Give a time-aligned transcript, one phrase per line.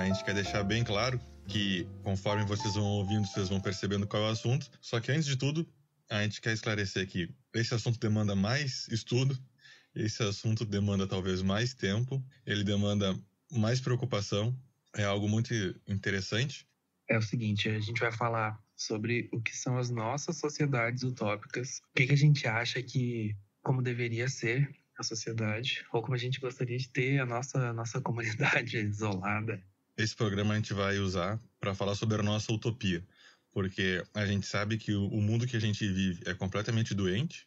[0.00, 4.22] a gente quer deixar bem claro que conforme vocês vão ouvindo, vocês vão percebendo qual
[4.22, 4.70] é o assunto.
[4.80, 5.68] Só que antes de tudo,
[6.08, 9.38] a gente quer esclarecer que esse assunto demanda mais estudo,
[9.94, 13.14] esse assunto demanda talvez mais tempo, ele demanda
[13.52, 14.58] mais preocupação.
[14.96, 15.52] É algo muito
[15.86, 16.66] interessante.
[17.06, 21.82] É o seguinte, a gente vai falar sobre o que são as nossas sociedades utópicas,
[21.90, 26.18] o que, que a gente acha que como deveria ser a sociedade, ou como a
[26.18, 29.62] gente gostaria de ter a nossa, a nossa comunidade isolada.
[30.00, 33.06] Esse programa a gente vai usar para falar sobre a nossa utopia,
[33.52, 37.46] porque a gente sabe que o, o mundo que a gente vive é completamente doente,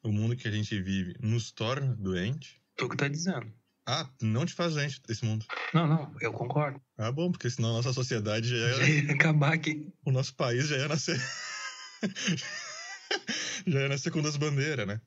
[0.00, 2.62] o mundo que a gente vive nos torna doente.
[2.76, 3.52] Tu que tá dizendo.
[3.84, 5.44] Ah, não te faz doente esse mundo.
[5.74, 6.80] Não, não, eu concordo.
[6.96, 8.74] Ah, bom, porque senão a nossa sociedade já ia...
[8.74, 9.92] Já ia acabar aqui.
[10.06, 11.18] O nosso país já ia nascer...
[13.66, 15.00] já ia nascer com duas bandeiras, né?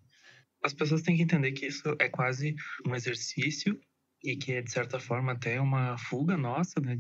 [0.61, 2.53] As pessoas têm que entender que isso é quase
[2.85, 3.79] um exercício
[4.23, 6.99] e que é, de certa forma, até uma fuga nossa, né?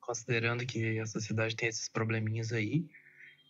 [0.00, 2.84] Considerando que a sociedade tem esses probleminhas aí,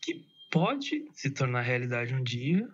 [0.03, 2.69] que pode se tornar realidade um dia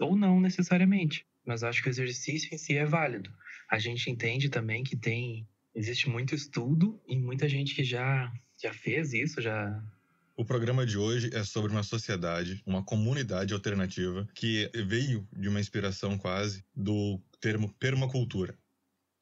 [0.00, 1.26] ou não necessariamente.
[1.44, 3.32] Mas acho que o exercício em si é válido.
[3.70, 8.72] A gente entende também que tem existe muito estudo e muita gente que já já
[8.72, 9.80] fez isso, já
[10.38, 15.58] o programa de hoje é sobre uma sociedade, uma comunidade alternativa que veio de uma
[15.58, 18.56] inspiração quase do termo permacultura,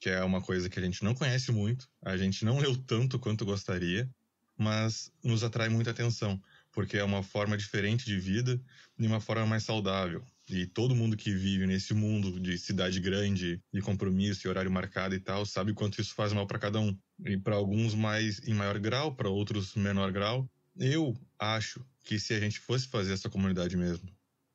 [0.07, 3.19] que é uma coisa que a gente não conhece muito, a gente não leu tanto
[3.19, 4.09] quanto gostaria,
[4.57, 6.41] mas nos atrai muita atenção,
[6.71, 8.63] porque é uma forma diferente de vida
[8.97, 10.25] e uma forma mais saudável.
[10.49, 15.13] E todo mundo que vive nesse mundo de cidade grande, de compromisso e horário marcado
[15.13, 16.97] e tal, sabe quanto isso faz mal para cada um.
[17.25, 20.49] E para alguns mais em maior grau, para outros menor grau,
[20.79, 24.09] eu acho que se a gente fosse fazer essa comunidade mesmo,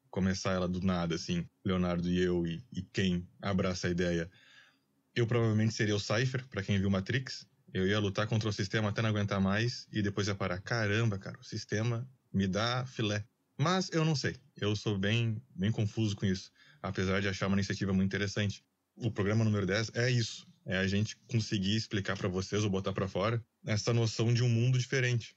[0.09, 4.29] começar ela do nada, assim, Leonardo e eu e, e quem abraça a ideia,
[5.15, 7.45] eu provavelmente seria o Cypher, para quem viu Matrix.
[7.73, 10.59] Eu ia lutar contra o sistema até não aguentar mais e depois ia parar.
[10.61, 13.25] Caramba, cara, o sistema me dá filé.
[13.57, 14.35] Mas eu não sei.
[14.55, 16.51] Eu sou bem, bem confuso com isso,
[16.81, 18.63] apesar de achar uma iniciativa muito interessante.
[18.95, 20.45] O programa número 10 é isso.
[20.65, 24.49] É a gente conseguir explicar para vocês ou botar para fora essa noção de um
[24.49, 25.35] mundo diferente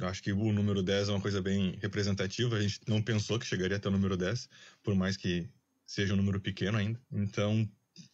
[0.00, 2.56] Acho que o número 10 é uma coisa bem representativa.
[2.56, 4.48] A gente não pensou que chegaria até o número 10,
[4.82, 5.48] por mais que
[5.86, 7.00] seja um número pequeno ainda.
[7.10, 7.68] Então,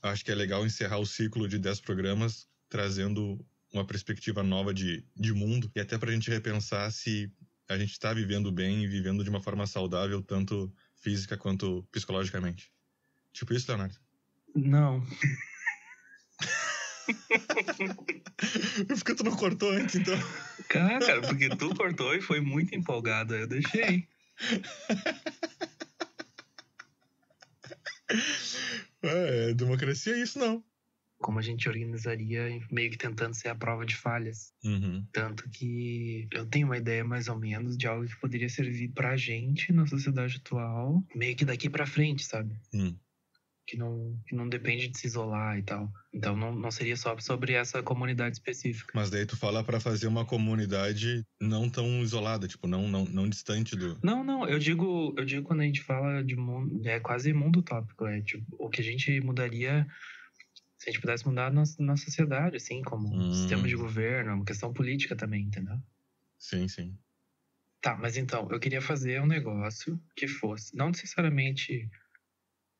[0.09, 5.04] acho que é legal encerrar o ciclo de 10 programas trazendo uma perspectiva nova de,
[5.16, 7.32] de mundo e até para a gente repensar se
[7.69, 12.70] a gente está vivendo bem e vivendo de uma forma saudável, tanto física quanto psicologicamente.
[13.32, 13.97] Tipo isso, Leonardo?
[14.54, 15.04] Não.
[18.86, 20.19] Por que tu não cortou antes, então?
[20.69, 24.09] Cara, porque tu cortou e foi muito empolgado, eu deixei.
[29.06, 30.62] É, democracia é isso não.
[31.19, 34.53] Como a gente organizaria, meio que tentando ser a prova de falhas.
[34.62, 35.06] Uhum.
[35.12, 39.16] Tanto que eu tenho uma ideia mais ou menos de algo que poderia servir pra
[39.16, 42.60] gente na sociedade atual, meio que daqui pra frente, sabe?
[42.72, 42.98] Uhum
[43.66, 45.91] que não, que não depende de se isolar e tal.
[46.12, 48.92] Então não, não seria só sobre essa comunidade específica.
[48.94, 53.28] Mas daí tu fala para fazer uma comunidade não tão isolada, tipo, não, não, não
[53.28, 53.98] distante do.
[54.03, 57.60] Não, não, eu digo, eu digo quando a gente fala de mundo, é quase mundo
[57.60, 59.86] utópico, é tipo, o que a gente mudaria
[60.78, 63.32] se a gente pudesse mudar na, na sociedade, assim, como hum.
[63.32, 65.78] sistema de governo, uma questão política também, entendeu?
[66.38, 66.98] Sim, sim.
[67.80, 71.88] Tá, mas então, eu queria fazer um negócio que fosse, não necessariamente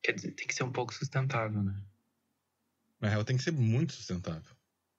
[0.05, 1.75] Quer dizer, tem que ser um pouco sustentável, né?
[3.01, 4.55] Na real, tem que ser muito sustentável.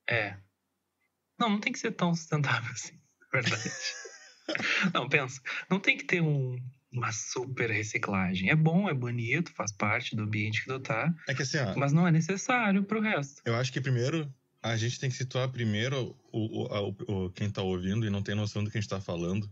[0.09, 0.35] É.
[1.39, 3.71] Não, não tem que ser tão sustentável assim, na verdade.
[4.93, 5.39] não, pensa.
[5.69, 6.59] Não tem que ter um,
[6.91, 8.49] uma super reciclagem.
[8.49, 11.13] É bom, é bonito, faz parte do ambiente que tu tá.
[11.27, 13.43] É que assim, ó, Mas não é necessário pro resto.
[13.45, 17.61] Eu acho que primeiro a gente tem que situar primeiro o, o, o, quem tá
[17.61, 19.47] ouvindo e não tem noção do que a gente tá falando.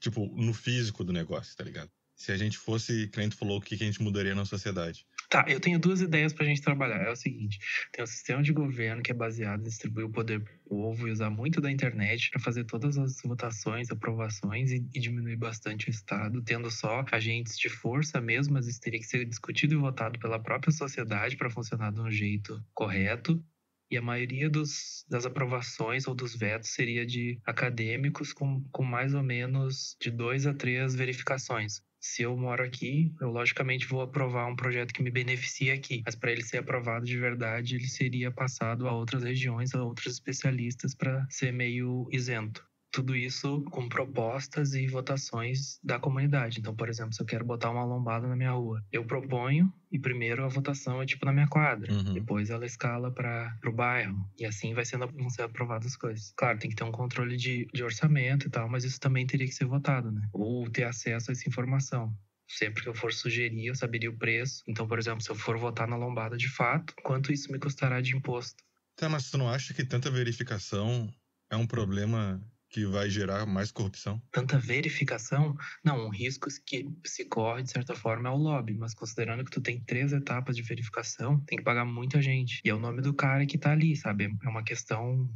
[0.00, 1.90] Tipo, no físico do negócio, tá ligado?
[2.16, 5.06] Se a gente fosse, cliente falou, o que a gente mudaria na sociedade?
[5.28, 7.02] Tá, eu tenho duas ideias pra gente trabalhar.
[7.02, 7.58] É o seguinte:
[7.92, 11.10] tem um sistema de governo que é baseado em distribuir o poder pro povo e
[11.10, 15.90] usar muito da internet para fazer todas as votações, aprovações e, e, diminuir bastante o
[15.90, 20.18] Estado, tendo só agentes de força mesmo, mas isso teria que ser discutido e votado
[20.18, 23.42] pela própria sociedade para funcionar de um jeito correto.
[23.90, 29.14] E a maioria dos, das aprovações ou dos vetos seria de acadêmicos com, com mais
[29.14, 34.46] ou menos de dois a três verificações se eu moro aqui, eu logicamente vou aprovar
[34.46, 38.30] um projeto que me beneficie aqui, mas para ele ser aprovado de verdade, ele seria
[38.30, 42.62] passado a outras regiões, a outros especialistas para ser meio isento.
[42.94, 46.60] Tudo isso com propostas e votações da comunidade.
[46.60, 49.98] Então, por exemplo, se eu quero botar uma lombada na minha rua, eu proponho e
[49.98, 52.14] primeiro a votação é tipo na minha quadra, Uhum.
[52.14, 56.32] depois ela escala para o bairro e assim vai sendo vão ser aprovadas as coisas.
[56.36, 59.46] Claro, tem que ter um controle de, de orçamento e tal, mas isso também teria
[59.46, 60.28] que ser votado, né?
[60.32, 62.14] Ou ter acesso a essa informação.
[62.48, 64.62] Sempre que eu for sugerir, eu saberia o preço.
[64.68, 68.00] Então, por exemplo, se eu for votar na lombada de fato, quanto isso me custará
[68.00, 68.62] de imposto?
[68.96, 71.12] Tá, mas tu não acha que tanta verificação
[71.50, 72.40] é um problema
[72.74, 74.20] que vai gerar mais corrupção?
[74.32, 78.92] tanta verificação, não, um risco que se corre de certa forma é o lobby, mas
[78.92, 82.60] considerando que tu tem três etapas de verificação, tem que pagar muita gente.
[82.64, 84.36] E é o nome do cara que tá ali, sabe?
[84.42, 85.30] É uma questão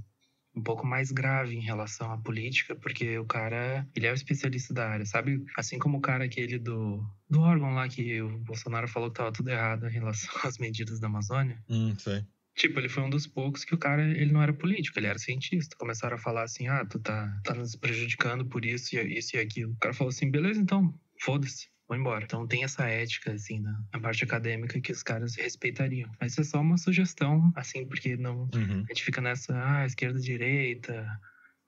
[0.52, 4.74] um pouco mais grave em relação à política, porque o cara, ele é o especialista
[4.74, 5.44] da área, sabe?
[5.56, 7.00] Assim como o cara aquele do,
[7.30, 10.98] do órgão lá que o Bolsonaro falou que tava tudo errado em relação às medidas
[10.98, 11.62] da Amazônia.
[11.68, 12.26] Hum, sei.
[12.58, 15.18] Tipo, ele foi um dos poucos que o cara, ele não era político, ele era
[15.18, 15.76] cientista.
[15.78, 19.38] Começaram a falar assim, ah, tu tá, tá nos prejudicando por isso e isso e
[19.38, 19.72] aquilo.
[19.72, 21.68] O cara falou assim, beleza, então, foda-se.
[21.86, 22.24] Vou embora.
[22.24, 26.10] Então tem essa ética, assim, na, na parte acadêmica que os caras respeitariam.
[26.20, 28.50] Mas isso é só uma sugestão, assim, porque não.
[28.52, 28.82] Uhum.
[28.84, 31.06] A gente fica nessa, ah, esquerda, direita,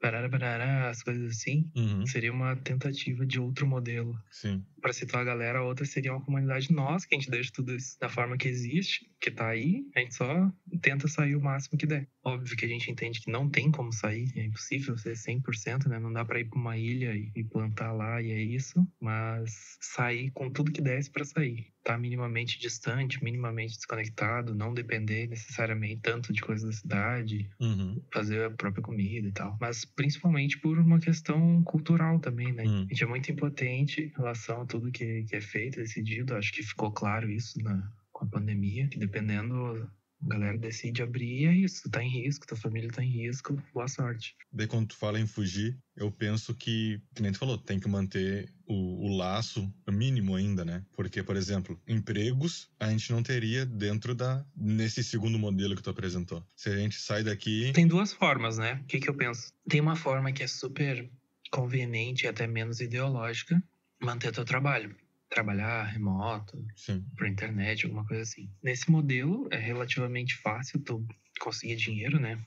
[0.01, 1.71] parará, as coisas assim.
[1.77, 2.07] Uhum.
[2.07, 4.65] Seria uma tentativa de outro modelo Sim.
[4.81, 7.75] para situar a galera, a outra seria uma comunidade nossa, que a gente deixa tudo
[7.75, 10.51] isso da forma que existe, que tá aí, a gente só
[10.81, 12.09] tenta sair o máximo que der.
[12.25, 15.99] Óbvio que a gente entende que não tem como sair, é impossível ser 100%, né?
[15.99, 19.79] Não dá para ir para uma ilha e, e plantar lá e é isso, mas
[19.81, 21.67] sair com tudo que desse para sair.
[21.83, 28.01] Tá minimamente distante, minimamente desconectado, não depender necessariamente tanto de coisas da cidade, Uhum.
[28.13, 29.57] fazer a própria comida e tal.
[29.61, 32.65] Mas principalmente por uma questão cultural também, né?
[32.67, 32.83] Hum.
[32.83, 36.35] A gente é muito impotente em relação a tudo que, que é feito, decidido.
[36.37, 39.91] Acho que ficou claro isso na, com a pandemia, que dependendo,
[40.25, 41.89] a galera decide abrir e é isso.
[41.91, 44.37] Tá em risco, tua família tá em risco, boa sorte.
[44.53, 47.89] Daí quando tu fala em fugir, eu penso que, que nem tu falou, tem que
[47.89, 50.85] manter o, o laço mínimo ainda, né?
[50.93, 55.91] Porque, por exemplo, empregos a gente não teria dentro da nesse segundo modelo que tu
[55.91, 56.45] apresentou.
[56.55, 58.81] Se a gente sai daqui, Tem duas formas, né?
[58.83, 59.53] O que, que eu penso?
[59.69, 61.11] Tem uma forma que é super
[61.51, 63.63] conveniente e até menos ideológica,
[64.01, 64.95] manter teu trabalho.
[65.31, 68.51] Trabalhar remoto, sim, por internet, alguma coisa assim.
[68.63, 71.07] Nesse modelo é relativamente fácil tu
[71.39, 72.39] conseguir dinheiro, né?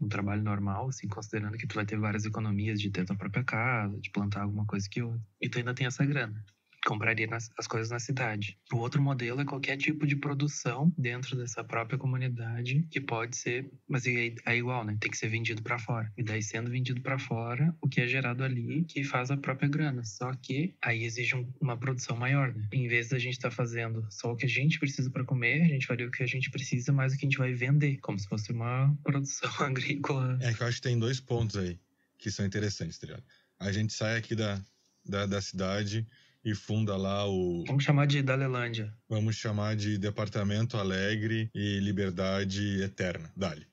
[0.00, 3.44] Um trabalho normal, assim, considerando que tu vai ter várias economias de ter tua própria
[3.44, 5.24] casa, de plantar alguma coisa que outra.
[5.40, 6.44] E tu ainda tem essa grana.
[6.84, 8.58] Compraria nas- as coisas na cidade.
[8.72, 13.70] O outro modelo é qualquer tipo de produção dentro dessa própria comunidade que pode ser,
[13.88, 14.96] mas é, é igual, né?
[15.00, 16.12] Tem que ser vendido para fora.
[16.16, 19.68] E daí sendo vendido para fora, o que é gerado ali que faz a própria
[19.68, 20.04] grana.
[20.04, 22.66] Só que aí exige um- uma produção maior, né?
[22.72, 25.68] Em vez da gente estar fazendo só o que a gente precisa para comer, a
[25.68, 28.18] gente faria o que a gente precisa mais o que a gente vai vender, como
[28.18, 30.36] se fosse uma produção agrícola.
[30.40, 31.78] é que eu acho que tem dois pontos aí
[32.18, 33.24] que são interessantes, tá ligado?
[33.58, 34.60] A gente sai aqui da,
[35.04, 36.06] da, da cidade
[36.44, 38.92] e funda lá o, Vamos chamar de Dalelândia.
[39.08, 43.66] vamos chamar de Departamento Alegre e Liberdade Eterna, Dali.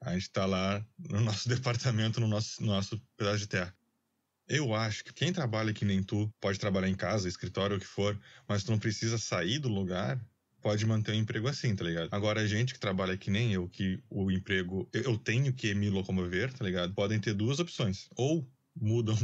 [0.00, 3.74] A gente tá lá no nosso departamento, no nosso, no nosso pedaço de terra.
[4.48, 7.86] Eu acho que quem trabalha que nem tu, pode trabalhar em casa, escritório, o que
[7.86, 8.18] for,
[8.48, 10.20] mas tu não precisa sair do lugar,
[10.62, 12.08] pode manter o emprego assim, tá ligado?
[12.12, 15.90] Agora, a gente que trabalha que nem eu, que o emprego, eu tenho que me
[15.90, 16.94] locomover, tá ligado?
[16.94, 18.08] Podem ter duas opções.
[18.14, 19.16] Ou mudam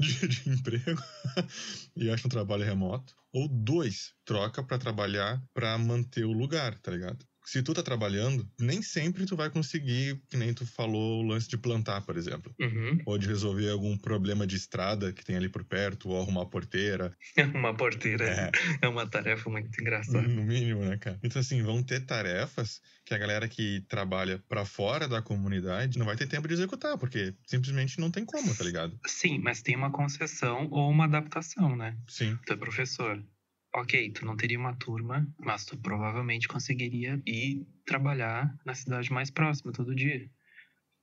[0.00, 1.02] de, de emprego
[1.96, 6.90] e acham um trabalho remoto, ou dois, troca pra trabalhar pra manter o lugar, tá
[6.90, 7.24] ligado?
[7.50, 11.48] Se tu tá trabalhando, nem sempre tu vai conseguir, que nem tu falou, o lance
[11.48, 12.54] de plantar, por exemplo.
[12.60, 12.96] Uhum.
[13.04, 17.12] Ou de resolver algum problema de estrada que tem ali por perto, ou arrumar porteira.
[17.52, 18.50] Uma porteira É,
[18.82, 20.22] é uma tarefa muito engraçada.
[20.22, 21.18] no mínimo, né, cara?
[21.24, 26.06] Então, assim, vão ter tarefas que a galera que trabalha pra fora da comunidade não
[26.06, 28.96] vai ter tempo de executar, porque simplesmente não tem como, tá ligado?
[29.08, 31.96] Sim, mas tem uma concessão ou uma adaptação, né?
[32.08, 32.38] Sim.
[32.46, 33.20] Tu é professor.
[33.74, 39.30] Ok, tu não teria uma turma, mas tu provavelmente conseguiria ir trabalhar na cidade mais
[39.30, 40.28] próxima todo dia.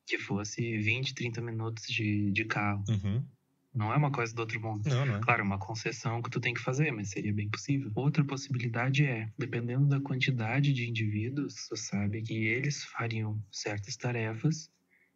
[0.06, 2.84] Que fosse 20, 30 minutos de, de carro.
[2.90, 3.26] Uhum.
[3.74, 4.90] Não é uma coisa do outro mundo.
[4.90, 5.20] Não, não é.
[5.22, 7.92] Claro, uma concessão que tu tem que fazer, mas seria bem possível.
[7.96, 14.72] Outra possibilidade é, dependendo da quantidade de indivíduos, tu sabe que eles fariam certas tarefas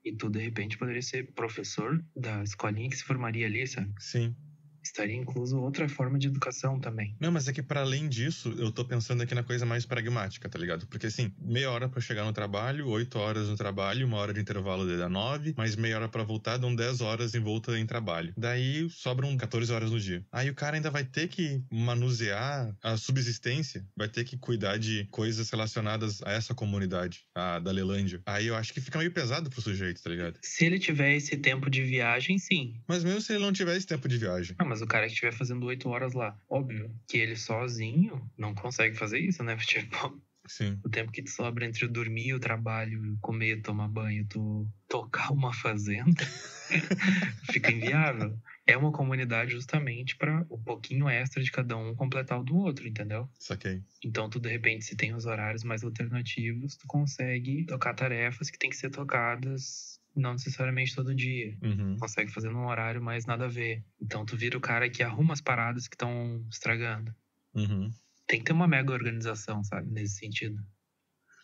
[0.05, 3.91] e tu, de repente, poderia ser professor da escolinha que se formaria ali, sabe?
[4.00, 4.36] Sim.
[4.83, 7.15] Estaria incluso outra forma de educação também.
[7.19, 10.50] Não, mas é que para além disso, eu tô pensando aqui na coisa mais pragmática,
[10.50, 10.88] tá ligado?
[10.88, 14.39] Porque assim, meia hora para chegar no trabalho, oito horas no trabalho, uma hora de
[14.39, 18.33] intervalo de nove, mais meia hora para voltar, dão dez horas em volta em trabalho.
[18.38, 20.23] Daí sobram 14 horas no dia.
[20.31, 25.07] Aí o cara ainda vai ter que manusear a subsistência, vai ter que cuidar de
[25.11, 28.21] coisas relacionadas a essa comunidade, a da Lelândia.
[28.25, 30.39] Aí eu acho que fica meio pesado pro sujeito, tá ligado?
[30.41, 32.75] Se ele tiver esse tempo de viagem, sim.
[32.88, 34.55] Mas mesmo se ele não tiver esse tempo de viagem.
[34.57, 38.55] Ah, mas o cara que estiver fazendo oito horas lá, óbvio que ele sozinho não
[38.55, 39.57] consegue fazer isso, né?
[39.67, 40.79] Tipo, Sim.
[40.81, 45.53] o tempo que te sobra entre dormir, o trabalho, comer, tomar banho, tu tocar uma
[45.53, 46.23] fazenda,
[47.51, 48.39] fica inviável.
[48.65, 52.87] É uma comunidade justamente para o pouquinho extra de cada um completar o do outro,
[52.87, 53.29] entendeu?
[53.37, 53.83] Saquei.
[54.01, 58.57] Então, tu de repente, se tem os horários mais alternativos, tu consegue tocar tarefas que
[58.57, 61.58] tem que ser tocadas não necessariamente todo dia.
[61.62, 61.98] Uhum.
[61.98, 63.84] Consegue fazer num horário mais nada a ver.
[64.00, 67.13] Então, tu vira o cara que arruma as paradas que estão estragando.
[67.53, 67.89] Uhum.
[68.27, 69.89] Tem que ter uma mega organização, sabe?
[69.91, 70.62] Nesse sentido.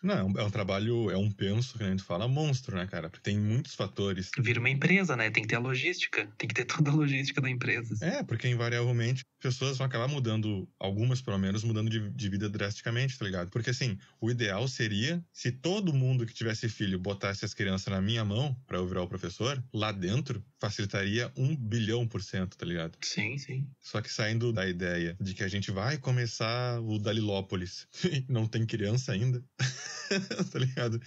[0.02, 2.86] Não, é um, é um trabalho, é um penso, que a gente fala, monstro, né,
[2.86, 3.08] cara?
[3.08, 4.30] Porque tem muitos fatores.
[4.38, 5.30] Vira uma empresa, né?
[5.30, 6.26] Tem que ter a logística.
[6.38, 7.96] Tem que ter toda a logística da empresa.
[8.04, 13.18] É, porque invariavelmente pessoas vão acabar mudando, algumas pelo menos, mudando de, de vida drasticamente,
[13.18, 13.50] tá ligado?
[13.50, 18.00] Porque assim, o ideal seria se todo mundo que tivesse filho botasse as crianças na
[18.00, 22.66] minha mão pra eu virar o professor, lá dentro facilitaria um bilhão por cento, tá
[22.66, 22.98] ligado?
[23.00, 23.68] Sim, sim.
[23.80, 28.46] Só que saindo da ideia de que a gente vai começar o Dalilópolis e não
[28.46, 29.42] tem criança ainda,
[30.52, 31.00] tá ligado?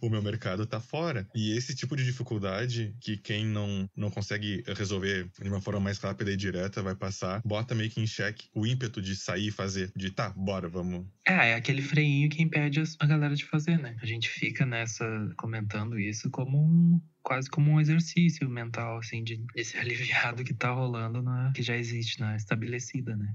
[0.00, 1.28] O meu mercado tá fora.
[1.34, 5.98] E esse tipo de dificuldade que quem não, não consegue resolver de uma forma mais
[5.98, 9.50] rápida e direta vai passar, bota meio que em xeque o ímpeto de sair e
[9.50, 9.92] fazer.
[9.94, 11.06] De tá, bora, vamos.
[11.26, 13.96] É, é aquele freinho que impede a galera de fazer, né?
[14.02, 15.04] A gente fica nessa,
[15.36, 17.00] comentando isso como um.
[17.22, 21.52] Quase como um exercício mental, assim, de, de se aliviar do que tá rolando na,
[21.52, 23.34] que já existe na estabelecida, né?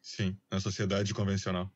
[0.00, 1.72] Sim, na sociedade convencional.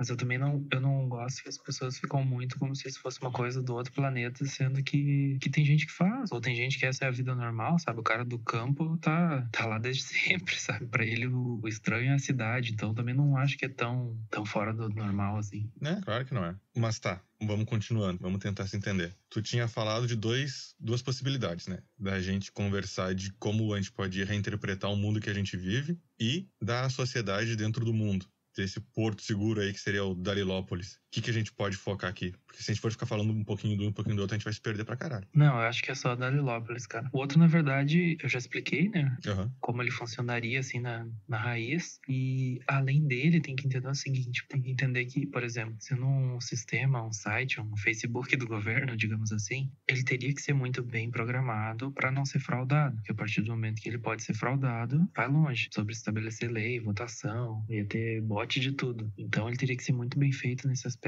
[0.00, 2.98] Mas eu também não, eu não gosto que as pessoas ficam muito como se isso
[3.02, 6.56] fosse uma coisa do outro planeta, sendo que, que tem gente que faz, ou tem
[6.56, 8.00] gente que essa é a vida normal, sabe?
[8.00, 10.86] O cara do campo tá, tá lá desde sempre, sabe?
[10.86, 14.18] Pra ele o, o estranho é a cidade, então também não acho que é tão,
[14.30, 15.70] tão fora do normal assim.
[15.78, 16.00] Né?
[16.02, 16.56] Claro que não é.
[16.74, 19.14] Mas tá, vamos continuando, vamos tentar se entender.
[19.28, 21.82] Tu tinha falado de dois, duas possibilidades, né?
[21.98, 25.98] Da gente conversar de como a gente pode reinterpretar o mundo que a gente vive
[26.18, 28.26] e da sociedade dentro do mundo.
[28.60, 30.99] Desse porto seguro aí que seria o Dalilópolis.
[31.10, 32.32] O que, que a gente pode focar aqui?
[32.46, 34.36] Porque se a gente for ficar falando um pouquinho do um, um pouquinho do outro,
[34.36, 35.26] a gente vai se perder pra caralho.
[35.34, 37.10] Não, eu acho que é só Dalilópolis, cara.
[37.12, 39.16] O outro, na verdade, eu já expliquei, né?
[39.26, 39.52] Aham.
[39.58, 41.98] como ele funcionaria assim na, na raiz.
[42.08, 45.96] E além dele, tem que entender o seguinte: tem que entender que, por exemplo, se
[45.96, 50.80] num sistema, um site, um Facebook do governo, digamos assim, ele teria que ser muito
[50.80, 52.94] bem programado para não ser fraudado.
[52.94, 55.68] Porque a partir do momento que ele pode ser fraudado, vai longe.
[55.74, 59.12] Sobre estabelecer lei, votação, ia ter bot de tudo.
[59.18, 60.99] Então ele teria que ser muito bem feito nesse aspecto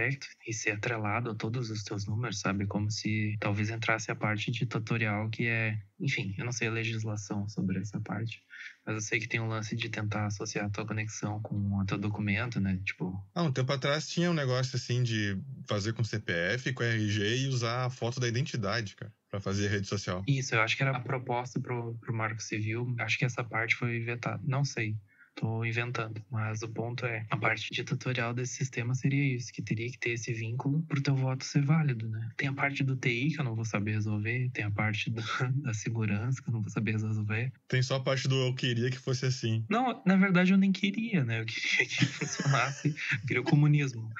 [0.47, 2.67] e ser atrelado a todos os teus números, sabe?
[2.67, 5.79] Como se talvez entrasse a parte de tutorial que é.
[6.01, 8.43] Enfim, eu não sei a legislação sobre essa parte.
[8.85, 11.85] Mas eu sei que tem um lance de tentar associar a tua conexão com o
[11.85, 12.81] teu documento, né?
[12.85, 17.45] Tipo, Ah, um tempo atrás tinha um negócio assim de fazer com CPF, com RG
[17.45, 20.25] e usar a foto da identidade, cara, pra fazer rede social.
[20.27, 22.95] isso, eu acho que era a proposta pro, pro Marco Civil.
[22.99, 24.43] Acho que essa parte foi vetada.
[24.45, 24.97] Não sei.
[25.35, 26.23] Tô inventando.
[26.31, 29.99] Mas o ponto é, a parte de tutorial desse sistema seria isso, que teria que
[29.99, 32.31] ter esse vínculo pro teu voto ser válido, né?
[32.37, 35.23] Tem a parte do TI que eu não vou saber resolver, tem a parte da,
[35.63, 37.53] da segurança que eu não vou saber resolver.
[37.67, 39.65] Tem só a parte do eu queria que fosse assim.
[39.69, 41.41] Não, na verdade eu nem queria, né?
[41.41, 44.11] Eu queria que funcionasse, eu queria o comunismo.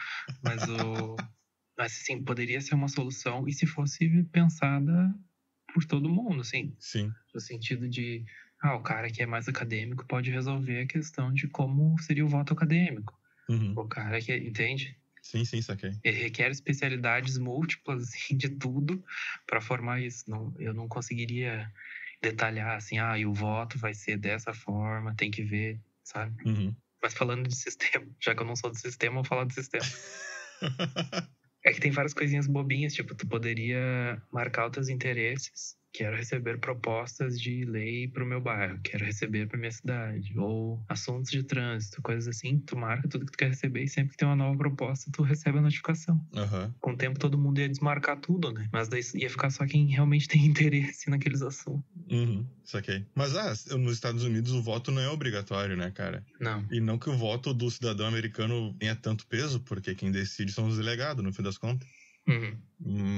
[0.43, 1.17] Mas o.
[1.77, 5.15] Mas assim, poderia ser uma solução e se fosse pensada
[5.73, 7.11] por todo mundo, assim, Sim.
[7.35, 8.25] no sentido de.
[8.63, 12.29] Ah, o cara que é mais acadêmico pode resolver a questão de como seria o
[12.29, 13.19] voto acadêmico.
[13.49, 13.75] Uhum.
[13.77, 14.33] O cara que.
[14.35, 14.97] Entende?
[15.21, 15.93] Sim, sim, saquei.
[16.05, 19.05] Ele requer especialidades múltiplas, assim, de tudo
[19.47, 20.31] para formar isso.
[20.31, 21.71] Não, eu não conseguiria
[22.23, 26.45] detalhar assim, ah, e o voto vai ser dessa forma, tem que ver, sabe?
[26.45, 26.75] Uhum.
[27.03, 29.53] Mas falando de sistema, já que eu não sou do sistema, eu vou falar do
[29.53, 29.85] sistema.
[31.65, 35.77] É que tem várias coisinhas bobinhas, tipo, tu poderia marcar os teus interesses.
[35.93, 40.33] Quero receber propostas de lei pro meu bairro, quero receber pra minha cidade.
[40.39, 42.59] Ou assuntos de trânsito, coisas assim.
[42.61, 45.23] Tu marca tudo que tu quer receber e sempre que tem uma nova proposta, tu
[45.23, 46.19] recebe a notificação.
[46.35, 46.75] Aham.
[46.81, 48.69] Com o tempo todo mundo ia desmarcar tudo, né?
[48.73, 51.85] Mas daí ia ficar só quem realmente tem interesse naqueles assuntos.
[52.11, 52.47] Uhum.
[52.65, 53.05] Saquei.
[53.15, 56.25] Mas ah, nos Estados Unidos o voto não é obrigatório, né, cara?
[56.41, 56.65] Não.
[56.71, 60.69] E não que o voto do cidadão americano tenha tanto peso, porque quem decide são
[60.69, 61.87] os delegados, no fim das contas.
[62.27, 62.57] Uhum.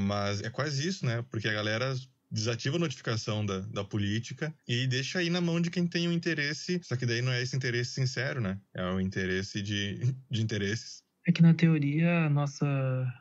[0.06, 1.22] Mas é quase isso, né?
[1.30, 1.94] Porque a galera
[2.34, 6.10] desativa a notificação da, da política e deixa aí na mão de quem tem o
[6.10, 6.80] um interesse.
[6.82, 8.60] Só que daí não é esse interesse sincero, né?
[8.74, 11.04] É o interesse de, de interesses.
[11.26, 12.66] É que na teoria a nossa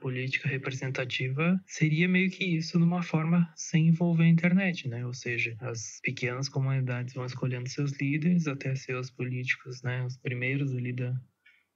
[0.01, 5.05] política representativa seria meio que isso numa forma sem envolver a internet, né?
[5.05, 10.03] Ou seja, as pequenas comunidades vão escolhendo seus líderes até seus políticos, né?
[10.03, 11.13] Os primeiros ali da,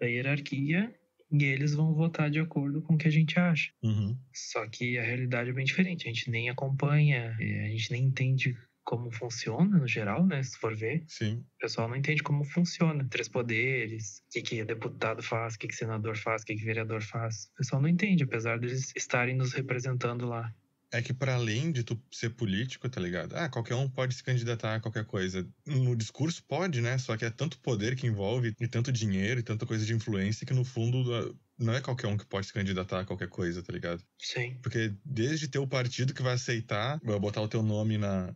[0.02, 0.94] da hierarquia
[1.32, 3.72] e eles vão votar de acordo com o que a gente acha.
[3.84, 4.18] Uhum.
[4.34, 6.08] Só que a realidade é bem diferente.
[6.08, 8.56] A gente nem acompanha, a gente nem entende
[8.88, 10.42] como funciona no geral, né?
[10.42, 11.04] Se for ver.
[11.08, 11.44] Sim.
[11.58, 13.06] O pessoal não entende como funciona.
[13.10, 16.64] Três poderes, o que, que deputado faz, o que, que senador faz, o que, que
[16.64, 17.50] vereador faz.
[17.54, 20.54] O pessoal não entende, apesar deles estarem nos representando lá.
[20.92, 23.36] É que para além de tu ser político, tá ligado?
[23.36, 25.48] Ah, qualquer um pode se candidatar a qualquer coisa.
[25.66, 26.98] No discurso pode, né?
[26.98, 30.46] Só que é tanto poder que envolve, e tanto dinheiro, e tanta coisa de influência
[30.46, 33.74] que no fundo não é qualquer um que pode se candidatar a qualquer coisa, tá
[33.74, 34.02] ligado?
[34.18, 34.58] Sim.
[34.62, 38.34] Porque desde ter o partido que vai aceitar, vai botar o teu nome na,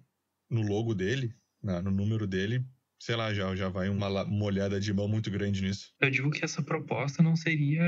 [0.49, 2.65] no logo dele, na, no número dele,
[3.01, 5.91] sei lá, já, já vai uma molhada de mão muito grande nisso.
[5.99, 7.83] Eu digo que essa proposta não seria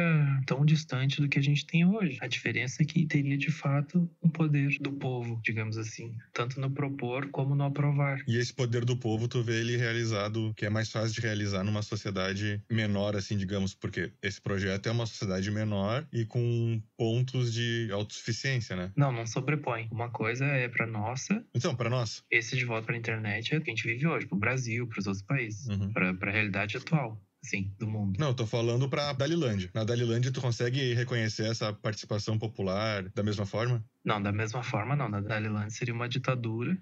[0.48, 2.18] tão distante do que a gente tem hoje.
[2.20, 6.72] A diferença é que teria de fato um poder do povo, digamos assim, tanto no
[6.72, 8.24] propor como no aprovar.
[8.28, 11.64] E esse poder do povo, tu vê ele realizado, que é mais fácil de realizar
[11.64, 17.54] numa sociedade menor, assim, digamos, porque esse projeto é uma sociedade menor e com pontos
[17.54, 18.92] de autossuficiência, né?
[18.96, 19.88] Não, não sobrepõe.
[19.92, 21.46] Uma coisa é para nossa.
[21.54, 22.24] Então, para nós.
[22.32, 25.03] Esse de volta para internet é o que a gente vive hoje, pro Brasil, pro
[25.04, 25.92] os outros países, uhum.
[25.94, 27.22] para a realidade atual.
[27.46, 28.18] Assim, do mundo.
[28.18, 29.70] Não, eu tô falando pra Dalilândia.
[29.74, 33.84] Na Dalilândia, tu consegue reconhecer essa participação popular da mesma forma?
[34.04, 35.10] Não, da mesma forma não.
[35.10, 36.82] Na Dalilândia seria uma ditadura.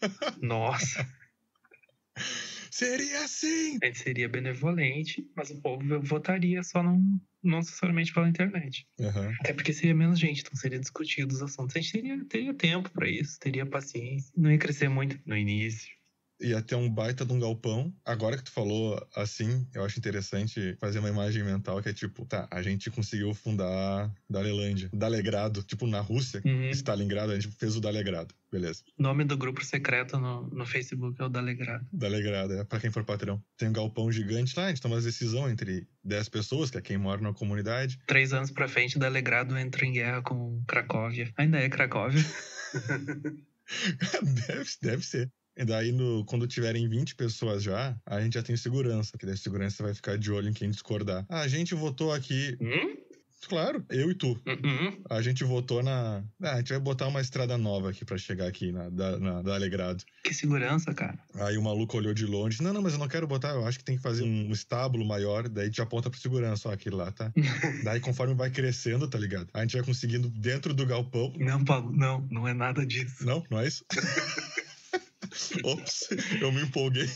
[0.40, 1.04] Nossa.
[2.70, 3.78] Seria assim!
[3.82, 7.00] A gente seria benevolente, mas o povo votaria só não,
[7.42, 8.86] não necessariamente pela internet.
[9.00, 9.32] Uhum.
[9.40, 11.74] Até porque seria menos gente, então seria discutido os assuntos.
[11.74, 14.32] A gente teria, teria tempo para isso, teria paciência.
[14.36, 15.92] Não ia crescer muito no início
[16.44, 17.92] ia ter um baita de um galpão.
[18.04, 22.24] Agora que tu falou assim, eu acho interessante fazer uma imagem mental que é tipo,
[22.26, 26.70] tá, a gente conseguiu fundar Dalelândia, Dalegrado, tipo na Rússia, uhum.
[26.70, 28.82] Stalingrado, a gente fez o Dalegrado, beleza.
[28.98, 31.86] Nome do grupo secreto no, no Facebook é o Dalegrado.
[31.92, 33.42] Dalegrado, é pra quem for patrão.
[33.56, 36.82] Tem um galpão gigante lá, a gente toma uma decisão entre 10 pessoas, que é
[36.82, 37.98] quem mora na comunidade.
[38.06, 41.32] Três anos pra frente, Dalegrado entra em guerra com Cracóvia.
[41.36, 42.22] Ainda é Cracóvia.
[44.46, 45.30] deve, deve ser.
[45.56, 49.34] E daí, no, quando tiverem 20 pessoas já, a gente já tem segurança, que daí
[49.34, 51.24] a segurança vai ficar de olho em quem discordar.
[51.28, 52.56] Ah, a gente votou aqui.
[52.60, 53.04] Hum?
[53.48, 54.40] Claro, eu e tu.
[54.46, 55.02] Uhum.
[55.10, 56.22] A gente votou na.
[56.42, 59.42] Ah, a gente vai botar uma estrada nova aqui para chegar aqui na, da, na,
[59.42, 60.02] da Alegrado.
[60.22, 61.18] Que segurança, cara.
[61.34, 62.62] Aí o maluco olhou de longe.
[62.62, 63.50] Não, não, mas eu não quero botar.
[63.50, 65.48] Eu acho que tem que fazer um estábulo maior.
[65.48, 66.68] Daí a gente aponta pro segurança.
[66.68, 67.30] Ó, aquele lá, tá?
[67.84, 69.48] daí conforme vai crescendo, tá ligado?
[69.52, 71.32] A gente vai conseguindo dentro do galpão.
[71.38, 73.24] Não, Paulo, não, não é nada disso.
[73.24, 73.84] Não, não é isso?
[75.64, 76.08] Ops,
[76.40, 77.08] eu me empolguei.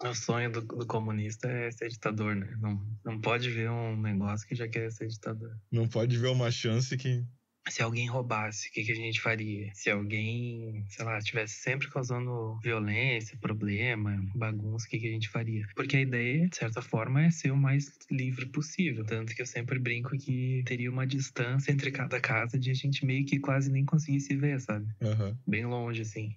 [0.00, 2.56] O sonho do, do, comunista é ser ditador, né?
[2.60, 5.58] Não, não pode ver um negócio que já quer ser ditador.
[5.72, 7.24] Não pode ver uma chance que.
[7.70, 9.70] Se alguém roubasse, o que, que a gente faria?
[9.74, 15.28] Se alguém, sei lá, estivesse sempre causando violência, problema, bagunça, o que, que a gente
[15.28, 15.66] faria?
[15.74, 19.04] Porque a ideia, de certa forma, é ser o mais livre possível.
[19.04, 23.04] Tanto que eu sempre brinco que teria uma distância entre cada casa de a gente
[23.04, 24.86] meio que quase nem conseguir se ver, sabe?
[25.00, 25.36] Uhum.
[25.46, 26.34] Bem longe, assim.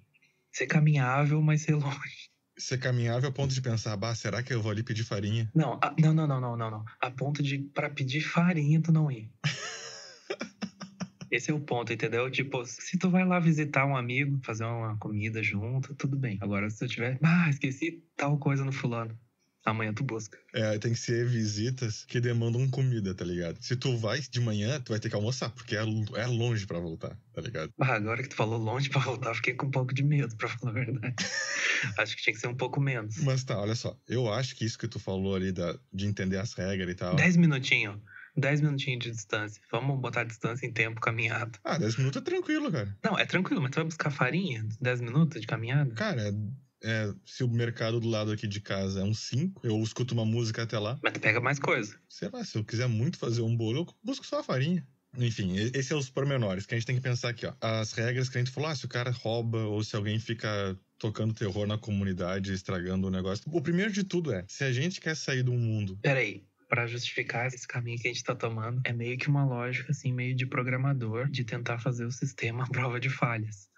[0.52, 4.62] Ser caminhável, mas ser longe ser caminhável a ponto de pensar, bah, será que eu
[4.62, 5.50] vou ali pedir farinha?
[5.54, 6.86] Não, a, não, não, não, não, não, não.
[7.00, 9.30] A ponto de, para pedir farinha, tu não ir.
[11.32, 12.30] Esse é o ponto, entendeu?
[12.30, 16.38] Tipo, se tu vai lá visitar um amigo, fazer uma comida junto, tudo bem.
[16.42, 19.18] Agora, se tu tiver, ah, esqueci tal coisa no fulano.
[19.64, 20.38] Amanhã tu busca.
[20.56, 23.62] É, tem que ser visitas que demandam comida, tá ligado?
[23.62, 26.80] Se tu vai de manhã, tu vai ter que almoçar, porque é, é longe para
[26.80, 27.72] voltar, tá ligado?
[27.80, 30.50] Ah, agora que tu falou longe para voltar, fiquei com um pouco de medo, pra
[30.50, 31.16] falar a verdade.
[32.00, 33.20] acho que tinha que ser um pouco menos.
[33.20, 33.96] Mas tá, olha só.
[34.08, 37.16] Eu acho que isso que tu falou ali da, de entender as regras e tal.
[37.16, 38.00] Dez minutinhos.
[38.36, 39.62] 10 minutinhos de distância.
[39.72, 41.60] Vamos botar a distância em tempo caminhado.
[41.64, 42.98] Ah, 10 minutos é tranquilo, cara.
[43.04, 44.66] Não, é tranquilo, mas tu vai buscar farinha?
[44.80, 45.94] 10 minutos de caminhada?
[45.96, 46.34] Cara, é
[46.84, 50.26] é, se o mercado do lado aqui de casa é um 5, eu escuto uma
[50.26, 51.00] música até lá.
[51.02, 51.96] Mas tu pega mais coisa.
[52.10, 54.86] Sei lá, se eu quiser muito fazer um bolo, eu busco só a farinha.
[55.18, 57.54] Enfim, esses são os pormenores que a gente tem que pensar aqui, ó.
[57.60, 60.78] As regras que a gente falou, ah, se o cara rouba ou se alguém fica
[60.98, 63.44] tocando terror na comunidade, estragando o negócio.
[63.48, 66.00] O primeiro de tudo é, se a gente quer sair do mundo.
[66.02, 69.92] Peraí, para justificar esse caminho que a gente tá tomando, é meio que uma lógica,
[69.92, 73.70] assim, meio de programador, de tentar fazer o sistema à prova de falhas.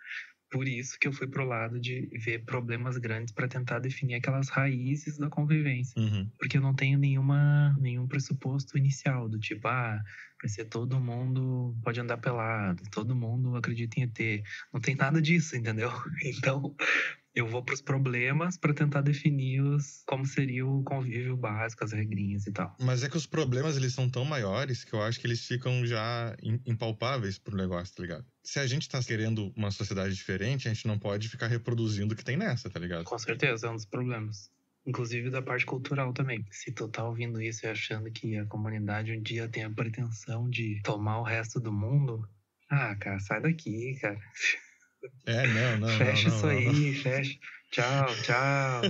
[0.52, 4.48] por isso que eu fui pro lado de ver problemas grandes para tentar definir aquelas
[4.48, 6.00] raízes da convivência.
[6.00, 6.30] Uhum.
[6.38, 10.00] Porque eu não tenho nenhuma, nenhum pressuposto inicial do tipo, ah,
[10.40, 14.44] vai ser todo mundo pode andar pelado, todo mundo acredita em ET.
[14.72, 15.90] Não tem nada disso, entendeu?
[16.24, 16.76] Então,
[17.36, 21.92] eu vou para os problemas para tentar definir os, como seria o convívio básico, as
[21.92, 22.76] regrinhas e tal.
[22.80, 25.86] Mas é que os problemas eles são tão maiores que eu acho que eles ficam
[25.86, 28.26] já impalpáveis pro negócio, tá ligado?
[28.44, 32.18] Se a gente tá querendo uma sociedade diferente, a gente não pode ficar reproduzindo o
[32.18, 33.06] que tem nessa, tá ligado?
[33.06, 34.52] Com certeza, é um dos problemas.
[34.86, 36.46] Inclusive da parte cultural também.
[36.52, 40.50] Se tu tá ouvindo isso e achando que a comunidade um dia tem a pretensão
[40.50, 42.28] de tomar o resto do mundo,
[42.70, 44.20] ah, cara, sai daqui, cara.
[45.26, 45.98] É, não, não.
[45.98, 47.02] Fecha não, isso não, aí, não.
[47.02, 47.40] fecha.
[47.72, 48.82] Tchau, tchau,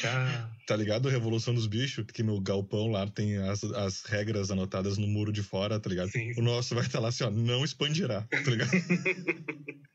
[0.00, 0.50] tchau.
[0.66, 1.08] Tá ligado?
[1.08, 5.42] Revolução dos Bichos, que no galpão lá tem as, as regras anotadas no muro de
[5.42, 6.08] fora, tá ligado?
[6.08, 6.32] Sim.
[6.38, 8.70] O nosso vai estar tá lá assim, ó, não expandirá, tá ligado?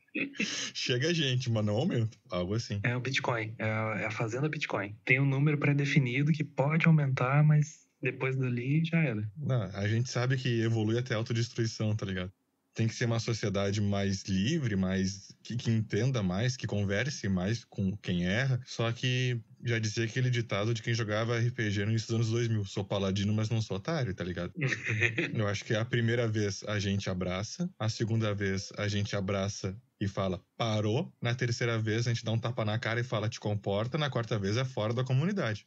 [0.74, 2.16] Chega a gente, mas não aumenta.
[2.30, 2.80] Algo assim.
[2.82, 4.94] É o Bitcoin, é a, é a fazenda Bitcoin.
[5.04, 9.28] Tem um número pré-definido que pode aumentar, mas depois dali já era.
[9.36, 12.32] Não, a gente sabe que evolui até autodestruição, tá ligado?
[12.78, 17.64] Tem que ser uma sociedade mais livre, mais que, que, entenda mais, que converse mais
[17.64, 18.60] com quem erra.
[18.64, 22.64] Só que já dizia aquele ditado de quem jogava RPG no início dos anos 2000.
[22.66, 24.52] Sou paladino, mas não sou otário, tá ligado?
[25.34, 29.76] Eu acho que a primeira vez a gente abraça, a segunda vez a gente abraça
[30.00, 33.28] e fala parou, na terceira vez a gente dá um tapa na cara e fala
[33.28, 35.66] te comporta, na quarta vez é fora da comunidade.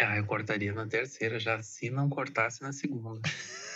[0.00, 3.20] Ah, eu cortaria na terceira já, se não cortasse na segunda.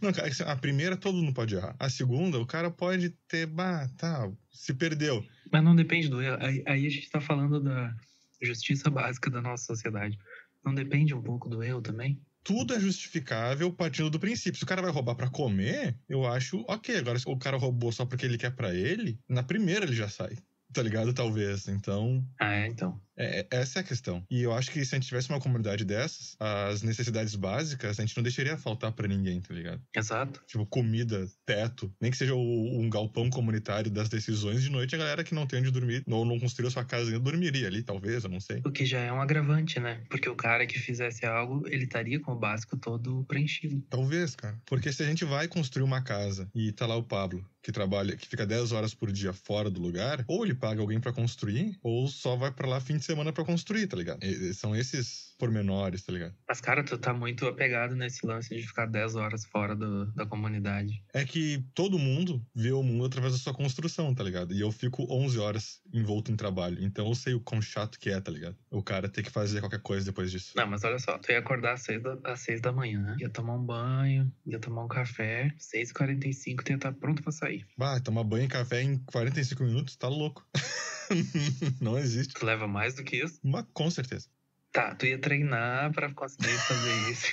[0.00, 1.74] Não, cara, a primeira todo mundo pode errar.
[1.78, 5.24] A segunda, o cara pode ter, bah, tá, se perdeu.
[5.50, 6.38] Mas não depende do erro.
[6.40, 7.94] Aí, aí a gente tá falando da
[8.40, 10.18] justiça básica da nossa sociedade.
[10.64, 12.20] Não depende um pouco do erro também?
[12.44, 14.58] Tudo é justificável partindo do princípio.
[14.58, 16.96] Se o cara vai roubar para comer, eu acho ok.
[16.96, 20.08] Agora, se o cara roubou só porque ele quer para ele, na primeira ele já
[20.08, 20.36] sai.
[20.72, 21.12] Tá ligado?
[21.12, 21.68] Talvez.
[21.68, 22.26] Então.
[22.40, 23.00] Ah, é, então.
[23.16, 24.24] É, essa é a questão.
[24.30, 28.02] E eu acho que se a gente tivesse uma comunidade dessas, as necessidades básicas a
[28.02, 29.82] gente não deixaria faltar para ninguém, tá ligado?
[29.94, 30.42] Exato.
[30.46, 34.98] Tipo, comida, teto, nem que seja o, um galpão comunitário das decisões de noite, a
[34.98, 38.24] galera que não tem onde dormir, ou não construiu sua casa ainda, dormiria ali, talvez,
[38.24, 38.60] eu não sei.
[38.64, 40.02] O que já é um agravante, né?
[40.08, 43.82] Porque o cara que fizesse algo, ele estaria com o básico todo preenchido.
[43.88, 44.60] Talvez, cara.
[44.66, 48.16] Porque se a gente vai construir uma casa e tá lá o Pablo, que trabalha,
[48.16, 51.78] que fica 10 horas por dia fora do lugar, ou ele paga alguém para construir,
[51.82, 54.22] ou só vai para lá fim de semana para construir, tá ligado?
[54.24, 56.34] E, são esses pormenores, tá ligado?
[56.48, 60.24] Mas, cara, tu tá muito apegado nesse lance de ficar 10 horas fora do, da
[60.24, 61.02] comunidade.
[61.12, 64.54] É que todo mundo vê o mundo através da sua construção, tá ligado?
[64.54, 66.78] E eu fico 11 horas envolto em trabalho.
[66.80, 68.56] Então eu sei o quão chato que é, tá ligado?
[68.70, 70.52] O cara ter que fazer qualquer coisa depois disso.
[70.56, 73.28] Não, mas olha só, tu ia acordar às 6 da, às 6 da manhã, ia
[73.28, 77.66] tomar um banho, ia tomar um café, 6h45 tu ia estar pronto pra sair.
[77.76, 80.46] Bah, tomar banho e café em 45 minutos, tá louco.
[81.80, 82.34] não existe.
[82.34, 83.38] Tu leva mais do que isso?
[83.42, 84.28] Mas, com certeza.
[84.72, 87.26] Tá, tu ia treinar pra conseguir fazer isso.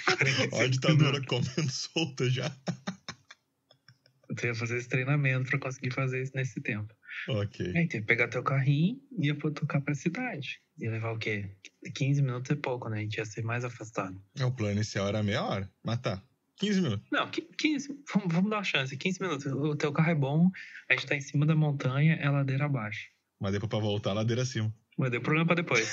[0.52, 2.52] Olha a ditadura comendo solta já.
[4.38, 6.94] Tu ia fazer esse treinamento pra conseguir fazer isso nesse tempo.
[7.28, 7.74] Ok.
[7.76, 10.62] Aí tu ia pegar teu carrinho e ia tocar pra cidade.
[10.78, 11.50] Ia levar o quê?
[11.96, 13.00] 15 minutos é pouco, né?
[13.00, 14.22] A gente ia ser mais afastado.
[14.38, 15.70] É, o plano inicial era meia hora.
[15.84, 16.22] Mas tá.
[16.58, 17.08] 15 minutos.
[17.12, 18.04] Não, 15.
[18.14, 18.96] Vamos, vamos dar uma chance.
[18.96, 19.52] 15 minutos.
[19.52, 20.52] O teu carro é bom,
[20.90, 23.10] a gente tá em cima da montanha, é ladeira abaixo.
[23.40, 24.74] Mas depois pra voltar, ladeira acima.
[24.98, 25.88] Mas deu problema pra depois.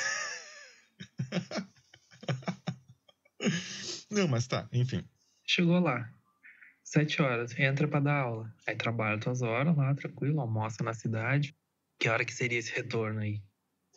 [4.10, 5.04] Não, mas tá, enfim.
[5.44, 6.10] Chegou lá.
[6.82, 8.52] Sete horas, entra pra dar aula.
[8.66, 11.54] Aí trabalha tuas horas lá, tranquilo, almoça na cidade.
[11.98, 13.42] Que hora que seria esse retorno aí?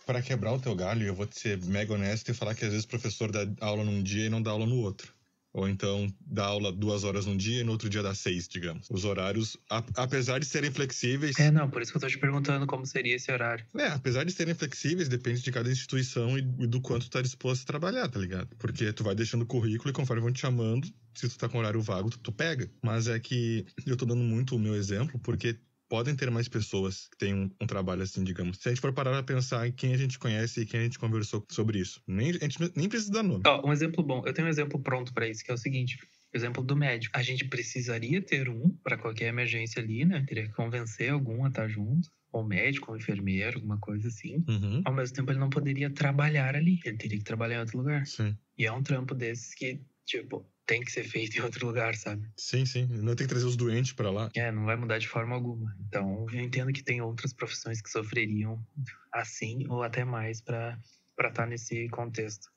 [0.05, 2.71] Para quebrar o teu galho, eu vou te ser mega honesto e falar que às
[2.71, 5.13] vezes o professor dá aula num dia e não dá aula no outro.
[5.53, 8.87] Ou então dá aula duas horas num dia e no outro dia dá seis, digamos.
[8.89, 11.37] Os horários, a, apesar de serem flexíveis.
[11.39, 13.65] É, não, por isso que eu tô te perguntando como seria esse horário.
[13.75, 17.21] É, apesar de serem flexíveis, depende de cada instituição e, e do quanto tu tá
[17.21, 18.55] disposto a trabalhar, tá ligado?
[18.57, 21.57] Porque tu vai deixando o currículo e conforme vão te chamando, se tu tá com
[21.57, 22.69] horário vago, tu, tu pega.
[22.81, 25.57] Mas é que eu tô dando muito o meu exemplo, porque
[25.89, 28.59] podem ter mais pessoas que têm um, um, trabalho assim, digamos.
[28.59, 30.83] Se a gente for parar pra pensar em quem a gente conhece e quem a
[30.83, 33.41] gente conversou sobre isso, nem, a gente nem precisa dar nome.
[33.45, 34.21] Ó, um exemplo bom.
[34.25, 35.97] Eu tenho um exemplo pronto para isso, que é o seguinte.
[36.31, 37.17] Exemplo do médico.
[37.17, 40.23] A gente precisaria ter um para qualquer emergência ali, né?
[40.27, 42.07] Teria que convencer algum a estar junto.
[42.31, 44.45] Ou médico, ou enfermeiro, alguma coisa assim.
[44.47, 44.83] Uhum.
[44.85, 46.79] Ao mesmo tempo, ele não poderia trabalhar ali.
[46.85, 48.05] Ele teria que trabalhar em outro lugar.
[48.05, 48.37] Sim.
[48.55, 52.29] E é um trampo desses que, tipo, tem que ser feito em outro lugar, sabe?
[52.37, 52.85] Sim, sim.
[52.85, 54.29] Não tem que trazer os doentes para lá.
[54.35, 55.75] É, não vai mudar de forma alguma.
[55.87, 58.63] Então, eu entendo que tem outras profissões que sofreriam
[59.11, 60.77] assim ou até mais para
[61.17, 62.51] estar tá nesse contexto.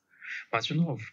[0.51, 1.03] Mas, de novo,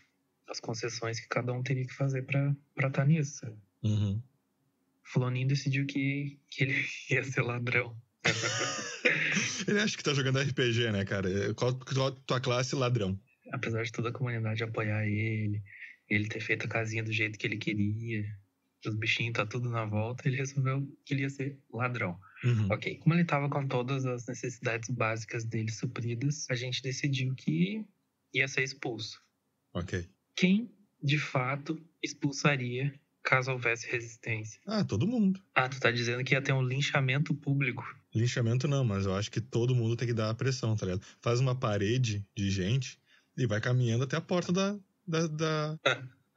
[0.46, 3.56] as concessões que cada um teria que fazer para estar tá nisso, sabe?
[3.82, 4.22] Uhum.
[5.02, 7.96] Fulaninho decidiu que, que ele ia ser ladrão.
[9.66, 11.54] Ele acha que tá jogando RPG, né, cara?
[11.54, 13.18] Qual, qual tua classe ladrão?
[13.52, 15.62] Apesar de toda a comunidade apoiar ele,
[16.10, 18.24] ele ter feito a casinha do jeito que ele queria,
[18.88, 22.18] os bichinhos tá tudo na volta, ele resolveu que ele ia ser ladrão.
[22.42, 22.68] Uhum.
[22.70, 22.96] Ok.
[22.96, 27.84] Como ele tava com todas as necessidades básicas dele supridas, a gente decidiu que
[28.32, 29.20] ia ser expulso.
[29.74, 30.08] Ok.
[30.34, 30.70] Quem,
[31.02, 32.92] de fato, expulsaria
[33.22, 34.60] caso houvesse resistência?
[34.66, 35.40] Ah, todo mundo.
[35.54, 37.84] Ah, tu tá dizendo que ia ter um linchamento público.
[38.14, 41.04] Linchamento não, mas eu acho que todo mundo tem que dar a pressão, tá ligado?
[41.20, 42.98] Faz uma parede de gente
[43.36, 44.78] e vai caminhando até a porta da.
[45.10, 45.78] Da, da...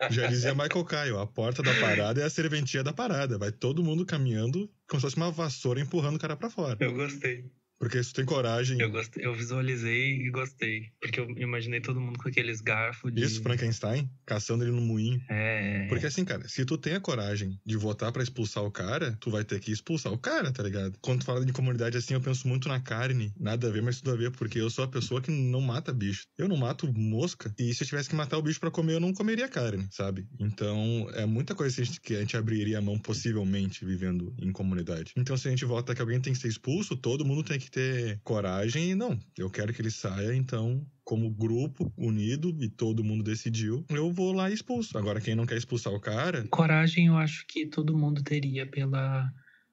[0.09, 3.37] Já dizia Michael Kyle, a porta da parada é a serventia da parada.
[3.37, 6.77] Vai todo mundo caminhando como se fosse uma vassoura empurrando o cara pra fora.
[6.79, 7.49] Eu gostei.
[7.83, 8.79] Porque tu tem coragem.
[8.79, 10.89] Eu gostei, eu visualizei e gostei.
[11.01, 13.21] Porque eu imaginei todo mundo com aqueles garfos de.
[13.21, 15.21] Isso, Frankenstein, caçando ele no moinho.
[15.29, 15.85] É.
[15.89, 19.29] Porque assim, cara, se tu tem a coragem de votar pra expulsar o cara, tu
[19.29, 20.97] vai ter que expulsar o cara, tá ligado?
[21.01, 23.33] Quando tu fala de comunidade assim, eu penso muito na carne.
[23.37, 25.91] Nada a ver, mas tudo a ver, porque eu sou a pessoa que não mata
[25.91, 26.25] bicho.
[26.37, 27.53] Eu não mato mosca.
[27.59, 30.25] E se eu tivesse que matar o bicho pra comer, eu não comeria carne, sabe?
[30.39, 34.33] Então, é muita coisa que a gente, que a gente abriria a mão possivelmente vivendo
[34.41, 35.11] em comunidade.
[35.17, 37.72] Então, se a gente vota que alguém tem que ser expulso, todo mundo tem que
[37.73, 43.03] ter coragem e não, eu quero que ele saia, então como grupo unido e todo
[43.03, 44.97] mundo decidiu, eu vou lá e expulso.
[44.97, 46.47] Agora, quem não quer expulsar o cara.
[46.49, 49.29] Coragem eu acho que todo mundo teria pela,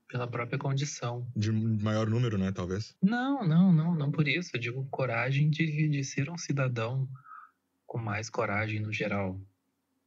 [0.08, 1.30] pela própria condição.
[1.36, 2.96] De maior número, né, talvez?
[3.02, 4.50] Não, não, não, não por isso.
[4.54, 7.06] Eu digo coragem de, de ser um cidadão
[7.86, 9.40] com mais coragem no geral.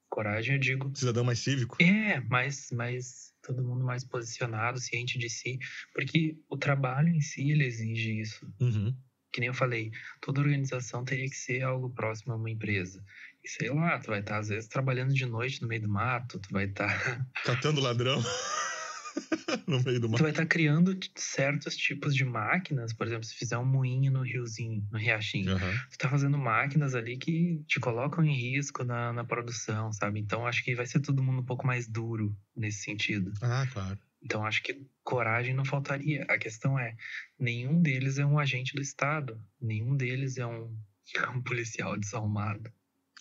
[0.10, 0.92] Coragem, eu digo.
[0.96, 1.78] Cidadão mais cívico?
[1.82, 5.60] É, mais, mais todo mundo mais posicionado, ciente de si,
[5.94, 8.52] porque o trabalho em si ele exige isso.
[8.60, 8.96] Uhum.
[9.32, 13.04] Que nem eu falei, toda organização teria que ser algo próximo a uma empresa.
[13.44, 16.40] E sei lá, tu vai estar às vezes trabalhando de noite no meio do mato,
[16.40, 18.22] tu vai estar catando ladrão.
[19.68, 20.18] no meio do mato.
[20.18, 24.22] Tu vai estar criando certos tipos de máquinas, por exemplo, se fizer um moinho no
[24.22, 25.74] riozinho, no riachinho, uhum.
[25.92, 30.20] tu tá fazendo máquinas ali que te colocam em risco na, na produção, sabe?
[30.20, 33.34] Então acho que vai ser todo mundo um pouco mais duro nesse sentido.
[33.42, 33.98] Ah, claro.
[34.22, 36.24] Então acho que coragem não faltaria.
[36.30, 36.96] A questão é,
[37.38, 40.76] nenhum deles é um agente do Estado, nenhum deles é um,
[41.36, 42.72] um policial desalmado.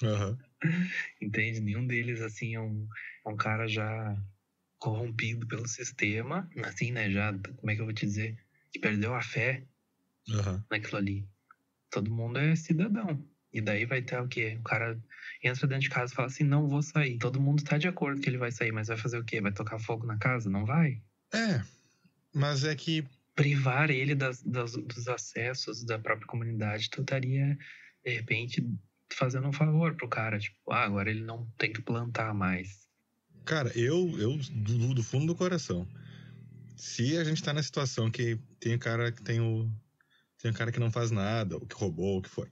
[0.00, 0.38] Uhum.
[1.20, 1.60] Entende?
[1.60, 2.88] Nenhum deles, assim, é um,
[3.26, 4.16] é um cara já
[4.82, 7.08] corrompido pelo sistema, assim, né?
[7.08, 8.36] Já, como é que eu vou te dizer?
[8.72, 9.62] Que perdeu a fé
[10.28, 10.60] uhum.
[10.68, 11.28] naquilo ali.
[11.88, 13.24] Todo mundo é cidadão.
[13.52, 14.56] E daí vai ter o quê?
[14.58, 15.00] O cara
[15.40, 17.16] entra dentro de casa e fala assim: não vou sair.
[17.18, 19.40] Todo mundo tá de acordo que ele vai sair, mas vai fazer o quê?
[19.40, 20.50] Vai tocar fogo na casa?
[20.50, 21.00] Não vai?
[21.32, 21.62] É.
[22.34, 23.06] Mas é que.
[23.34, 27.56] Privar ele das, das, dos acessos da própria comunidade, tu estaria,
[28.04, 28.62] de repente,
[29.10, 30.38] fazendo um favor pro cara.
[30.38, 32.81] Tipo, ah, agora ele não tem que plantar mais.
[33.44, 35.86] Cara, eu, eu do, do, fundo do coração,
[36.76, 39.68] se a gente tá na situação que tem um cara que tem o.
[40.40, 42.48] Tem um cara que não faz nada, ou que roubou, o que foi.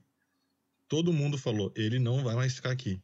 [0.87, 3.01] Todo mundo falou, ele não vai mais ficar aqui.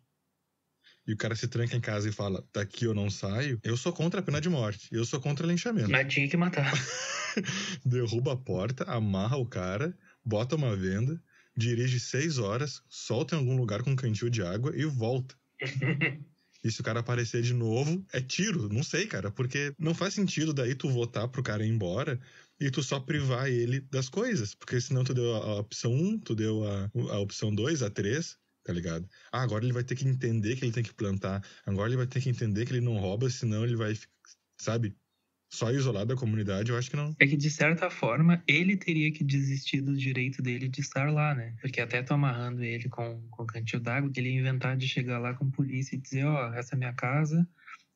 [1.05, 3.59] E o cara se tranca em casa e fala, daqui eu não saio.
[3.63, 4.89] Eu sou contra a pena de morte.
[4.91, 5.89] Eu sou contra linchamento.
[5.89, 6.71] Mas tinha que matar.
[7.85, 11.21] Derruba a porta, amarra o cara, bota uma venda,
[11.55, 15.35] dirige seis horas, solta em algum lugar com um cantil de água e volta.
[16.67, 18.67] E se o cara aparecer de novo, é tiro.
[18.67, 19.31] Não sei, cara.
[19.31, 22.19] Porque não faz sentido daí tu votar pro cara ir embora
[22.59, 24.53] e tu só privar ele das coisas.
[24.53, 28.37] Porque senão tu deu a, opção 1, tu deu a, a opção 2, a 3,
[28.63, 29.07] tá ligado?
[29.31, 31.41] Ah, agora ele vai ter que entender que ele tem que plantar.
[31.65, 33.97] Agora ele vai ter que entender que ele não rouba, senão ele vai,
[34.59, 34.93] sabe?
[35.49, 37.15] Só isolado da comunidade, eu acho que não.
[37.19, 41.33] É que, de certa forma, ele teria que desistir do direito dele de estar lá,
[41.33, 41.55] né?
[41.61, 45.19] Porque até tô amarrando ele com, com cantil d'água, que ele ia inventar de chegar
[45.19, 47.47] lá com polícia e dizer, ó, oh, essa é minha casa,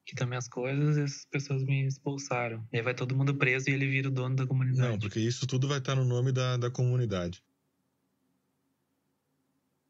[0.01, 2.65] aqui estão minhas coisas, e essas pessoas me expulsaram.
[2.71, 4.89] E aí vai todo mundo preso e ele vira o dono da comunidade.
[4.89, 7.43] Não, porque isso tudo vai estar no nome da, da comunidade.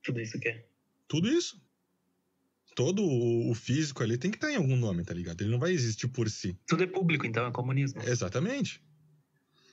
[0.03, 0.65] Tudo isso o quê?
[1.07, 1.61] Tudo isso
[2.75, 5.41] todo o físico ali tem que estar em algum nome, tá ligado?
[5.41, 6.57] Ele não vai existir por si.
[6.67, 8.01] Tudo é público, então, é comunismo.
[8.03, 8.81] Exatamente.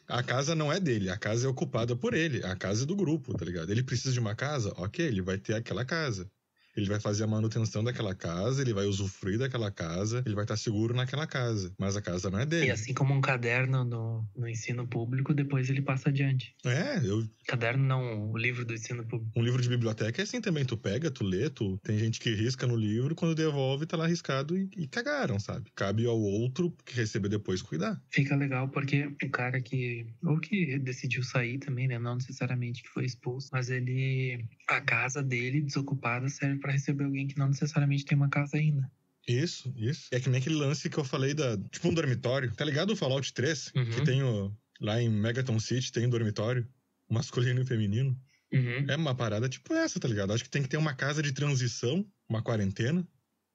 [0.07, 2.97] A casa não é dele, a casa é ocupada por ele, a casa é do
[2.97, 3.71] grupo, tá ligado?
[3.71, 6.31] Ele precisa de uma casa, ok, ele vai ter aquela casa
[6.79, 10.57] ele vai fazer a manutenção daquela casa, ele vai usufruir daquela casa, ele vai estar
[10.57, 11.73] seguro naquela casa.
[11.79, 12.67] Mas a casa não é dele.
[12.67, 16.55] E assim como um caderno no, no ensino público, depois ele passa adiante.
[16.65, 17.29] É, eu.
[17.47, 19.33] Caderno não, o livro do ensino público.
[19.37, 20.65] Um livro de biblioteca é assim também.
[20.65, 21.79] Tu pega, tu lê, tu.
[21.79, 25.71] Tem gente que risca no livro, quando devolve, tá lá riscado e, e cagaram, sabe?
[25.75, 28.01] Cabe ao outro que receber depois cuidar.
[28.11, 30.07] Fica legal porque o cara que.
[30.23, 31.99] Ou que decidiu sair também, né?
[31.99, 34.45] Não necessariamente que foi expulso, mas ele.
[34.69, 38.91] A casa dele desocupada serve para receber alguém que não necessariamente tem uma casa ainda.
[39.27, 40.09] Isso, isso.
[40.11, 41.57] É que nem aquele lance que eu falei da.
[41.57, 42.53] Tipo um dormitório.
[42.55, 43.73] Tá ligado o Fallout 3?
[43.75, 43.91] Uhum.
[43.91, 44.55] Que tem o.
[44.79, 46.69] lá em Megaton City tem um dormitório,
[47.09, 48.19] masculino e feminino.
[48.53, 48.87] Uhum.
[48.87, 50.33] É uma parada tipo essa, tá ligado?
[50.33, 53.07] Acho que tem que ter uma casa de transição, uma quarentena,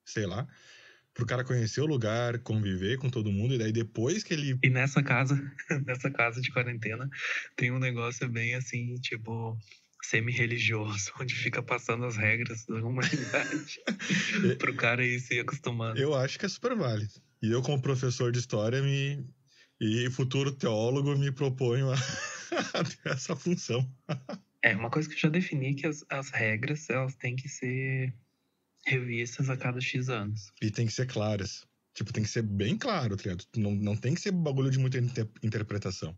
[0.04, 0.46] sei lá,
[1.12, 4.58] pro cara conhecer o lugar, conviver com todo mundo, e daí depois que ele.
[4.62, 5.36] E nessa casa,
[5.86, 7.08] nessa casa de quarentena,
[7.56, 9.56] tem um negócio bem assim, tipo,
[10.04, 13.80] semi-religioso, onde fica passando as regras da humanidade
[14.58, 16.00] pro cara ir se acostumando.
[16.00, 17.12] Eu acho que é super válido.
[17.42, 19.24] E eu, como professor de história, me.
[19.80, 21.96] E futuro teólogo, me proponho a,
[22.74, 23.86] a ter essa função.
[24.62, 28.14] É, uma coisa que eu já defini que as, as regras, elas têm que ser
[28.86, 30.52] revistas a cada X anos.
[30.62, 31.66] E tem que ser claras.
[31.94, 33.44] Tipo, tem que ser bem claro, tá ligado?
[33.56, 36.16] Não, não tem que ser bagulho de muita inter- interpretação.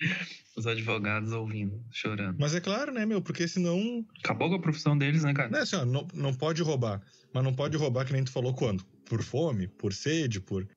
[0.56, 2.36] Os advogados ouvindo, chorando.
[2.38, 3.22] Mas é claro, né, meu?
[3.22, 4.04] Porque senão.
[4.22, 5.48] Acabou com a profissão deles, né, cara?
[5.48, 7.00] Não é assim, ó, não, não pode roubar.
[7.32, 8.84] Mas não pode roubar que nem tu falou quando?
[9.06, 10.68] Por fome, por sede, por.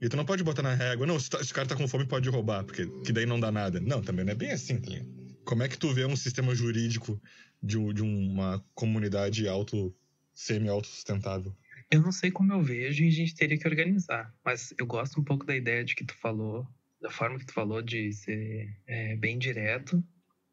[0.00, 1.86] E tu não pode botar na régua, não, se, tá- se o cara tá com
[1.86, 3.80] fome, pode roubar, porque que daí não dá nada.
[3.80, 5.10] Não, também não é bem assim, tá ligado?
[5.44, 7.20] Como é que tu vê um sistema jurídico
[7.62, 9.94] de, de uma comunidade auto,
[10.32, 11.54] semi-autossustentável?
[11.90, 14.32] Eu não sei como eu vejo e a gente teria que organizar.
[14.44, 16.66] Mas eu gosto um pouco da ideia de que tu falou,
[17.00, 20.02] da forma que tu falou de ser é, bem direto.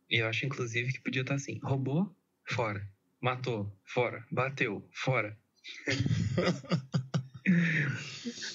[0.10, 2.16] E eu acho, inclusive, que podia estar assim: roubou,
[2.50, 2.88] fora.
[3.22, 4.26] Matou, fora.
[4.32, 5.38] Bateu, fora.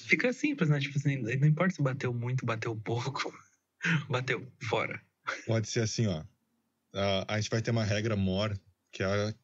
[0.07, 0.79] Fica simples, né?
[0.79, 3.33] Tipo assim, não importa se bateu muito, bateu pouco.
[4.09, 5.03] Bateu, fora.
[5.45, 6.23] Pode ser assim, ó.
[6.95, 8.57] A, a gente vai ter uma regra mor,
[8.93, 9.35] que é,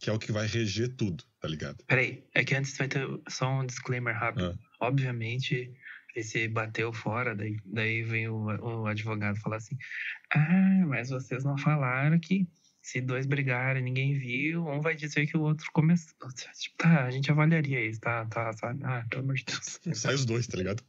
[0.00, 1.84] que é o que vai reger tudo, tá ligado?
[1.86, 4.58] Peraí, é que antes vai ter só um disclaimer rápido.
[4.58, 4.86] Ah.
[4.86, 5.72] Obviamente,
[6.14, 9.76] esse bateu fora, daí, daí vem o, o advogado falar assim:
[10.34, 12.46] Ah, mas vocês não falaram que
[12.82, 16.12] se dois brigarem e ninguém viu, um vai dizer que o outro começou.
[16.58, 18.80] Tipo, tá, a gente avaliaria isso, tá, tá, sabe?
[18.84, 19.80] Ah, pelo amor de Deus.
[19.94, 20.82] Sai os dois, tá ligado?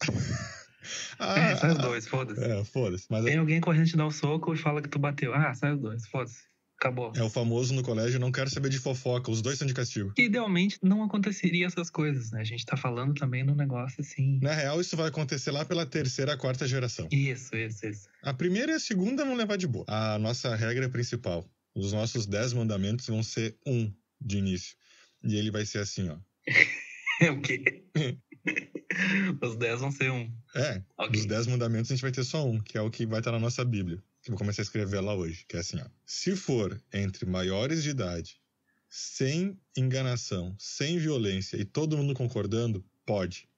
[1.20, 2.44] Ah, É, sai os dois, foda-se.
[2.44, 3.06] É, foda-se.
[3.10, 5.34] Mas Tem alguém correndo te dar o soco e fala que tu bateu.
[5.34, 6.44] Ah, sai os dois, foda-se.
[6.84, 7.14] Acabou.
[7.16, 10.12] é o famoso no colégio, não quero saber de fofoca, os dois são de castigo.
[10.14, 12.42] Que idealmente não aconteceria essas coisas, né?
[12.42, 14.38] A gente tá falando também num negócio assim.
[14.42, 17.08] Na real, isso vai acontecer lá pela terceira, quarta geração.
[17.10, 18.10] Isso, isso, isso.
[18.22, 19.86] A primeira e a segunda vão levar de boa.
[19.88, 24.76] A nossa regra principal, os nossos dez mandamentos vão ser um de início.
[25.24, 26.18] E ele vai ser assim, ó.
[27.22, 27.86] É o quê?
[29.42, 30.30] Os 10 vão ser um.
[30.56, 31.12] É, Ok.
[31.12, 33.32] dos dez mandamentos a gente vai ter só um, que é o que vai estar
[33.32, 34.04] na nossa Bíblia.
[34.24, 35.86] Que eu vou começar a escrever lá hoje, que é assim, ó.
[36.06, 38.42] Se for entre maiores de idade,
[38.90, 43.50] sem enganação, sem violência e todo mundo concordando, pode.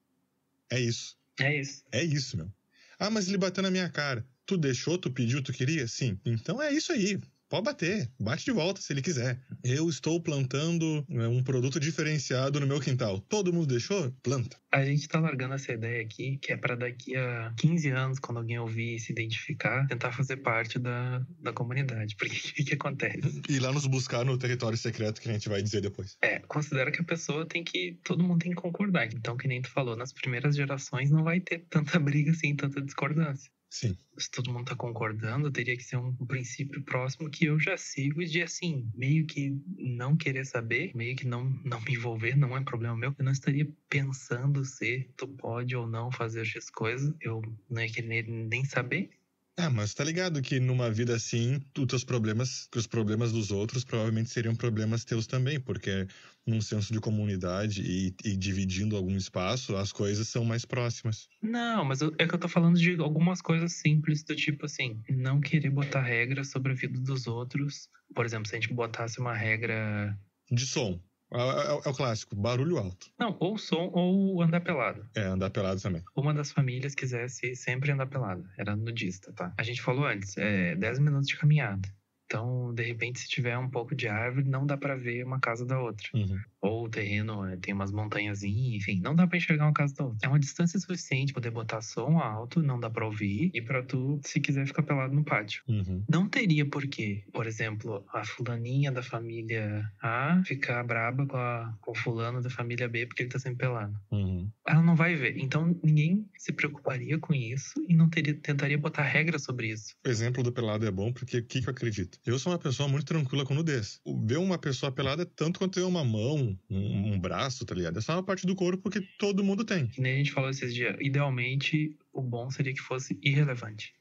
[0.68, 1.16] É isso.
[1.38, 1.84] É isso.
[1.92, 2.52] É isso, meu.
[2.98, 4.26] Ah, mas ele bateu na minha cara.
[4.44, 5.86] Tu deixou, tu pediu, tu queria?
[5.86, 6.18] Sim.
[6.24, 7.20] Então é isso aí.
[7.48, 8.10] Pode bater.
[8.18, 9.40] Bate de volta se ele quiser.
[9.62, 13.20] Eu estou plantando é, um produto diferenciado no meu quintal.
[13.20, 14.10] Todo mundo deixou?
[14.22, 14.56] Planta.
[14.72, 18.38] A gente tá largando essa ideia aqui, que é pra daqui a 15 anos, quando
[18.38, 22.16] alguém ouvir e se identificar, tentar fazer parte da, da comunidade.
[22.16, 23.42] Porque o que, que acontece?
[23.48, 26.16] E lá nos buscar no território secreto que a gente vai dizer depois.
[26.22, 27.98] É, considera que a pessoa tem que.
[28.02, 29.06] Todo mundo tem que concordar.
[29.06, 32.82] Então, que nem tu falou, nas primeiras gerações não vai ter tanta briga assim, tanta
[32.82, 33.50] discordância.
[33.70, 33.96] Sim.
[34.18, 38.24] se todo mundo tá concordando, teria que ser um princípio próximo que eu já sigo
[38.24, 42.62] de assim, meio que não querer saber, meio que não, não me envolver, não é
[42.64, 43.14] problema meu.
[43.18, 47.92] Eu não estaria pensando se tu pode ou não fazer X coisas, eu não ia
[47.92, 49.10] querer nem saber.
[49.58, 53.50] Ah, mas tá ligado que numa vida assim, os teus problemas, que os problemas dos
[53.50, 56.06] outros provavelmente seriam problemas teus também, porque
[56.46, 61.26] num senso de comunidade e, e dividindo algum espaço, as coisas são mais próximas.
[61.42, 65.00] Não, mas eu- é que eu tô falando de algumas coisas simples, do tipo assim,
[65.08, 67.88] não querer botar regras sobre a vida dos outros.
[68.14, 70.18] Por exemplo, se a gente botasse uma regra.
[70.50, 71.00] De som.
[71.32, 73.10] É, é- é o clássico, barulho alto.
[73.18, 75.04] Não, ou som ou andar pelado.
[75.16, 76.02] É, andar pelado também.
[76.14, 78.48] uma das famílias quisesse sempre andar pelada.
[78.56, 79.52] Era nudista, tá?
[79.58, 81.88] A gente falou antes, é 10 minutos de caminhada.
[82.26, 85.64] Então, de repente, se tiver um pouco de árvore, não dá pra ver uma casa
[85.64, 86.08] da outra.
[86.12, 86.36] Uhum.
[86.60, 90.04] Ou o terreno é, tem umas montanhazinhas, enfim, não dá pra enxergar uma casa da
[90.04, 90.18] outra.
[90.26, 93.82] É uma distância suficiente pra poder botar som alto, não dá pra ouvir, e pra
[93.82, 95.62] tu, se quiser, ficar pelado no pátio.
[95.68, 96.04] Uhum.
[96.10, 101.92] Não teria porquê, por exemplo, a fulaninha da família A ficar braba com, a, com
[101.92, 104.50] o fulano da família B porque ele tá sempre pelado Uhum.
[104.66, 105.36] ela não vai ver.
[105.38, 109.94] Então ninguém se preocuparia com isso e não teria, tentaria botar regras sobre isso.
[110.04, 112.15] O exemplo do pelado é bom porque o que, que eu acredito?
[112.24, 114.00] Eu sou uma pessoa muito tranquila com nudez.
[114.04, 117.74] O- Ver uma pessoa pelada é tanto quanto ter uma mão, um, um braço, tá
[117.74, 117.98] ligado?
[117.98, 119.86] É só uma parte do corpo que todo mundo tem.
[119.88, 120.96] Que nem a gente falou esses dias.
[121.00, 123.94] Idealmente, o bom seria que fosse irrelevante.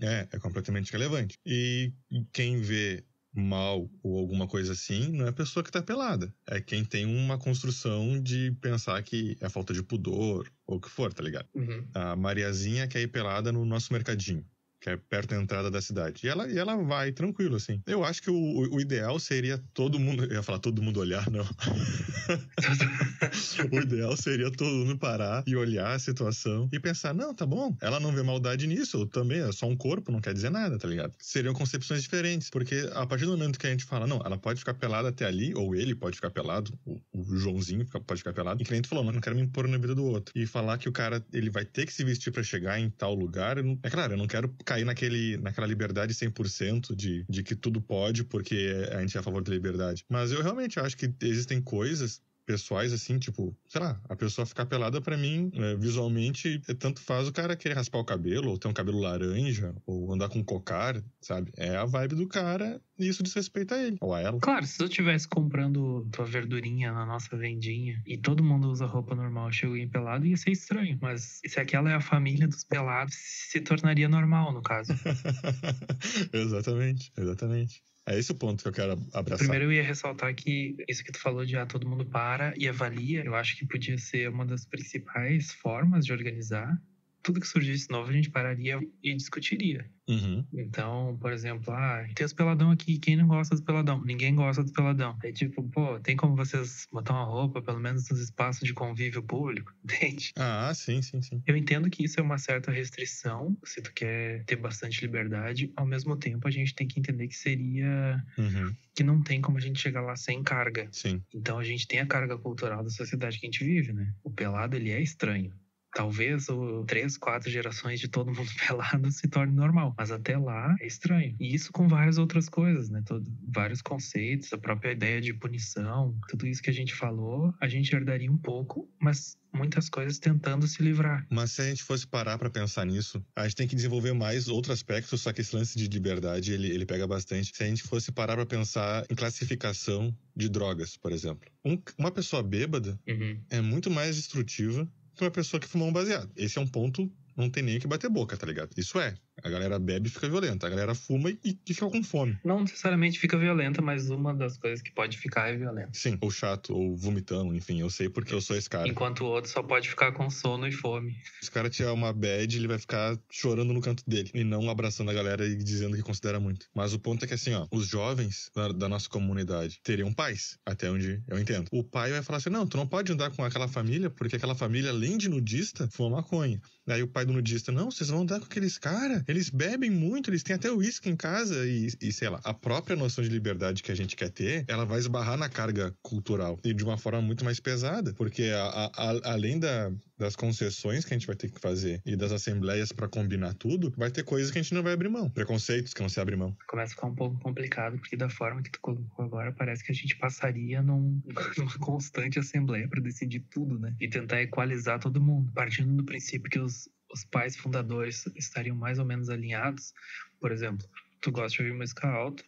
[0.00, 1.38] É, é completamente relevante.
[1.46, 1.92] E
[2.32, 3.04] quem vê
[3.36, 6.32] mal ou alguma coisa assim, não é a pessoa que tá pelada.
[6.46, 10.88] É quem tem uma construção de pensar que é falta de pudor ou o que
[10.88, 11.48] for, tá ligado?
[11.54, 11.84] Uhum.
[11.94, 14.44] A Mariazinha quer ir pelada no nosso mercadinho
[14.84, 16.26] que é perto da entrada da cidade.
[16.26, 17.80] E ela, e ela vai tranquilo, assim.
[17.86, 20.24] Eu acho que o, o ideal seria todo mundo.
[20.24, 21.42] Eu ia falar todo mundo olhar, não.
[23.72, 27.74] o ideal seria todo mundo parar e olhar a situação e pensar: não, tá bom,
[27.80, 30.86] ela não vê maldade nisso, também é só um corpo, não quer dizer nada, tá
[30.86, 31.14] ligado?
[31.18, 34.58] Seriam concepções diferentes, porque a partir do momento que a gente fala, não, ela pode
[34.58, 38.62] ficar pelada até ali, ou ele pode ficar pelado, o, o Joãozinho pode ficar pelado,
[38.62, 40.30] e a gente falou, não, não quero me impor na vida do outro.
[40.36, 43.14] E falar que o cara, ele vai ter que se vestir para chegar em tal
[43.14, 47.80] lugar, é claro, eu não quero cair naquele, naquela liberdade 100% de, de que tudo
[47.80, 50.04] pode, porque a gente é a favor da liberdade.
[50.08, 54.66] Mas eu realmente acho que existem coisas pessoais, assim, tipo, sei lá, a pessoa ficar
[54.66, 58.58] pelada para mim, é, visualmente, é, tanto faz o cara querer raspar o cabelo, ou
[58.58, 61.52] ter um cabelo laranja, ou andar com cocar, sabe?
[61.56, 64.38] É a vibe do cara e isso desrespeita ele, ou a ela.
[64.40, 69.14] Claro, se eu estivesse comprando tua verdurinha na nossa vendinha e todo mundo usa roupa
[69.14, 70.98] normal, chega alguém pelado, ia ser estranho.
[71.00, 74.92] Mas se aquela é a família dos pelados, se tornaria normal, no caso.
[76.32, 77.82] exatamente, exatamente.
[78.06, 79.38] É esse o ponto que eu quero abraçar.
[79.38, 82.68] Primeiro eu ia ressaltar que isso que tu falou de ah, todo mundo para e
[82.68, 86.78] avalia, eu acho que podia ser uma das principais formas de organizar
[87.24, 89.90] tudo que surgisse novo a gente pararia e discutiria.
[90.06, 90.44] Uhum.
[90.52, 94.04] Então, por exemplo, ah, tem os peladão aqui, quem não gosta do peladão?
[94.04, 95.16] Ninguém gosta do peladão.
[95.24, 99.22] É tipo, pô, tem como vocês botar uma roupa, pelo menos nos espaços de convívio
[99.22, 100.32] público, entende?
[100.36, 101.42] Ah, sim, sim, sim.
[101.46, 105.86] Eu entendo que isso é uma certa restrição, se tu quer ter bastante liberdade, ao
[105.86, 108.74] mesmo tempo a gente tem que entender que seria uhum.
[108.94, 110.86] que não tem como a gente chegar lá sem carga.
[110.92, 111.22] Sim.
[111.34, 114.12] Então a gente tem a carga cultural da sociedade que a gente vive, né?
[114.22, 115.50] O pelado ele é estranho
[115.94, 119.94] talvez o três, quatro gerações de todo mundo pelado se torne normal.
[119.96, 121.34] Mas até lá é estranho.
[121.38, 123.02] E isso com várias outras coisas, né?
[123.06, 127.68] Todo, vários conceitos, a própria ideia de punição, tudo isso que a gente falou, a
[127.68, 131.24] gente herdaria um pouco, mas muitas coisas tentando se livrar.
[131.30, 134.48] Mas se a gente fosse parar para pensar nisso, a gente tem que desenvolver mais
[134.48, 137.52] outro aspecto, só que esse lance de liberdade, ele, ele pega bastante.
[137.54, 141.48] Se a gente fosse parar para pensar em classificação de drogas, por exemplo.
[141.64, 143.40] Um, uma pessoa bêbada uhum.
[143.48, 144.88] é muito mais destrutiva
[145.22, 146.30] uma pessoa que fumou um baseado.
[146.36, 148.70] Esse é um ponto, não tem nem que bater boca, tá ligado?
[148.76, 149.14] Isso é.
[149.42, 150.66] A galera bebe e fica violenta.
[150.66, 152.38] A galera fuma e, e fica com fome.
[152.44, 155.90] Não necessariamente fica violenta, mas uma das coisas que pode ficar é violenta.
[155.92, 158.88] Sim, ou chato, ou vomitando, enfim, eu sei porque eu sou esse cara.
[158.88, 161.16] Enquanto o outro só pode ficar com sono e fome.
[161.40, 164.70] Se o cara tiver uma bad, ele vai ficar chorando no canto dele e não
[164.70, 166.66] abraçando a galera e dizendo que considera muito.
[166.74, 170.58] Mas o ponto é que assim, ó, os jovens da, da nossa comunidade teriam pais,
[170.64, 171.68] até onde eu entendo.
[171.72, 174.54] O pai vai falar assim: não, tu não pode andar com aquela família, porque aquela
[174.54, 176.60] família, além de nudista, fuma maconha.
[176.86, 180.30] Aí o pai do nudista, não, vocês vão andar com aqueles caras, eles bebem muito,
[180.30, 183.82] eles têm até uísque em casa e, e, sei lá, a própria noção de liberdade
[183.82, 187.20] que a gente quer ter, ela vai esbarrar na carga cultural e de uma forma
[187.20, 191.36] muito mais pesada, porque a, a, a, além da, das concessões que a gente vai
[191.36, 194.74] ter que fazer e das assembleias para combinar tudo, vai ter coisas que a gente
[194.74, 196.56] não vai abrir mão, preconceitos que não se abre mão.
[196.68, 199.92] Começa a ficar um pouco complicado, porque da forma que tu colocou agora, parece que
[199.92, 201.20] a gente passaria num,
[201.58, 203.94] numa constante assembleia para decidir tudo, né?
[204.00, 208.98] E tentar equalizar todo mundo, partindo do princípio que os os pais fundadores estariam mais
[208.98, 209.94] ou menos alinhados.
[210.40, 210.86] Por exemplo,
[211.20, 212.44] tu gosta de ouvir música alta,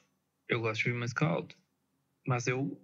[0.49, 1.55] eu gosto de ouvir música alta,
[2.27, 2.79] mas eu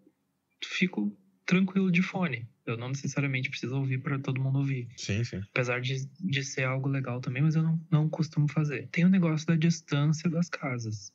[0.65, 1.15] fico
[1.45, 2.49] tranquilo de fone.
[2.65, 4.89] Eu não necessariamente preciso ouvir para todo mundo ouvir.
[4.97, 5.41] Sim, sim.
[5.51, 8.89] Apesar de, de ser algo legal também, mas eu não, não costumo fazer.
[8.93, 11.13] Tem o negócio da distância das casas.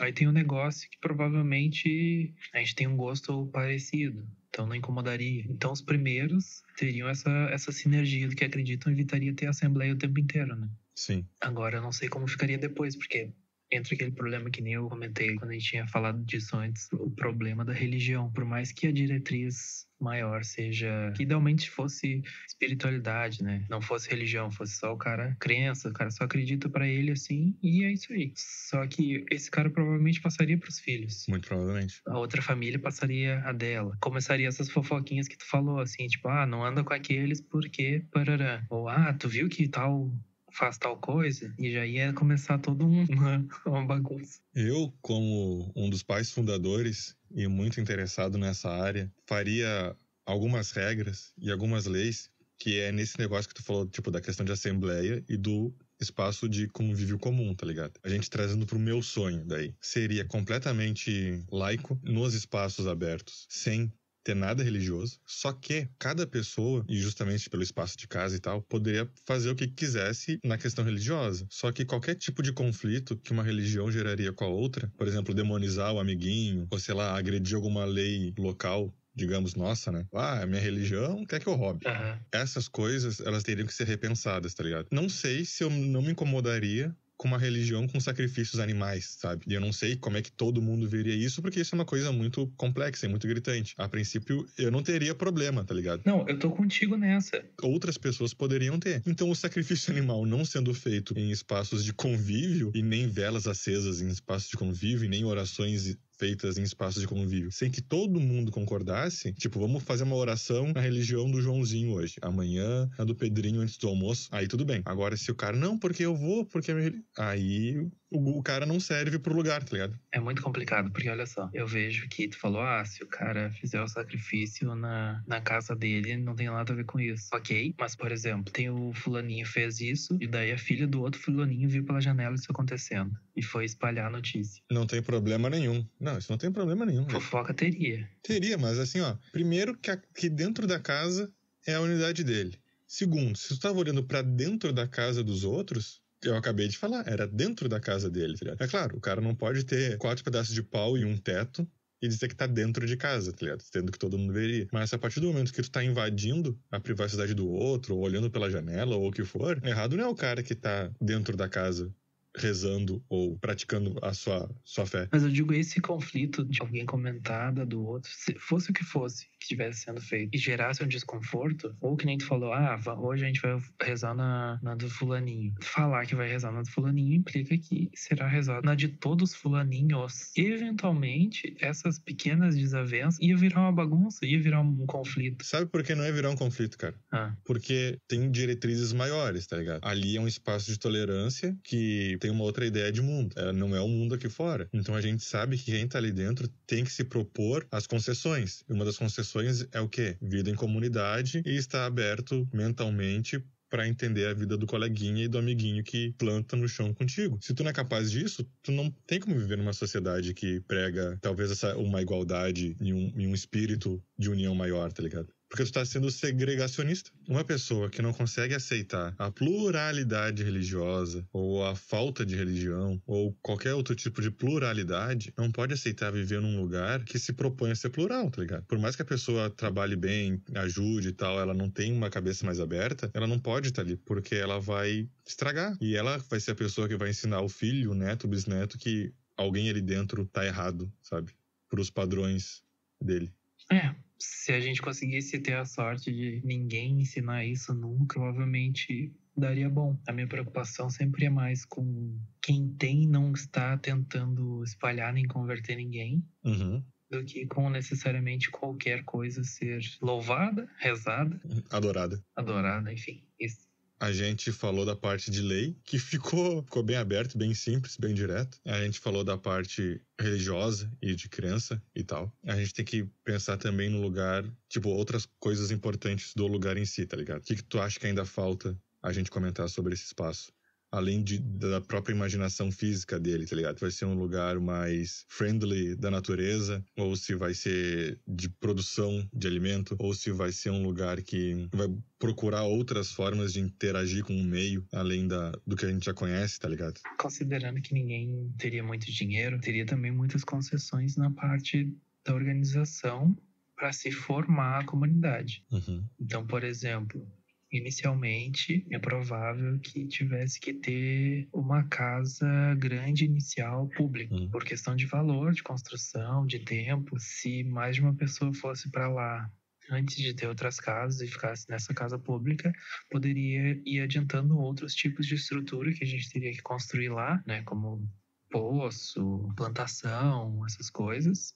[0.00, 4.26] Aí tem o negócio que provavelmente a gente tem um gosto parecido.
[4.48, 5.44] Então não incomodaria.
[5.48, 10.18] Então os primeiros teriam essa, essa sinergia do que acreditam evitaria ter assembleia o tempo
[10.18, 10.68] inteiro, né?
[10.94, 11.24] Sim.
[11.40, 13.30] Agora eu não sei como ficaria depois, porque
[13.70, 17.10] entra aquele problema que nem eu comentei quando a gente tinha falado disso antes, o
[17.10, 18.30] problema da religião.
[18.32, 23.64] Por mais que a diretriz maior seja que idealmente fosse espiritualidade, né?
[23.68, 27.54] Não fosse religião, fosse só o cara crença, o cara só acredita para ele assim
[27.62, 28.32] e é isso aí.
[28.34, 31.26] Só que esse cara provavelmente passaria para os filhos.
[31.28, 32.00] Muito provavelmente.
[32.06, 33.96] A outra família passaria a dela.
[34.00, 38.64] Começaria essas fofoquinhas que tu falou assim, tipo, ah, não anda com aqueles porque parará.
[38.70, 40.10] Ou ah, tu viu que tal
[40.52, 44.40] faz tal coisa, e já ia começar toda uma, uma bagunça.
[44.54, 49.96] Eu, como um dos pais fundadores e muito interessado nessa área, faria
[50.26, 52.30] algumas regras e algumas leis
[52.60, 56.46] que é nesse negócio que tu falou, tipo, da questão de assembleia e do espaço
[56.46, 57.98] de convívio comum, tá ligado?
[58.02, 59.74] A gente trazendo pro meu sonho daí.
[59.80, 63.90] Seria completamente laico nos espaços abertos, sem
[64.22, 68.62] ter nada religioso, só que cada pessoa, e justamente pelo espaço de casa e tal,
[68.62, 71.46] poderia fazer o que quisesse na questão religiosa.
[71.50, 75.34] Só que qualquer tipo de conflito que uma religião geraria com a outra, por exemplo,
[75.34, 80.06] demonizar o amiguinho, ou sei lá, agredir alguma lei local digamos, nossa, né?
[80.14, 81.86] Ah, minha religião quer que eu roube.
[81.86, 82.18] Aham.
[82.32, 84.86] Essas coisas, elas teriam que ser repensadas, tá ligado?
[84.90, 89.44] Não sei se eu não me incomodaria com uma religião com sacrifícios animais, sabe?
[89.46, 91.84] E eu não sei como é que todo mundo veria isso, porque isso é uma
[91.84, 93.74] coisa muito complexa e muito gritante.
[93.76, 96.00] A princípio, eu não teria problema, tá ligado?
[96.06, 97.44] Não, eu tô contigo nessa.
[97.60, 99.02] Outras pessoas poderiam ter.
[99.06, 104.00] Então, o sacrifício animal não sendo feito em espaços de convívio e nem velas acesas
[104.00, 108.20] em espaços de convívio e nem orações feitas em espaços de convívio, sem que todo
[108.20, 113.14] mundo concordasse, tipo, vamos fazer uma oração na religião do Joãozinho hoje, amanhã a do
[113.14, 114.82] Pedrinho antes do almoço, aí tudo bem.
[114.84, 118.42] Agora, se o cara, não, porque eu vou, porque a minha reli-" aí o, o
[118.42, 119.98] cara não serve pro lugar, tá ligado?
[120.12, 123.50] É muito complicado, porque olha só, eu vejo que tu falou, ah, se o cara
[123.52, 127.28] fizer o sacrifício na, na casa dele, não tem nada a ver com isso.
[127.32, 131.20] Ok, mas por exemplo, tem o fulaninho fez isso, e daí a filha do outro
[131.20, 133.12] fulaninho viu pela janela isso acontecendo.
[133.36, 134.62] E foi espalhar a notícia.
[134.70, 135.86] Não tem problema nenhum.
[135.98, 137.08] Não, isso não tem problema nenhum.
[137.08, 138.08] Fofoca teria.
[138.22, 139.16] Teria, mas assim, ó.
[139.32, 141.32] Primeiro que, a- que dentro da casa
[141.66, 142.58] é a unidade dele.
[142.86, 147.06] Segundo, se tu tava olhando pra dentro da casa dos outros, eu acabei de falar,
[147.06, 148.64] era dentro da casa dele, tá?
[148.64, 151.66] É claro, o cara não pode ter quatro pedaços de pau e um teto
[152.02, 153.62] e dizer que tá dentro de casa, tá ligado?
[153.70, 154.66] Tendo que todo mundo veria.
[154.72, 158.30] Mas a partir do momento que tu tá invadindo a privacidade do outro, ou olhando
[158.30, 161.48] pela janela, ou o que for, errado não é o cara que tá dentro da
[161.48, 161.94] casa
[162.36, 165.08] rezando ou praticando a sua, sua fé.
[165.10, 168.84] Mas eu digo esse conflito de alguém comentar da do outro, se fosse o que
[168.84, 172.78] fosse que estivesse sendo feito e gerasse um desconforto, ou que nem tu falou, ah,
[172.98, 175.54] hoje a gente vai rezar na, na do fulaninho.
[175.62, 179.36] Falar que vai rezar na do fulaninho implica que será rezado na de todos os
[179.36, 180.30] fulaninhos.
[180.36, 185.44] Eventualmente, essas pequenas desavenças ia virar uma bagunça, ia virar um conflito.
[185.44, 186.94] Sabe por que não é virar um conflito, cara?
[187.10, 189.80] Ah, Porque tem diretrizes maiores, tá ligado?
[189.82, 193.34] Ali é um espaço de tolerância que tem uma outra ideia de mundo.
[193.36, 194.68] É, não é o mundo aqui fora.
[194.72, 198.62] Então a gente sabe que quem tá ali dentro tem que se propor as concessões.
[198.68, 200.16] E uma das concessões é o quê?
[200.20, 205.38] Vida em comunidade e estar aberto mentalmente pra entender a vida do coleguinha e do
[205.38, 207.38] amiguinho que planta no chão contigo.
[207.40, 211.16] Se tu não é capaz disso, tu não tem como viver numa sociedade que prega
[211.22, 215.32] talvez essa uma igualdade e um, e um espírito de união maior, tá ligado?
[215.50, 217.10] Porque tu tá sendo segregacionista.
[217.28, 223.36] Uma pessoa que não consegue aceitar a pluralidade religiosa, ou a falta de religião, ou
[223.42, 227.74] qualquer outro tipo de pluralidade, não pode aceitar viver num lugar que se propõe a
[227.74, 228.64] ser plural, tá ligado?
[228.66, 232.46] Por mais que a pessoa trabalhe bem, ajude e tal, ela não tem uma cabeça
[232.46, 235.76] mais aberta, ela não pode estar ali, porque ela vai estragar.
[235.80, 238.78] E ela vai ser a pessoa que vai ensinar o filho, o neto, o bisneto,
[238.78, 241.32] que alguém ali dentro tá errado, sabe?
[241.68, 242.62] Pros padrões
[243.02, 243.32] dele.
[243.68, 243.94] é.
[244.22, 249.98] Se a gente conseguisse ter a sorte de ninguém ensinar isso nunca, provavelmente daria bom.
[250.06, 255.76] A minha preocupação sempre é mais com quem tem não está tentando espalhar nem converter
[255.76, 256.84] ninguém, Uhum.
[257.10, 261.40] do que com necessariamente qualquer coisa ser louvada, rezada,
[261.70, 262.22] Adorada.
[262.36, 263.24] adorada, enfim.
[263.38, 263.69] Isso.
[264.00, 268.14] A gente falou da parte de lei, que ficou, ficou bem aberto, bem simples, bem
[268.14, 268.58] direto.
[268.64, 272.34] A gente falou da parte religiosa e de crença e tal.
[272.44, 276.86] A gente tem que pensar também no lugar, tipo, outras coisas importantes do lugar em
[276.86, 277.40] si, tá ligado?
[277.40, 280.50] O que, que tu acha que ainda falta a gente comentar sobre esse espaço?
[280.92, 283.78] Além de, da própria imaginação física dele, tá ligado?
[283.78, 289.46] Vai ser um lugar mais friendly da natureza, ou se vai ser de produção de
[289.46, 291.88] alimento, ou se vai ser um lugar que vai
[292.18, 296.14] procurar outras formas de interagir com o meio, além da, do que a gente já
[296.14, 297.00] conhece, tá ligado?
[297.18, 301.92] Considerando que ninguém teria muito dinheiro, teria também muitas concessões na parte
[302.24, 303.36] da organização
[303.80, 305.64] para se formar a comunidade.
[305.72, 306.04] Uhum.
[306.20, 307.26] Então, por exemplo,
[307.72, 314.48] inicialmente é provável que tivesse que ter uma casa grande inicial pública, Hum.
[314.50, 317.18] por questão de valor, de construção, de tempo.
[317.18, 319.50] Se mais de uma pessoa fosse para lá
[319.90, 322.72] antes de ter outras casas e ficasse nessa casa pública,
[323.10, 327.62] poderia ir adiantando outros tipos de estrutura que a gente teria que construir lá, né,
[327.64, 328.08] como
[328.50, 331.54] poço, plantação, essas coisas.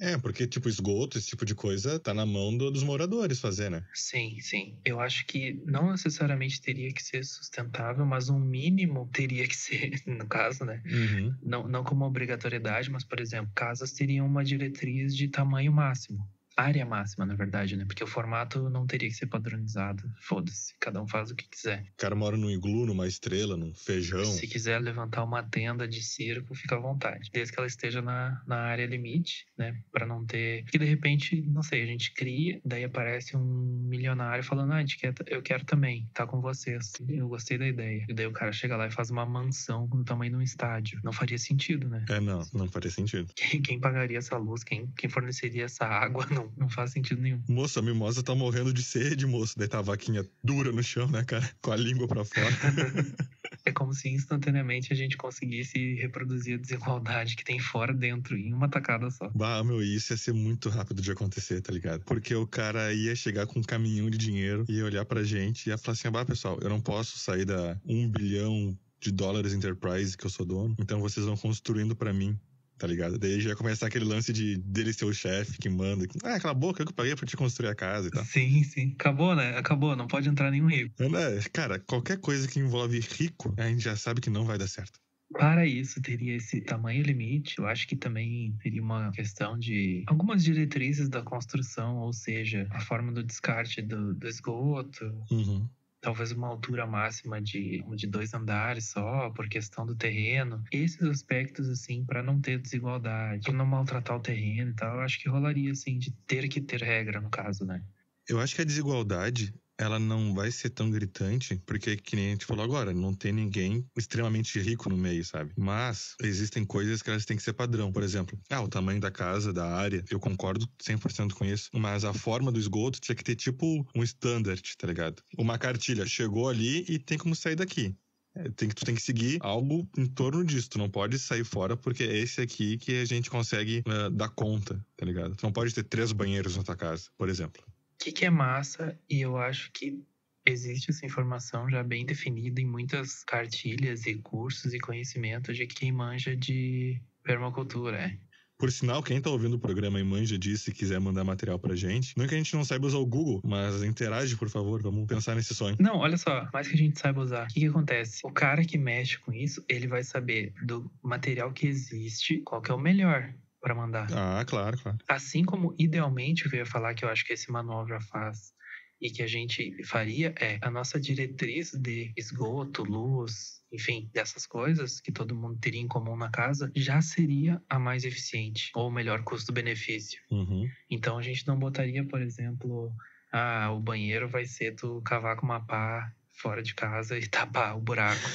[0.00, 3.68] É, porque, tipo, esgoto, esse tipo de coisa, tá na mão do- dos moradores fazer,
[3.68, 3.84] né?
[3.92, 4.78] Sim, sim.
[4.84, 9.90] Eu acho que não necessariamente teria que ser sustentável, mas um mínimo teria que ser,
[10.06, 10.80] no caso, né?
[10.86, 11.34] Uhum.
[11.42, 16.20] Não, não como obrigatoriedade, mas, por exemplo, casas teriam uma diretriz de tamanho máximo.
[16.58, 17.84] Área máxima, na verdade, né?
[17.84, 20.02] Porque o formato não teria que ser padronizado.
[20.20, 21.86] Foda-se, cada um faz o que quiser.
[21.94, 24.24] O cara mora num iglu, numa estrela, num feijão.
[24.24, 27.30] Se quiser levantar uma tenda de circo, fica à vontade.
[27.32, 29.78] Desde que ela esteja na, na área limite, né?
[29.92, 30.64] Pra não ter.
[30.64, 34.80] Que de repente, não sei, a gente cria, daí aparece um milionário falando: ah, a
[34.80, 36.92] gente quer, eu quero também, tá com vocês.
[37.08, 38.04] Eu gostei da ideia.
[38.08, 41.00] E daí o cara chega lá e faz uma mansão do tamanho de um estádio.
[41.04, 42.04] Não faria sentido, né?
[42.08, 43.32] É, não, não faria sentido.
[43.34, 44.64] Quem, quem pagaria essa luz?
[44.64, 46.26] Quem, quem forneceria essa água?
[46.38, 47.42] Não, não faz sentido nenhum.
[47.48, 49.58] Moça, a mimosa tá morrendo de sede, moço.
[49.58, 51.48] Daí tá a vaquinha dura no chão, né, cara?
[51.60, 52.48] Com a língua pra fora.
[53.64, 58.52] É como se instantaneamente a gente conseguisse reproduzir a desigualdade que tem fora dentro em
[58.54, 59.28] uma tacada só.
[59.34, 62.02] Bah, meu, isso ia ser muito rápido de acontecer, tá ligado?
[62.04, 65.66] Porque o cara ia chegar com um caminhão de dinheiro e ia olhar pra gente
[65.66, 69.52] e ia falar assim: bah, pessoal, eu não posso sair da um bilhão de dólares
[69.52, 72.38] Enterprise que eu sou dono, então vocês vão construindo para mim
[72.78, 73.18] tá ligado?
[73.18, 76.06] Daí já começar aquele lance de dele ser o chefe que manda.
[76.22, 78.24] Ah, aquela boca que eu paguei pra te construir a casa e tal.
[78.24, 78.92] Sim, sim.
[78.98, 79.56] Acabou, né?
[79.58, 79.96] Acabou.
[79.96, 80.94] Não pode entrar nenhum rico.
[81.02, 81.48] É?
[81.52, 84.98] Cara, qualquer coisa que envolve rico, a gente já sabe que não vai dar certo.
[85.30, 87.58] Para isso, teria esse tamanho limite.
[87.58, 92.80] Eu acho que também teria uma questão de algumas diretrizes da construção, ou seja, a
[92.80, 95.68] forma do descarte do, do esgoto, Uhum.
[96.08, 100.64] Talvez uma altura máxima de, de dois andares só, por questão do terreno.
[100.72, 105.00] Esses aspectos, assim, para não ter desigualdade, pra não maltratar o terreno e tal, eu
[105.02, 107.82] acho que rolaria, assim, de ter que ter regra, no caso, né?
[108.26, 112.30] Eu acho que a desigualdade, ela não vai ser tão gritante, porque, que nem a
[112.30, 115.52] gente falou agora, não tem ninguém extremamente rico no meio, sabe?
[115.56, 117.92] Mas existem coisas que elas têm que ser padrão.
[117.92, 122.04] Por exemplo, ah, o tamanho da casa, da área, eu concordo 100% com isso, mas
[122.04, 125.22] a forma do esgoto tinha que ter tipo um standard, tá ligado?
[125.38, 127.96] Uma cartilha chegou ali e tem como sair daqui.
[128.34, 130.70] É, Tem que, tu tem que seguir algo em torno disso.
[130.70, 134.28] Tu não pode sair fora porque é esse aqui que a gente consegue eh, dar
[134.28, 135.34] conta, tá ligado?
[135.34, 137.62] Tu não pode ter três banheiros na tua casa, por exemplo.
[138.00, 140.00] O que, que é massa, e eu acho que
[140.46, 145.90] existe essa informação já bem definida em muitas cartilhas e cursos e conhecimentos de quem
[145.90, 148.18] manja de permacultura, é.
[148.56, 151.74] Por sinal, quem tá ouvindo o programa e manja disso e quiser mandar material pra
[151.74, 154.80] gente, não é que a gente não saiba usar o Google, mas interage, por favor,
[154.80, 155.76] vamos pensar nesse sonho.
[155.80, 158.20] Não, olha só, mais que a gente saiba usar, o que, que acontece?
[158.24, 162.70] O cara que mexe com isso, ele vai saber do material que existe, qual que
[162.70, 164.06] é o melhor para mandar.
[164.12, 164.98] Ah, claro, claro.
[165.08, 168.52] Assim como, idealmente, eu ia falar que eu acho que esse manual já faz
[169.00, 175.00] e que a gente faria é a nossa diretriz de esgoto, luz, enfim, dessas coisas
[175.00, 178.92] que todo mundo teria em comum na casa, já seria a mais eficiente ou o
[178.92, 180.20] melhor custo-benefício.
[180.30, 180.68] Uhum.
[180.90, 182.92] Então a gente não botaria, por exemplo,
[183.32, 187.76] ah, o banheiro vai ser tu cavar com uma pá fora de casa e tapar
[187.76, 188.28] o buraco.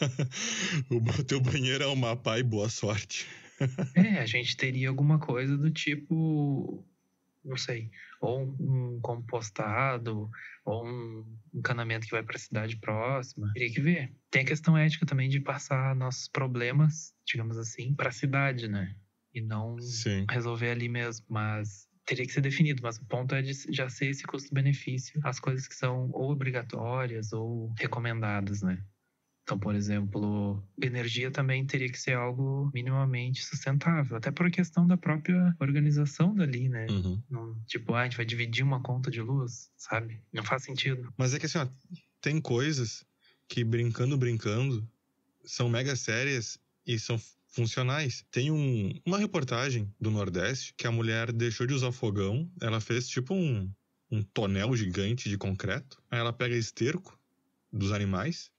[0.90, 3.26] o teu banheiro é um mapa e boa sorte.
[3.94, 6.84] É, a gente teria alguma coisa do tipo,
[7.44, 7.90] não sei,
[8.20, 10.30] ou um compostado,
[10.64, 13.50] ou um encanamento que vai para a cidade próxima.
[13.52, 14.12] Teria que ver.
[14.30, 18.94] Tem a questão ética também de passar nossos problemas, digamos assim, para a cidade, né?
[19.34, 20.26] E não Sim.
[20.30, 21.26] resolver ali mesmo.
[21.28, 22.82] Mas teria que ser definido.
[22.82, 27.32] Mas o ponto é de já ser esse custo-benefício, as coisas que são ou obrigatórias
[27.32, 28.82] ou recomendadas, né?
[29.52, 34.96] Então, por exemplo, energia também teria que ser algo minimamente sustentável, até por questão da
[34.96, 36.86] própria organização dali, né?
[36.88, 37.22] Uhum.
[37.28, 40.22] Não, tipo, ah, a gente vai dividir uma conta de luz, sabe?
[40.32, 41.12] Não faz sentido.
[41.18, 41.68] Mas é que assim, ó,
[42.18, 43.04] tem coisas
[43.46, 44.88] que brincando, brincando,
[45.44, 48.24] são mega sérias e são funcionais.
[48.30, 53.06] Tem um, uma reportagem do Nordeste que a mulher deixou de usar fogão, ela fez
[53.06, 53.70] tipo um,
[54.10, 57.20] um tonel gigante de concreto, aí ela pega esterco
[57.70, 58.50] dos animais,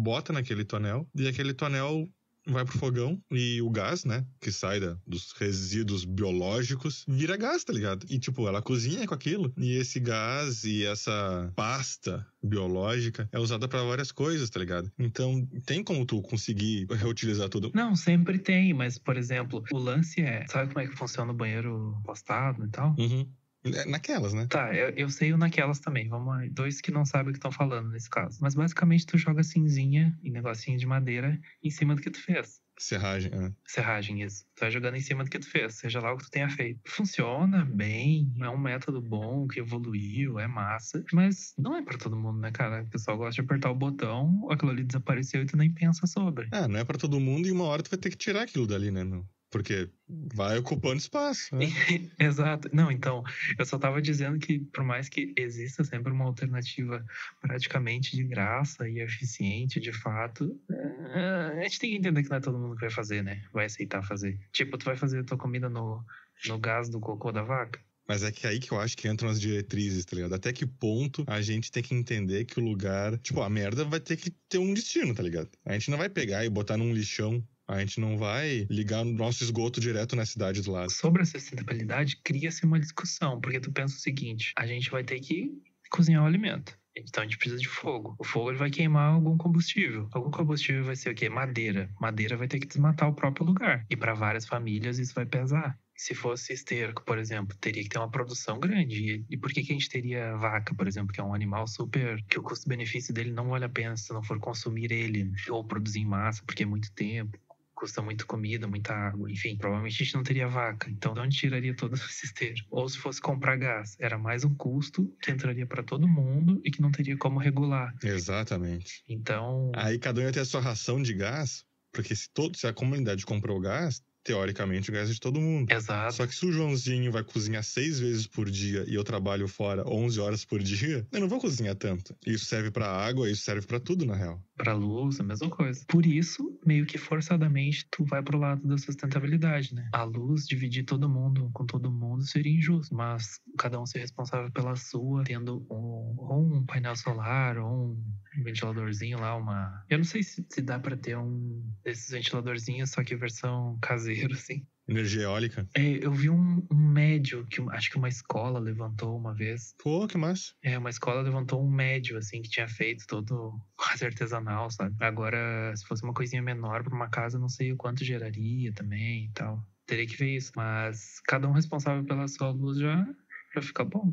[0.00, 2.08] bota naquele tonel, e aquele tonel
[2.46, 7.64] vai pro fogão e o gás, né, que sai da, dos resíduos biológicos, vira gás,
[7.64, 8.06] tá ligado?
[8.08, 9.52] E, tipo, ela cozinha com aquilo.
[9.56, 14.90] E esse gás e essa pasta biológica é usada para várias coisas, tá ligado?
[14.98, 17.70] Então, tem como tu conseguir reutilizar tudo.
[17.74, 20.46] Não, sempre tem, mas, por exemplo, o lance é.
[20.48, 22.94] Sabe como é que funciona o banheiro postado e tal?
[22.98, 23.28] Uhum.
[23.64, 24.46] É Naquelas, né?
[24.48, 26.08] Tá, eu, eu sei o naquelas também.
[26.08, 26.40] Vamos lá.
[26.50, 28.38] Dois que não sabem o que estão falando nesse caso.
[28.40, 32.60] Mas basicamente tu joga cinzinha e negocinho de madeira em cima do que tu fez.
[32.78, 33.52] Serragem, é.
[33.66, 34.46] Serragem, isso.
[34.56, 36.48] Tu vai jogando em cima do que tu fez, seja lá o que tu tenha
[36.48, 36.80] feito.
[36.88, 41.04] Funciona bem, é um método bom que evoluiu, é massa.
[41.12, 42.82] Mas não é pra todo mundo, né, cara?
[42.82, 46.48] O pessoal gosta de apertar o botão, aquilo ali desapareceu e tu nem pensa sobre.
[46.50, 48.66] Ah, não é pra todo mundo e uma hora tu vai ter que tirar aquilo
[48.66, 49.04] dali, né?
[49.04, 49.28] Não.
[49.50, 51.54] Porque vai ocupando espaço.
[51.56, 51.66] Né?
[52.18, 52.70] Exato.
[52.72, 53.24] Não, então,
[53.58, 57.04] eu só tava dizendo que, por mais que exista sempre uma alternativa
[57.40, 62.36] praticamente de graça e eficiente, de fato, é, a gente tem que entender que não
[62.36, 63.42] é todo mundo que vai fazer, né?
[63.52, 64.38] Vai aceitar fazer.
[64.52, 66.04] Tipo, tu vai fazer a tua comida no,
[66.46, 67.80] no gás do cocô da vaca?
[68.10, 70.34] Mas é que aí que eu acho que entram as diretrizes, tá ligado?
[70.34, 73.16] Até que ponto a gente tem que entender que o lugar.
[73.18, 75.48] Tipo, a merda vai ter que ter um destino, tá ligado?
[75.64, 77.40] A gente não vai pegar e botar num lixão
[77.70, 80.90] a gente não vai ligar o nosso esgoto direto na cidade do lado.
[80.90, 85.20] Sobre a sustentabilidade, cria-se uma discussão, porque tu pensa o seguinte: a gente vai ter
[85.20, 85.50] que
[85.90, 86.78] cozinhar o alimento.
[86.96, 88.16] Então a gente precisa de fogo.
[88.18, 90.08] O fogo ele vai queimar algum combustível.
[90.12, 91.28] Algum combustível vai ser o quê?
[91.28, 91.88] Madeira.
[92.00, 93.86] Madeira vai ter que desmatar o próprio lugar.
[93.88, 95.78] E para várias famílias isso vai pesar.
[95.96, 99.24] Se fosse esterco, por exemplo, teria que ter uma produção grande.
[99.28, 102.22] E por que, que a gente teria vaca, por exemplo, que é um animal super.
[102.24, 106.00] que o custo-benefício dele não vale a pena se não for consumir ele ou produzir
[106.00, 107.38] em massa, porque é muito tempo
[107.80, 110.90] custa muito comida, muita água, enfim, provavelmente a gente não teria vaca.
[110.90, 112.62] Então, de onde tiraria todo esse esteiro?
[112.70, 116.70] Ou se fosse comprar gás, era mais um custo que entraria para todo mundo e
[116.70, 117.94] que não teria como regular.
[118.02, 119.02] Exatamente.
[119.08, 119.72] Então.
[119.74, 122.72] Aí cada um ia ter a sua ração de gás, porque se, todo, se a
[122.72, 125.72] comunidade comprou gás, teoricamente, o gás é de todo mundo.
[125.72, 126.14] Exato.
[126.14, 129.88] Só que se o Joãozinho vai cozinhar seis vezes por dia e eu trabalho fora
[129.88, 132.14] 11 horas por dia, eu não vou cozinhar tanto.
[132.26, 134.42] Isso serve para água, isso serve para tudo, na real.
[134.60, 135.82] Para luz, a mesma coisa.
[135.88, 139.88] Por isso, meio que forçadamente, tu vai pro lado da sustentabilidade, né?
[139.94, 144.50] A luz, dividir todo mundo com todo mundo seria injusto, mas cada um ser responsável
[144.52, 149.82] pela sua, tendo um, ou um painel solar, ou um ventiladorzinho lá, uma...
[149.88, 154.34] Eu não sei se, se dá para ter um desses ventiladorzinhos, só que versão caseiro,
[154.34, 154.66] assim.
[154.90, 155.68] Energia eólica?
[155.76, 159.72] É, eu vi um, um médio, que acho que uma escola levantou uma vez.
[159.78, 160.52] Pô, que massa.
[160.64, 164.96] É, uma escola levantou um médio, assim, que tinha feito todo quase artesanal, sabe?
[164.98, 169.26] Agora, se fosse uma coisinha menor para uma casa, não sei o quanto geraria também
[169.26, 169.64] e tal.
[169.86, 170.50] Teria que ver isso.
[170.56, 173.06] Mas cada um responsável pela sua luz já,
[173.54, 174.12] já fica bom.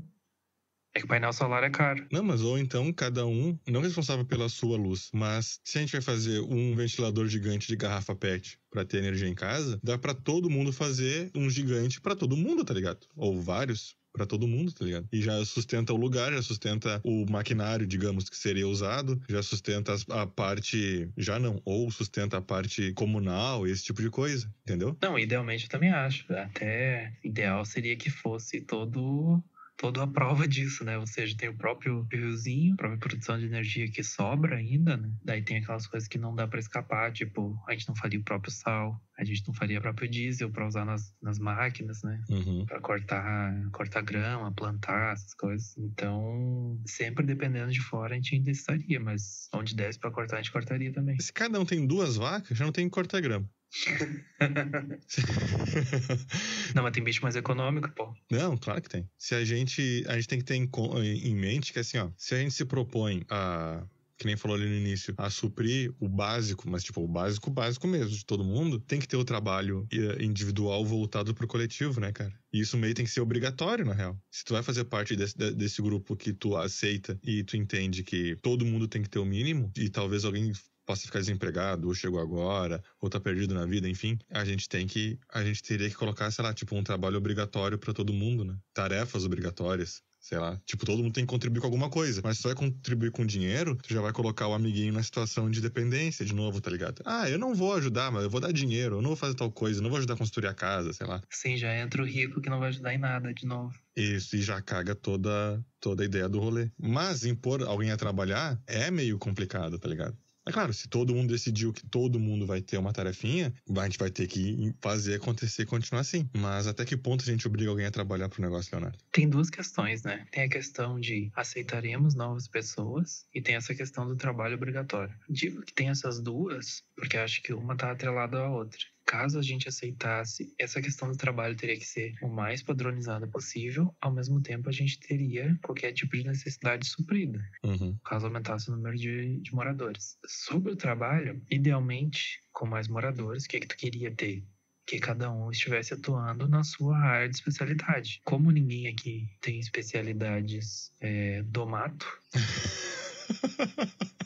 [0.98, 2.08] É que o painel solar é caro.
[2.12, 5.92] Não, mas ou então cada um, não responsável pela sua luz, mas se a gente
[5.92, 10.16] vai fazer um ventilador gigante de garrafa PET para ter energia em casa, dá para
[10.16, 13.06] todo mundo fazer um gigante para todo mundo, tá ligado?
[13.16, 15.08] Ou vários para todo mundo, tá ligado?
[15.12, 19.96] E já sustenta o lugar, já sustenta o maquinário, digamos, que seria usado, já sustenta
[20.10, 24.98] a parte, já não, ou sustenta a parte comunal, esse tipo de coisa, entendeu?
[25.00, 26.26] Não, idealmente eu também acho.
[26.34, 29.44] Até ideal seria que fosse todo
[29.78, 30.98] toda a prova disso, né?
[30.98, 35.12] Ou seja, tem o próprio riozinho, a própria produção de energia que sobra ainda, né?
[35.24, 38.24] Daí tem aquelas coisas que não dá para escapar, tipo, a gente não faria o
[38.24, 42.20] próprio sal, a gente não faria o próprio diesel para usar nas, nas máquinas, né?
[42.30, 42.66] Uhum.
[42.66, 45.78] Para cortar, cortar grama, plantar, essas coisas.
[45.78, 50.42] Então, sempre dependendo de fora, a gente ainda estaria, mas onde desse para cortar, a
[50.42, 51.20] gente cortaria também.
[51.20, 53.48] Se cada um tem duas vacas, já não tem que cortar grama.
[56.74, 58.16] Não, mas tem bicho mais econômico, pô.
[58.32, 59.08] Não, claro que tem.
[59.18, 60.06] Se a gente.
[60.08, 60.70] A gente tem que ter em,
[61.04, 63.86] em mente que assim, ó, se a gente se propõe a
[64.18, 67.88] que nem falou ali no início, a suprir o básico, mas tipo, o básico, básico
[67.88, 72.12] mesmo de todo mundo, tem que ter o trabalho eh, individual voltado pro coletivo, né,
[72.12, 72.34] cara?
[72.52, 74.20] E isso meio tem que ser obrigatório, na real.
[74.32, 78.36] Se tu vai fazer parte desse, desse grupo que tu aceita e tu entende que
[78.42, 80.52] todo mundo tem que ter o mínimo, e talvez alguém
[80.88, 84.88] possa ficar desempregado, ou chegou agora, ou tá perdido na vida, enfim, a gente tem
[84.88, 88.46] que, a gente teria que colocar, sei lá, tipo um trabalho obrigatório para todo mundo,
[88.46, 88.58] né?
[88.74, 90.60] Tarefas obrigatórias sei lá.
[90.66, 92.22] Tipo, todo mundo tem que contribuir com alguma coisa.
[92.24, 95.50] Mas se tu vai contribuir com dinheiro, tu já vai colocar o amiguinho na situação
[95.50, 97.02] de dependência de novo, tá ligado?
[97.06, 99.50] Ah, eu não vou ajudar, mas eu vou dar dinheiro, eu não vou fazer tal
[99.50, 101.22] coisa, eu não vou ajudar a construir a casa, sei lá.
[101.30, 103.74] Sim, já entra o rico que não vai ajudar em nada de novo.
[103.96, 106.70] Isso, e já caga toda, toda a ideia do rolê.
[106.78, 110.18] Mas impor alguém a trabalhar é meio complicado, tá ligado?
[110.48, 113.98] É claro, se todo mundo decidiu que todo mundo vai ter uma tarefinha, a gente
[113.98, 116.30] vai ter que fazer acontecer e continuar assim.
[116.34, 118.98] Mas até que ponto a gente obriga alguém a trabalhar pro negócio, Leonardo?
[119.12, 120.26] Tem duas questões, né?
[120.32, 125.14] Tem a questão de aceitaremos novas pessoas e tem essa questão do trabalho obrigatório.
[125.30, 129.42] Digo que tem essas duas porque acho que uma tá atrelada à outra caso a
[129.42, 134.42] gente aceitasse, essa questão do trabalho teria que ser o mais padronizada possível, ao mesmo
[134.42, 137.98] tempo a gente teria qualquer tipo de necessidade suprida, uhum.
[138.04, 140.18] caso aumentasse o número de, de moradores.
[140.28, 144.46] Sobre o trabalho, idealmente, com mais moradores, o que, é que tu queria ter?
[144.86, 148.22] que cada um estivesse atuando na sua área de especialidade.
[148.24, 152.08] Como ninguém aqui tem especialidades é, do mato.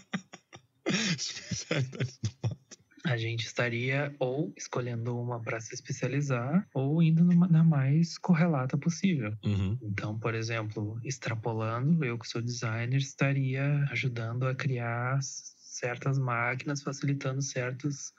[1.17, 2.30] especialidades do mato
[3.11, 8.77] a gente estaria ou escolhendo uma para se especializar ou indo numa, na mais correlata
[8.77, 9.35] possível.
[9.43, 9.77] Uhum.
[9.81, 17.41] Então, por exemplo, extrapolando, eu que sou designer estaria ajudando a criar certas máquinas, facilitando
[17.41, 18.13] certos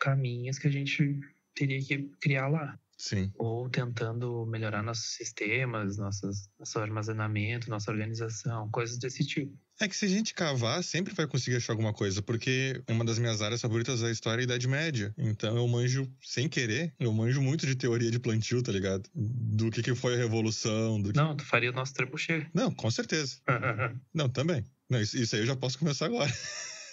[0.00, 1.18] caminhos que a gente
[1.52, 2.78] teria que criar lá.
[2.96, 3.32] Sim.
[3.34, 9.52] Ou tentando melhorar nossos sistemas, nossos, nosso armazenamento, nossa organização, coisas desse tipo.
[9.78, 13.18] É que se a gente cavar, sempre vai conseguir achar alguma coisa, porque uma das
[13.18, 15.14] minhas áreas favoritas é a história e a Idade Média.
[15.18, 19.08] Então eu manjo, sem querer, eu manjo muito de teoria de plantio, tá ligado?
[19.14, 21.00] Do que, que foi a Revolução.
[21.00, 21.16] Do que...
[21.16, 22.48] Não, tu faria o nosso trebuchet.
[22.54, 23.36] Não, com certeza.
[24.14, 24.64] Não, também.
[24.88, 26.32] Não, isso, isso aí eu já posso começar agora.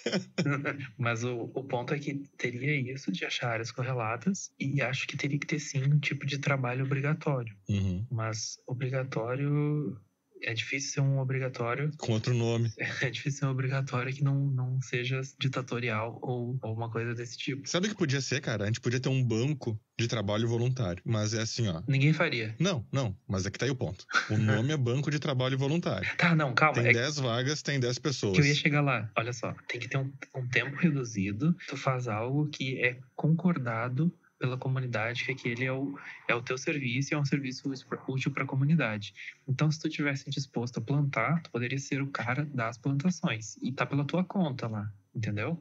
[0.98, 5.16] Mas o, o ponto é que teria isso de achar áreas correlatas e acho que
[5.16, 7.54] teria que ter sim um tipo de trabalho obrigatório.
[7.68, 8.06] Uhum.
[8.10, 9.98] Mas obrigatório
[10.44, 11.90] é difícil ser um obrigatório.
[11.98, 12.72] Com outro nome.
[13.04, 17.36] É difícil ser um obrigatório que não, não seja ditatorial ou, ou uma coisa desse
[17.36, 17.68] tipo.
[17.68, 18.64] Sabe o que podia ser, cara?
[18.64, 21.02] A gente podia ter um banco de trabalho voluntário.
[21.04, 21.82] Mas é assim, ó.
[21.86, 22.54] Ninguém faria.
[22.58, 23.16] Não, não.
[23.28, 24.04] Mas aqui tá aí o ponto.
[24.30, 26.08] O nome é Banco de Trabalho Voluntário.
[26.16, 26.82] Tá, não, calma.
[26.82, 28.34] Tem é 10 vagas, tem 10 pessoas.
[28.34, 29.10] que eu ia chegar lá.
[29.16, 31.54] Olha só, tem que ter um, um tempo reduzido.
[31.68, 34.12] Tu faz algo que é concordado
[34.44, 37.62] pela comunidade que aquele é o, é o teu serviço e é um serviço
[38.06, 39.14] útil para a comunidade.
[39.48, 43.72] Então, se tu tivesse disposto a plantar, tu poderia ser o cara das plantações e
[43.72, 45.58] tá pela tua conta lá, entendeu?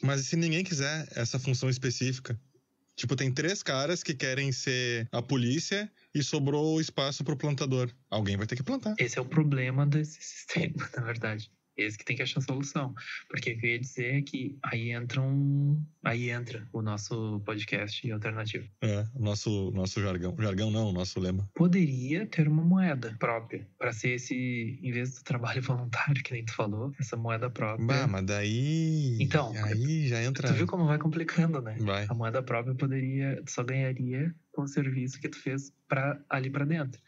[0.00, 2.40] Mas e se ninguém quiser essa função específica?
[2.94, 7.90] Tipo, tem três caras que querem ser a polícia e sobrou espaço pro plantador.
[8.08, 8.94] Alguém vai ter que plantar.
[8.96, 11.50] Esse é o problema desse sistema, na verdade.
[11.82, 12.94] Esse que tem que achar a solução.
[13.28, 15.82] Porque o que eu ia dizer é que aí entra um.
[16.04, 18.68] Aí entra o nosso podcast alternativo.
[18.80, 20.34] É, o nosso, nosso jargão.
[20.38, 21.48] Jargão não, o nosso lema.
[21.54, 23.66] Poderia ter uma moeda própria.
[23.78, 27.86] para ser esse, em vez do trabalho voluntário, que nem tu falou, essa moeda própria.
[27.86, 29.18] Bah, mas daí.
[29.20, 30.48] Então, Aí já entra.
[30.48, 31.76] Tu viu como vai complicando, né?
[31.80, 32.06] Vai.
[32.08, 33.42] A moeda própria poderia.
[33.46, 37.00] Só ganharia com o serviço que tu fez pra, ali pra dentro.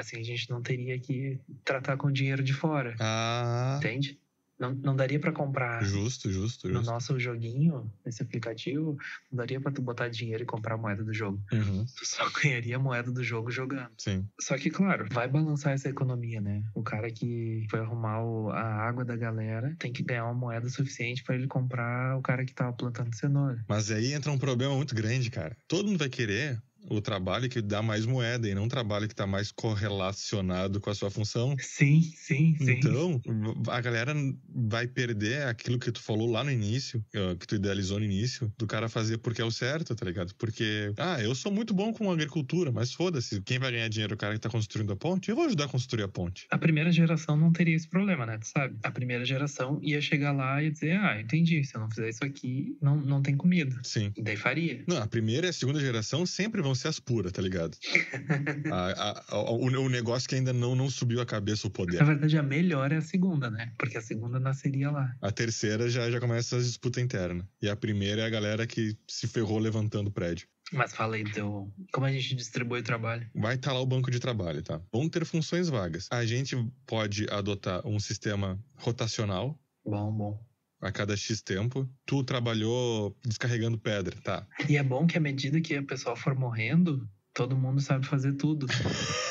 [0.00, 2.94] Assim a gente não teria que tratar com dinheiro de fora.
[2.98, 3.76] Ah.
[3.78, 4.18] Entende?
[4.58, 6.90] Não, não daria pra comprar Justo, justo, no justo.
[6.92, 8.94] nosso joguinho, nesse aplicativo,
[9.32, 11.42] não daria pra tu botar dinheiro e comprar a moeda do jogo.
[11.50, 13.90] Uhum, Tu só ganharia a moeda do jogo jogando.
[13.96, 14.28] sim.
[14.38, 16.62] Só que, claro, vai balançar essa economia, né?
[16.74, 20.68] O cara que foi arrumar o- a água da galera tem que ganhar uma moeda
[20.68, 23.64] suficiente pra ele comprar o cara que tava plantando cenoura.
[23.66, 25.56] Mas aí entra um problema muito grande, cara.
[25.66, 29.14] Todo mundo vai querer o trabalho que dá mais moeda e não um trabalho que
[29.14, 31.56] tá mais correlacionado com a sua função.
[31.58, 32.70] Sim, sim, sim.
[32.72, 33.20] Então,
[33.68, 34.14] a galera
[34.48, 38.52] vai perder aquilo que tu falou lá no início, eh, que tu idealizou no início,
[38.58, 40.34] do cara fazer porque é o certo, tá ligado?
[40.36, 44.16] Porque, ah, eu sou muito bom com agricultura, mas foda-se, quem vai ganhar dinheiro é
[44.16, 45.30] o cara que tá construindo a ponte?
[45.30, 46.46] Eu vou ajudar a construir a ponte.
[46.50, 48.38] A primeira geração não teria esse problema, né?
[48.38, 48.76] Tu sabe?
[48.82, 52.24] A primeira geração ia chegar lá e dizer: Ah, entendi, se eu não fizer isso
[52.24, 53.78] aqui, não, não tem comida.
[53.82, 54.12] Sim.
[54.16, 54.84] E daí faria.
[54.86, 57.76] Não, a primeira e a segunda geração sempre vão ser as puras, tá ligado?
[58.70, 61.74] A- a- a- o, o negócio que ainda não, não subiu a cabeça o Na
[61.76, 62.04] poder.
[62.04, 63.72] verdade, a melhor é a segunda, né?
[63.78, 65.12] Porque a segunda nasceria lá.
[65.20, 67.46] A terceira já, já começa as disputas internas.
[67.60, 70.46] E a primeira é a galera que se ferrou levantando o prédio.
[70.72, 73.28] Mas fala aí, então, como a gente distribui o trabalho?
[73.34, 74.80] Vai estar lá o banco de trabalho, tá?
[74.92, 76.06] Vão ter funções vagas.
[76.12, 76.54] A gente
[76.86, 80.49] pode adotar um sistema rotacional Bom, bom.
[80.80, 81.88] A cada X tempo.
[82.06, 84.46] Tu trabalhou descarregando pedra, tá?
[84.68, 88.32] E é bom que à medida que o pessoal for morrendo, todo mundo sabe fazer
[88.34, 88.66] tudo.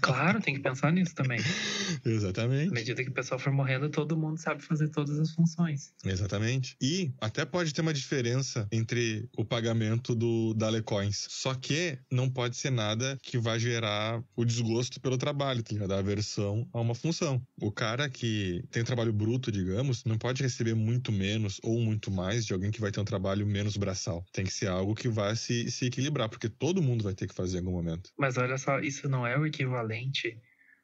[0.00, 1.40] claro, tem que pensar nisso também.
[2.04, 2.70] À Exatamente.
[2.72, 5.92] medida que o pessoal for morrendo, todo mundo sabe fazer todas as funções.
[6.04, 6.76] Exatamente.
[6.80, 11.26] E até pode ter uma diferença entre o pagamento do Dalecoins.
[11.28, 15.88] Só que não pode ser nada que vai gerar o desgosto pelo trabalho, tá ligado?
[15.88, 17.42] Da aversão a uma função.
[17.60, 22.46] O cara que tem trabalho bruto, digamos, não pode receber muito menos ou muito mais
[22.46, 24.24] de alguém que vai ter um trabalho menos braçal.
[24.32, 27.34] Tem que ser algo que vai se, se equilibrar, porque todo mundo vai ter que
[27.34, 28.10] fazer em algum momento.
[28.18, 30.40] Mas olha só, isso não é o equivalente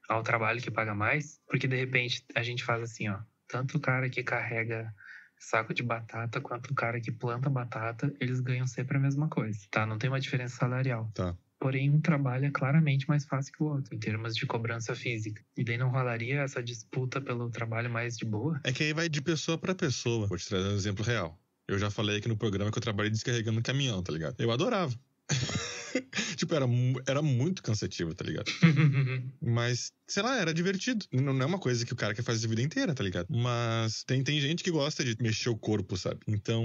[0.09, 1.41] ao trabalho que paga mais?
[1.47, 3.19] Porque de repente a gente faz assim, ó.
[3.49, 4.93] Tanto o cara que carrega
[5.39, 9.59] saco de batata quanto o cara que planta batata, eles ganham sempre a mesma coisa,
[9.71, 9.87] tá?
[9.87, 11.11] Não tem uma diferença salarial.
[11.15, 11.37] Tá.
[11.59, 15.43] Porém, um trabalho é claramente mais fácil que o outro, em termos de cobrança física.
[15.57, 18.61] E daí não rolaria essa disputa pelo trabalho mais de boa?
[18.63, 20.27] É que aí vai de pessoa pra pessoa.
[20.27, 21.39] Vou te trazer um exemplo real.
[21.67, 24.37] Eu já falei aqui no programa que eu trabalhei descarregando caminhão, tá ligado?
[24.39, 24.95] Eu adorava.
[26.37, 26.67] tipo, era,
[27.07, 28.51] era muito cansativo, tá ligado?
[29.41, 31.05] Mas, sei lá, era divertido.
[31.13, 33.27] Não não é uma coisa que o cara quer fazer a vida inteira, tá ligado?
[33.31, 36.21] Mas tem, tem gente que gosta de mexer o corpo, sabe?
[36.29, 36.65] Então.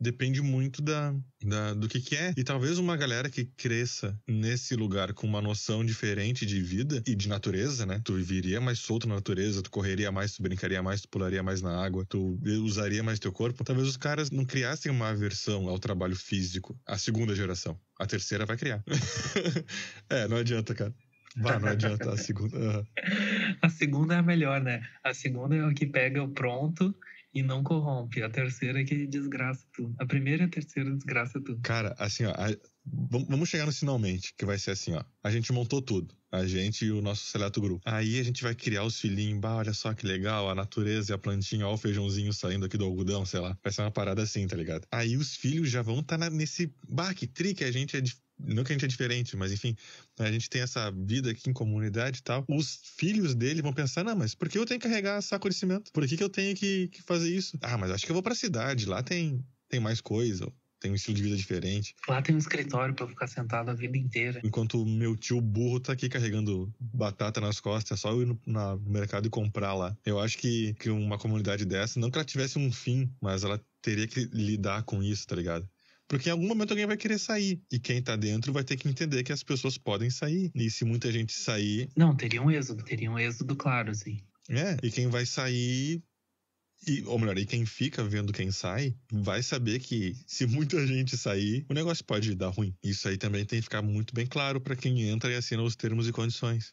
[0.00, 2.32] Depende muito da, da- do que, que é.
[2.36, 7.16] E talvez uma galera que cresça nesse lugar com uma noção diferente de vida e
[7.16, 8.00] de natureza, né?
[8.04, 11.60] Tu viveria mais solto na natureza, tu correria mais, tu brincaria mais, tu pularia mais
[11.60, 13.64] na água, tu usaria mais teu corpo.
[13.64, 16.78] Talvez os caras não criassem uma aversão ao trabalho físico.
[16.86, 17.78] A segunda geração.
[17.98, 18.84] A terceira vai criar.
[20.08, 20.94] é, não adianta, cara.
[21.36, 22.12] Bah, não adianta.
[22.12, 22.56] A segunda.
[22.56, 22.86] aham.
[23.62, 24.80] A segunda é a melhor, né?
[25.02, 26.94] A segunda é o que pega o pronto
[27.38, 28.22] e não corrompe.
[28.22, 29.94] A terceira é que desgraça tudo.
[29.98, 31.60] A primeira e a terceira desgraça tudo.
[31.62, 35.02] Cara, assim, ó, a- vamos chegar no finalmente, que vai ser assim, ó.
[35.22, 36.14] A gente montou tudo.
[36.30, 37.82] A gente e o nosso seleto grupo.
[37.86, 39.40] Aí a gente vai criar os filhinhos.
[39.40, 42.76] Bah, olha só que legal, a natureza e a plantinha, ó, o feijãozinho saindo aqui
[42.76, 43.56] do algodão, sei lá.
[43.62, 44.86] Vai ser uma parada assim, tá ligado?
[44.90, 46.72] Aí os filhos já vão estar tá nesse.
[46.88, 48.02] Bah, que tri que a gente é.
[48.38, 49.76] Não que a gente é diferente, mas enfim,
[50.18, 52.44] a gente tem essa vida aqui em comunidade e tal.
[52.48, 55.54] Os filhos dele vão pensar: não, mas por que eu tenho que carregar saco de
[55.54, 55.92] cimento?
[55.92, 57.58] Por que, que eu tenho que, que fazer isso?
[57.60, 60.94] Ah, mas acho que eu vou pra cidade, lá tem, tem mais coisa tem um
[60.94, 61.94] estilo de vida diferente.
[62.08, 64.40] Lá tem um escritório para ficar sentado a vida inteira.
[64.44, 68.26] Enquanto o meu tio burro tá aqui carregando batata nas costas, é só eu ir
[68.26, 69.96] no, na, no mercado e comprar lá.
[70.04, 73.60] Eu acho que, que uma comunidade dessa, não que ela tivesse um fim, mas ela
[73.82, 75.68] teria que lidar com isso, tá ligado?
[76.08, 77.62] Porque em algum momento alguém vai querer sair.
[77.70, 80.50] E quem tá dentro vai ter que entender que as pessoas podem sair.
[80.54, 81.90] E se muita gente sair.
[81.94, 84.18] Não, teria um êxodo, teria um êxodo claro, assim.
[84.48, 86.02] É, e quem vai sair
[86.86, 91.16] e, ou melhor, e quem fica vendo quem sai, vai saber que se muita gente
[91.16, 92.74] sair, o negócio pode dar ruim.
[92.82, 95.74] Isso aí também tem que ficar muito bem claro para quem entra e assina os
[95.74, 96.72] termos e condições.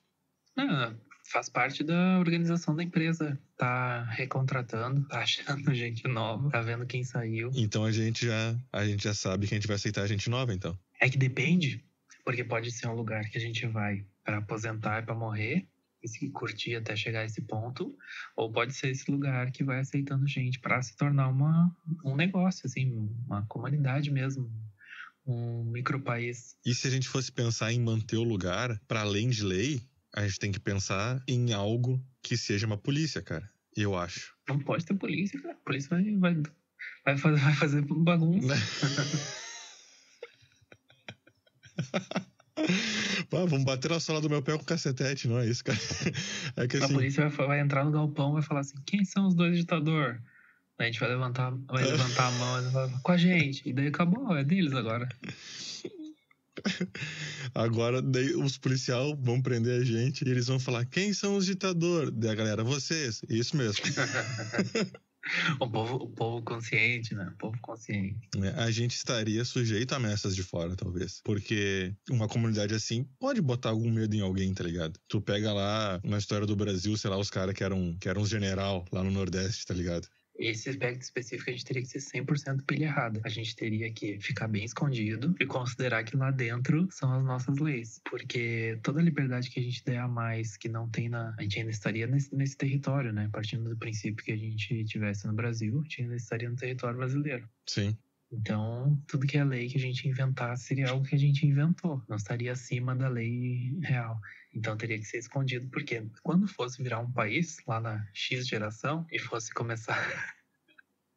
[0.55, 0.95] Não,
[1.32, 3.39] faz parte da organização da empresa.
[3.57, 7.51] Tá recontratando, tá achando gente nova, tá vendo quem saiu.
[7.55, 10.53] Então a gente já, a gente já sabe que a gente vai aceitar gente nova,
[10.53, 10.78] então.
[10.99, 11.84] É que depende,
[12.23, 15.67] porque pode ser um lugar que a gente vai para aposentar e para morrer,
[16.21, 17.95] e curtir até chegar a esse ponto,
[18.36, 22.67] ou pode ser esse lugar que vai aceitando gente para se tornar uma, um negócio,
[22.67, 24.51] assim, uma comunidade mesmo,
[25.26, 26.55] um micropaís.
[26.65, 29.82] E se a gente fosse pensar em manter o lugar, para além de lei,
[30.16, 33.51] a gente tem que pensar em algo que seja uma polícia, cara.
[33.76, 34.34] Eu acho.
[34.47, 35.53] Não pode ter polícia, cara.
[35.53, 36.41] A polícia vai, vai,
[37.03, 38.55] vai, fazer, vai fazer bagunça.
[43.30, 45.78] Pá, vamos bater na sola do meu pé com cacetete, não é isso, cara?
[46.55, 46.93] É que, assim...
[46.93, 49.57] A polícia vai, vai, entrar no galpão e vai falar assim: quem são os dois
[49.57, 50.22] ditadores?
[50.80, 53.68] A gente vai levantar, vai levantar a mão e vai com a gente.
[53.68, 55.09] E daí acabou, é deles agora.
[57.53, 58.01] Agora,
[58.38, 62.12] os policiais vão prender a gente e eles vão falar: quem são os ditadores?
[62.14, 63.22] Daí a galera, vocês.
[63.30, 63.84] Isso mesmo.
[65.60, 67.28] o, povo, o povo consciente, né?
[67.34, 68.30] O povo consciente.
[68.38, 71.22] É, a gente estaria sujeito a ameaças de fora, talvez.
[71.24, 74.99] Porque uma comunidade assim pode botar algum medo em alguém, tá ligado?
[75.08, 78.22] Tu pega lá na história do Brasil, sei lá, os caras que eram, que eram
[78.22, 80.08] uns general lá no Nordeste, tá ligado?
[80.38, 83.21] Esse aspecto específico a gente teria que ser 100% pilha errada.
[83.23, 87.57] A gente teria que ficar bem escondido e considerar que lá dentro são as nossas
[87.57, 88.01] leis.
[88.09, 91.33] Porque toda liberdade que a gente der a mais que não tem na.
[91.38, 93.29] A gente ainda estaria nesse, nesse território, né?
[93.31, 96.97] Partindo do princípio que a gente tivesse no Brasil, a gente ainda estaria no território
[96.97, 97.47] brasileiro.
[97.65, 97.97] Sim.
[98.31, 102.03] Então, tudo que é lei que a gente inventasse seria algo que a gente inventou,
[102.09, 104.19] não estaria acima da lei real.
[104.56, 109.06] Então, teria que ser escondido, porque quando fosse virar um país, lá na X geração,
[109.12, 109.97] e fosse começar.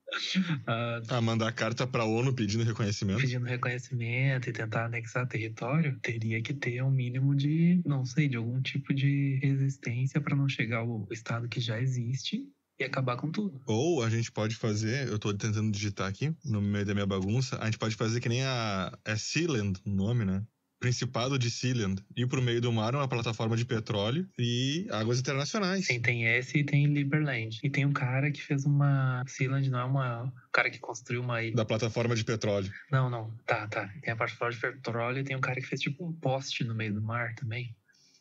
[0.66, 3.20] a, a mandar carta para a ONU pedindo reconhecimento?
[3.20, 8.36] Pedindo reconhecimento e tentar anexar território, teria que ter um mínimo de, não sei, de
[8.36, 12.46] algum tipo de resistência para não chegar ao estado que já existe
[12.78, 13.60] e acabar com tudo.
[13.66, 17.58] Ou a gente pode fazer, eu tô tentando digitar aqui no meio da minha bagunça,
[17.60, 18.96] a gente pode fazer que nem a.
[19.04, 20.44] É Sealand o nome, né?
[20.80, 22.02] Principado de Sealand.
[22.16, 25.86] Ir pro meio do mar, uma plataforma de petróleo e águas internacionais.
[25.86, 27.58] Sim, tem esse e tem Liberland.
[27.62, 29.24] E tem um cara que fez uma.
[29.26, 30.24] Sealand não é uma.
[30.24, 31.56] O cara que construiu uma ilha.
[31.56, 32.72] Da plataforma de petróleo.
[32.90, 33.30] Não, não.
[33.46, 33.88] Tá, tá.
[34.02, 36.74] Tem a plataforma de petróleo e tem um cara que fez tipo um poste no
[36.74, 37.74] meio do mar também.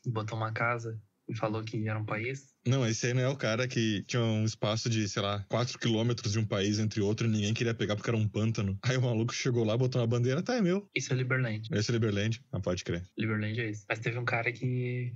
[0.05, 0.99] E botou uma casa
[1.29, 2.55] e falou que era um país.
[2.67, 5.79] Não, esse aí não é o cara que tinha um espaço de, sei lá, 4
[5.79, 8.77] quilômetros de um país entre outro e ninguém queria pegar porque era um pântano.
[8.83, 10.89] Aí o maluco chegou lá, botou uma bandeira, tá, é meu.
[10.93, 11.69] Isso é Liberland.
[11.71, 13.03] Esse é Liberland, não pode crer.
[13.17, 13.85] Liberland é isso.
[13.87, 15.13] Mas teve um cara que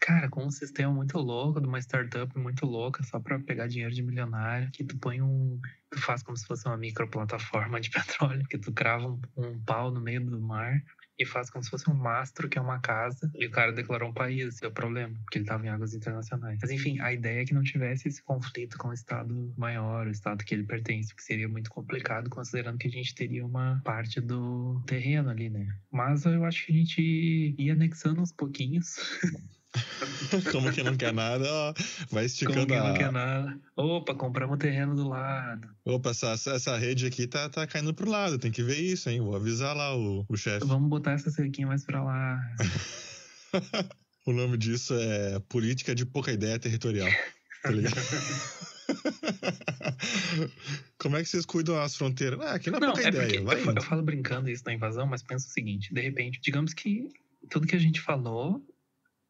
[0.00, 3.94] cara, com um sistema muito louco, de uma startup muito louca, só para pegar dinheiro
[3.94, 5.60] de milionário, que tu põe um.
[5.90, 9.90] Tu faz como se fosse uma microplataforma de petróleo, que tu crava um, um pau
[9.90, 10.82] no meio do mar
[11.18, 14.10] e faz como se fosse um mastro, que é uma casa, e o cara declarou
[14.10, 16.58] um país, deu problema, porque ele estava em águas internacionais.
[16.60, 20.10] Mas enfim, a ideia é que não tivesse esse conflito com o Estado maior, o
[20.10, 24.20] Estado que ele pertence, que seria muito complicado, considerando que a gente teria uma parte
[24.20, 25.66] do terreno ali, né?
[25.90, 28.96] Mas eu acho que a gente ia anexando aos pouquinhos.
[30.52, 31.74] Como que não quer nada, ó,
[32.10, 32.84] vai esticando Como que a...
[32.88, 33.60] não quer nada.
[33.76, 35.68] Opa, compramos o terreno do lado.
[35.84, 39.20] Opa, essa, essa rede aqui tá, tá caindo pro lado, tem que ver isso, hein?
[39.20, 40.66] Vou avisar lá o, o chefe.
[40.66, 42.40] Vamos botar essa cerquinha mais pra lá.
[44.26, 47.08] o nome disso é Política de Pouca Ideia Territorial.
[47.62, 47.96] Tá ligado?
[50.98, 52.40] Como é que vocês cuidam as fronteiras?
[52.40, 53.42] Ah, aqui não é não, pouca é ideia.
[53.42, 56.72] Vai eu, eu falo brincando isso na invasão, mas pensa o seguinte: de repente, digamos
[56.72, 57.08] que
[57.50, 58.64] tudo que a gente falou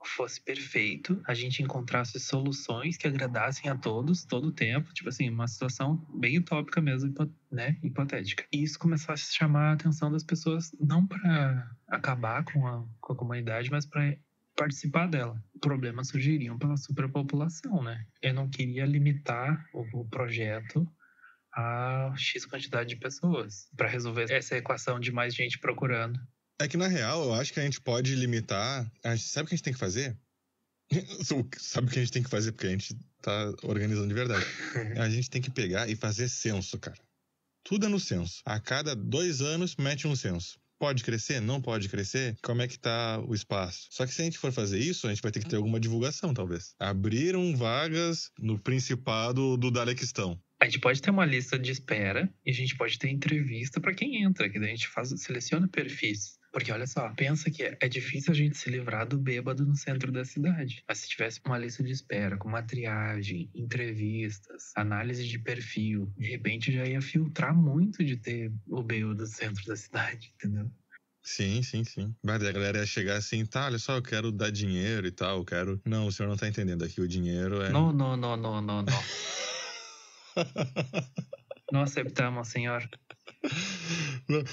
[0.05, 5.28] fosse perfeito, a gente encontrasse soluções que agradassem a todos, todo o tempo, tipo assim,
[5.28, 7.12] uma situação bem utópica mesmo,
[7.51, 8.44] né, hipotética.
[8.53, 13.12] E isso começasse a chamar a atenção das pessoas não para acabar com a, com
[13.12, 14.16] a comunidade, mas para
[14.57, 15.42] participar dela.
[15.61, 18.07] Problemas surgiriam pela superpopulação, né?
[18.22, 20.88] Eu não queria limitar o, o projeto
[21.57, 26.20] a X quantidade de pessoas para resolver essa equação de mais gente procurando.
[26.59, 28.91] É que na real, eu acho que a gente pode limitar.
[29.05, 30.17] Gente, sabe o que a gente tem que fazer?
[31.59, 32.53] sabe o que a gente tem que fazer?
[32.53, 34.45] Porque a gente tá organizando de verdade.
[34.99, 36.99] a gente tem que pegar e fazer censo, cara.
[37.63, 38.41] Tudo é no censo.
[38.45, 40.59] A cada dois anos, mete um censo.
[40.79, 41.41] Pode crescer?
[41.41, 42.37] Não pode crescer?
[42.43, 43.89] Como é que tá o espaço?
[43.91, 45.81] Só que se a gente for fazer isso, a gente vai ter que ter alguma
[45.81, 46.75] divulgação, talvez.
[46.79, 50.41] Abriram vagas no Principado do Dalequistão.
[50.61, 53.95] A gente pode ter uma lista de espera e a gente pode ter entrevista para
[53.95, 56.39] quem entra, que daí a gente faz, seleciona perfis.
[56.57, 60.11] Porque olha só, pensa que é difícil a gente se livrar do bêbado no centro
[60.11, 60.83] da cidade.
[60.89, 66.31] Mas se tivesse uma lista de espera, com uma triagem, entrevistas, análise de perfil, de
[66.31, 70.71] repente já ia filtrar muito de ter o bêbado no centro da cidade, entendeu?
[71.23, 72.17] Sim, sim, sim.
[72.25, 75.41] Mas a galera ia chegar assim, tá, olha só, eu quero dar dinheiro e tal,
[75.41, 75.79] eu quero.
[75.85, 77.69] Não, o senhor não tá entendendo aqui, o dinheiro é.
[77.69, 79.03] Não, não, não, não, não, não.
[81.71, 82.89] Não aceitamos, senhor.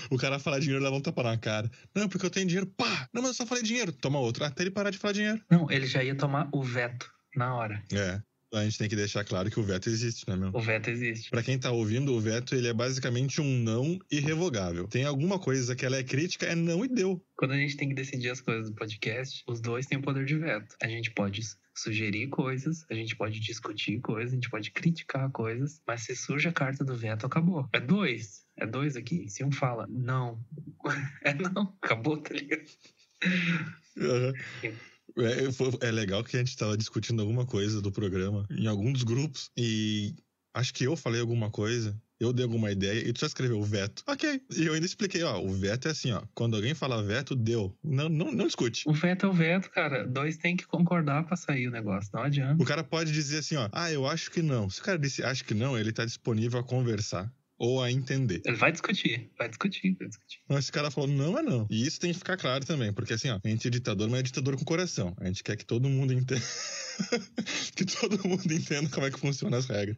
[0.10, 1.70] O cara fala dinheiro leva um tapa na cara.
[1.96, 2.68] Não, porque eu tenho dinheiro.
[2.68, 3.10] Pá!
[3.14, 3.92] Não, mas eu só falei dinheiro.
[3.92, 4.44] Toma outro.
[4.44, 5.42] Até ele parar de falar dinheiro.
[5.50, 7.84] Não, ele já ia tomar o veto na hora.
[7.92, 8.22] É.
[8.54, 10.52] A gente tem que deixar claro que o veto existe, né, meu?
[10.54, 11.32] O veto existe.
[11.32, 14.88] Para quem tá ouvindo, o veto ele é basicamente um não irrevogável.
[14.88, 17.20] Tem alguma coisa que ela é crítica, é não e deu.
[17.36, 20.24] Quando a gente tem que decidir as coisas do podcast, os dois têm o poder
[20.24, 20.76] de veto.
[20.84, 21.42] A gente pode
[21.76, 26.48] sugerir coisas, a gente pode discutir coisas, a gente pode criticar coisas, mas se surge
[26.48, 27.68] a carta do veto, acabou.
[27.74, 28.43] É dois.
[28.58, 29.30] É dois aqui.
[29.30, 30.40] Se um fala não,
[31.24, 32.64] é não, acabou, tá ligado?
[33.98, 34.34] Uhum.
[35.18, 39.04] É, é, legal que a gente estava discutindo alguma coisa do programa em algum dos
[39.04, 40.16] grupos e
[40.54, 44.04] acho que eu falei alguma coisa eu dei alguma ideia e tu só escreveu veto.
[44.08, 44.42] Ok.
[44.56, 46.24] E eu ainda expliquei, ó, o veto é assim, ó.
[46.34, 47.76] Quando alguém fala veto, deu.
[47.84, 48.88] Não, não, não discute.
[48.88, 50.08] O veto é o veto, cara.
[50.08, 52.10] Dois tem que concordar pra sair o negócio.
[52.14, 52.62] Não adianta.
[52.62, 53.68] O cara pode dizer assim, ó.
[53.72, 54.70] Ah, eu acho que não.
[54.70, 57.32] Se o cara disse acho que não, ele tá disponível a conversar
[57.64, 58.42] ou a entender.
[58.46, 60.42] Ele vai discutir, vai discutir, vai discutir.
[60.50, 61.66] Mas esse cara falou, não é não.
[61.70, 64.20] E isso tem que ficar claro também, porque assim, ó, a gente é ditador, mas
[64.20, 65.16] é ditador com coração.
[65.18, 66.42] A gente quer que todo mundo entenda.
[67.74, 69.96] que todo mundo entenda como é que funcionam as regras.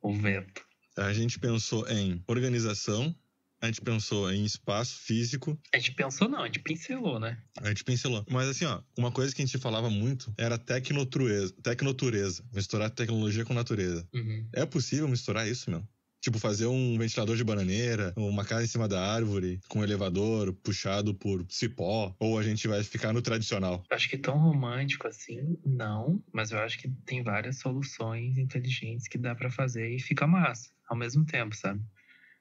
[0.00, 0.62] O veto.
[0.96, 3.12] A gente pensou em organização,
[3.60, 5.58] a gente pensou em espaço físico.
[5.74, 7.36] A gente pensou não, a gente pincelou, né?
[7.60, 8.24] A gente pincelou.
[8.30, 13.44] Mas assim, ó, uma coisa que a gente falava muito era tecnotureza, tecnotureza misturar tecnologia
[13.44, 14.08] com natureza.
[14.14, 14.48] Uhum.
[14.52, 15.84] É possível misturar isso, meu?
[16.20, 20.52] Tipo, fazer um ventilador de bananeira, uma casa em cima da árvore, com um elevador
[20.52, 23.84] puxado por cipó, ou a gente vai ficar no tradicional?
[23.90, 29.16] Acho que tão romântico assim, não, mas eu acho que tem várias soluções inteligentes que
[29.18, 31.80] dá para fazer e fica massa ao mesmo tempo, sabe?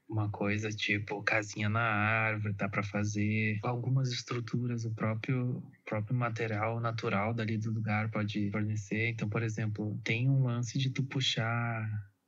[0.10, 6.80] Uma coisa tipo casinha na árvore, dá para fazer algumas estruturas, o próprio próprio material
[6.80, 9.10] natural dali do lugar pode fornecer.
[9.10, 11.86] Então, por exemplo, tem um lance de tu puxar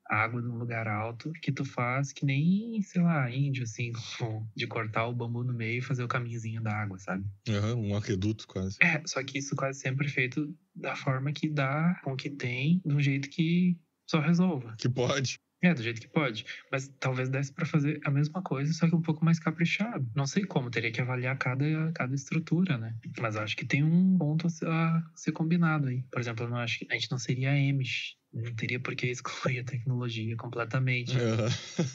[0.09, 3.91] água de um lugar alto que tu faz que nem, sei lá, índio, assim,
[4.55, 7.23] de cortar o bambu no meio e fazer o caminhozinho da água, sabe?
[7.47, 8.77] Uhum, um aqueduto quase.
[8.81, 12.29] É, só que isso quase sempre é feito da forma que dá, com o que
[12.29, 13.77] tem, de um jeito que
[14.09, 14.75] só resolva.
[14.77, 15.39] Que pode.
[15.61, 16.45] É, do jeito que pode.
[16.71, 20.09] Mas talvez desse para fazer a mesma coisa, só que um pouco mais caprichado.
[20.15, 22.95] Não sei como, teria que avaliar cada, cada estrutura, né?
[23.19, 26.03] Mas acho que tem um ponto a ser, a ser combinado aí.
[26.09, 28.15] Por exemplo, eu não acho que a gente não seria Amish.
[28.31, 31.17] Não teria por que excluir a tecnologia completamente.
[31.17, 31.47] Uhum.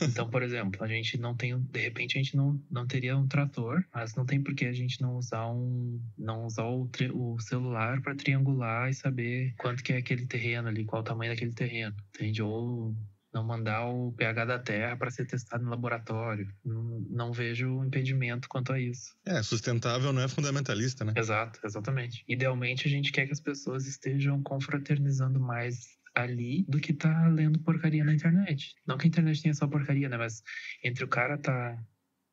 [0.08, 1.58] então, por exemplo, a gente não tem.
[1.58, 4.72] De repente, a gente não, não teria um trator, mas não tem por que a
[4.72, 6.00] gente não usar um.
[6.18, 10.84] Não usar o, o celular para triangular e saber quanto que é aquele terreno ali,
[10.84, 11.94] qual o tamanho daquele terreno.
[12.14, 12.42] Entende?
[12.42, 12.96] Ou
[13.34, 16.48] não mandar o pH da terra para ser testado no laboratório.
[16.64, 19.16] Não, não, vejo impedimento quanto a isso.
[19.26, 21.12] É, sustentável não é fundamentalista, né?
[21.16, 22.24] Exato, exatamente.
[22.28, 27.58] Idealmente a gente quer que as pessoas estejam confraternizando mais ali do que tá lendo
[27.58, 28.74] porcaria na internet.
[28.86, 30.16] Não que a internet tenha só porcaria, né?
[30.16, 30.42] Mas
[30.82, 31.76] entre o cara tá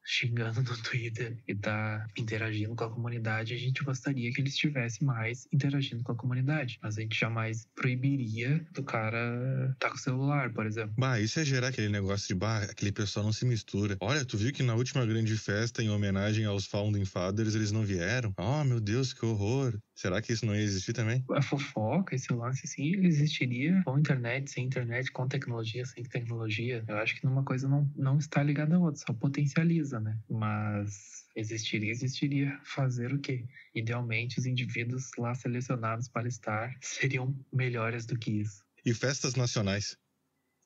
[0.03, 5.03] xingando no Twitter e tá interagindo com a comunidade, a gente gostaria que ele estivesse
[5.03, 6.79] mais interagindo com a comunidade.
[6.81, 10.93] Mas a gente jamais proibiria do cara tá com o celular, por exemplo.
[10.97, 13.97] Bah, isso é gerar aquele negócio de, bah, aquele pessoal não se mistura.
[14.01, 17.83] Olha, tu viu que na última grande festa, em homenagem aos Founding Fathers, eles não
[17.83, 18.33] vieram?
[18.37, 19.77] Oh, meu Deus, que horror.
[20.01, 21.23] Será que isso não ia existir também?
[21.29, 26.83] A fofoca, esse lance, ele existiria com internet, sem internet, com tecnologia, sem tecnologia.
[26.87, 30.17] Eu acho que numa coisa não, não está ligada à outra, só potencializa, né?
[30.27, 32.59] Mas existiria, existiria.
[32.63, 33.45] Fazer o quê?
[33.75, 38.63] Idealmente, os indivíduos lá selecionados para estar seriam melhores do que isso.
[38.83, 39.95] E festas nacionais?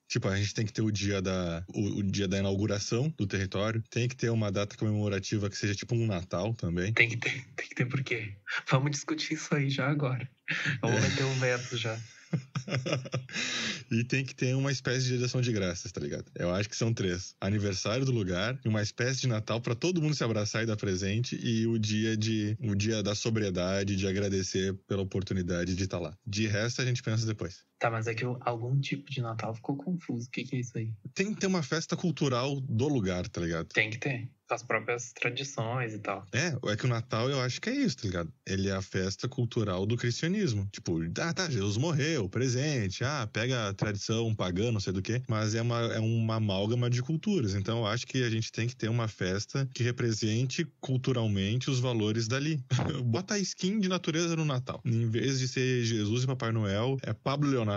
[0.07, 3.25] Tipo, a gente tem que ter o dia da, o, o, dia da inauguração do
[3.25, 3.83] território.
[3.89, 6.93] Tem que ter uma data comemorativa que seja tipo um Natal também.
[6.93, 8.33] Tem que ter, tem que ter por quê?
[8.69, 10.29] Vamos discutir isso aí já agora.
[10.81, 11.09] Vamos é.
[11.09, 11.99] meter um veto já.
[13.91, 16.25] e tem que ter uma espécie de ação de graças, tá ligado?
[16.35, 20.15] Eu acho que são três: aniversário do lugar, uma espécie de Natal para todo mundo
[20.15, 24.73] se abraçar e dar presente, e o dia de o dia da sobriedade, de agradecer
[24.87, 26.17] pela oportunidade de estar tá lá.
[26.25, 27.63] De resto, a gente pensa depois.
[27.85, 30.27] Tá, mas é que algum tipo de Natal ficou confuso.
[30.27, 30.91] O que, que é isso aí?
[31.13, 33.67] Tem que ter uma festa cultural do lugar, tá ligado?
[33.67, 36.25] Tem que ter as próprias tradições e tal.
[36.31, 38.33] É, é que o Natal eu acho que é isso, tá ligado?
[38.45, 40.67] Ele é a festa cultural do cristianismo.
[40.71, 45.21] Tipo, ah, tá, Jesus morreu, presente, ah, pega a tradição pagã, não sei do que,
[45.27, 47.55] mas é uma, é uma amálgama de culturas.
[47.55, 51.79] Então eu acho que a gente tem que ter uma festa que represente culturalmente os
[51.79, 52.63] valores dali.
[53.05, 54.81] Bota a skin de natureza no Natal.
[54.85, 57.74] Em vez de ser Jesus e Papai Noel, é Pablo Leonardo.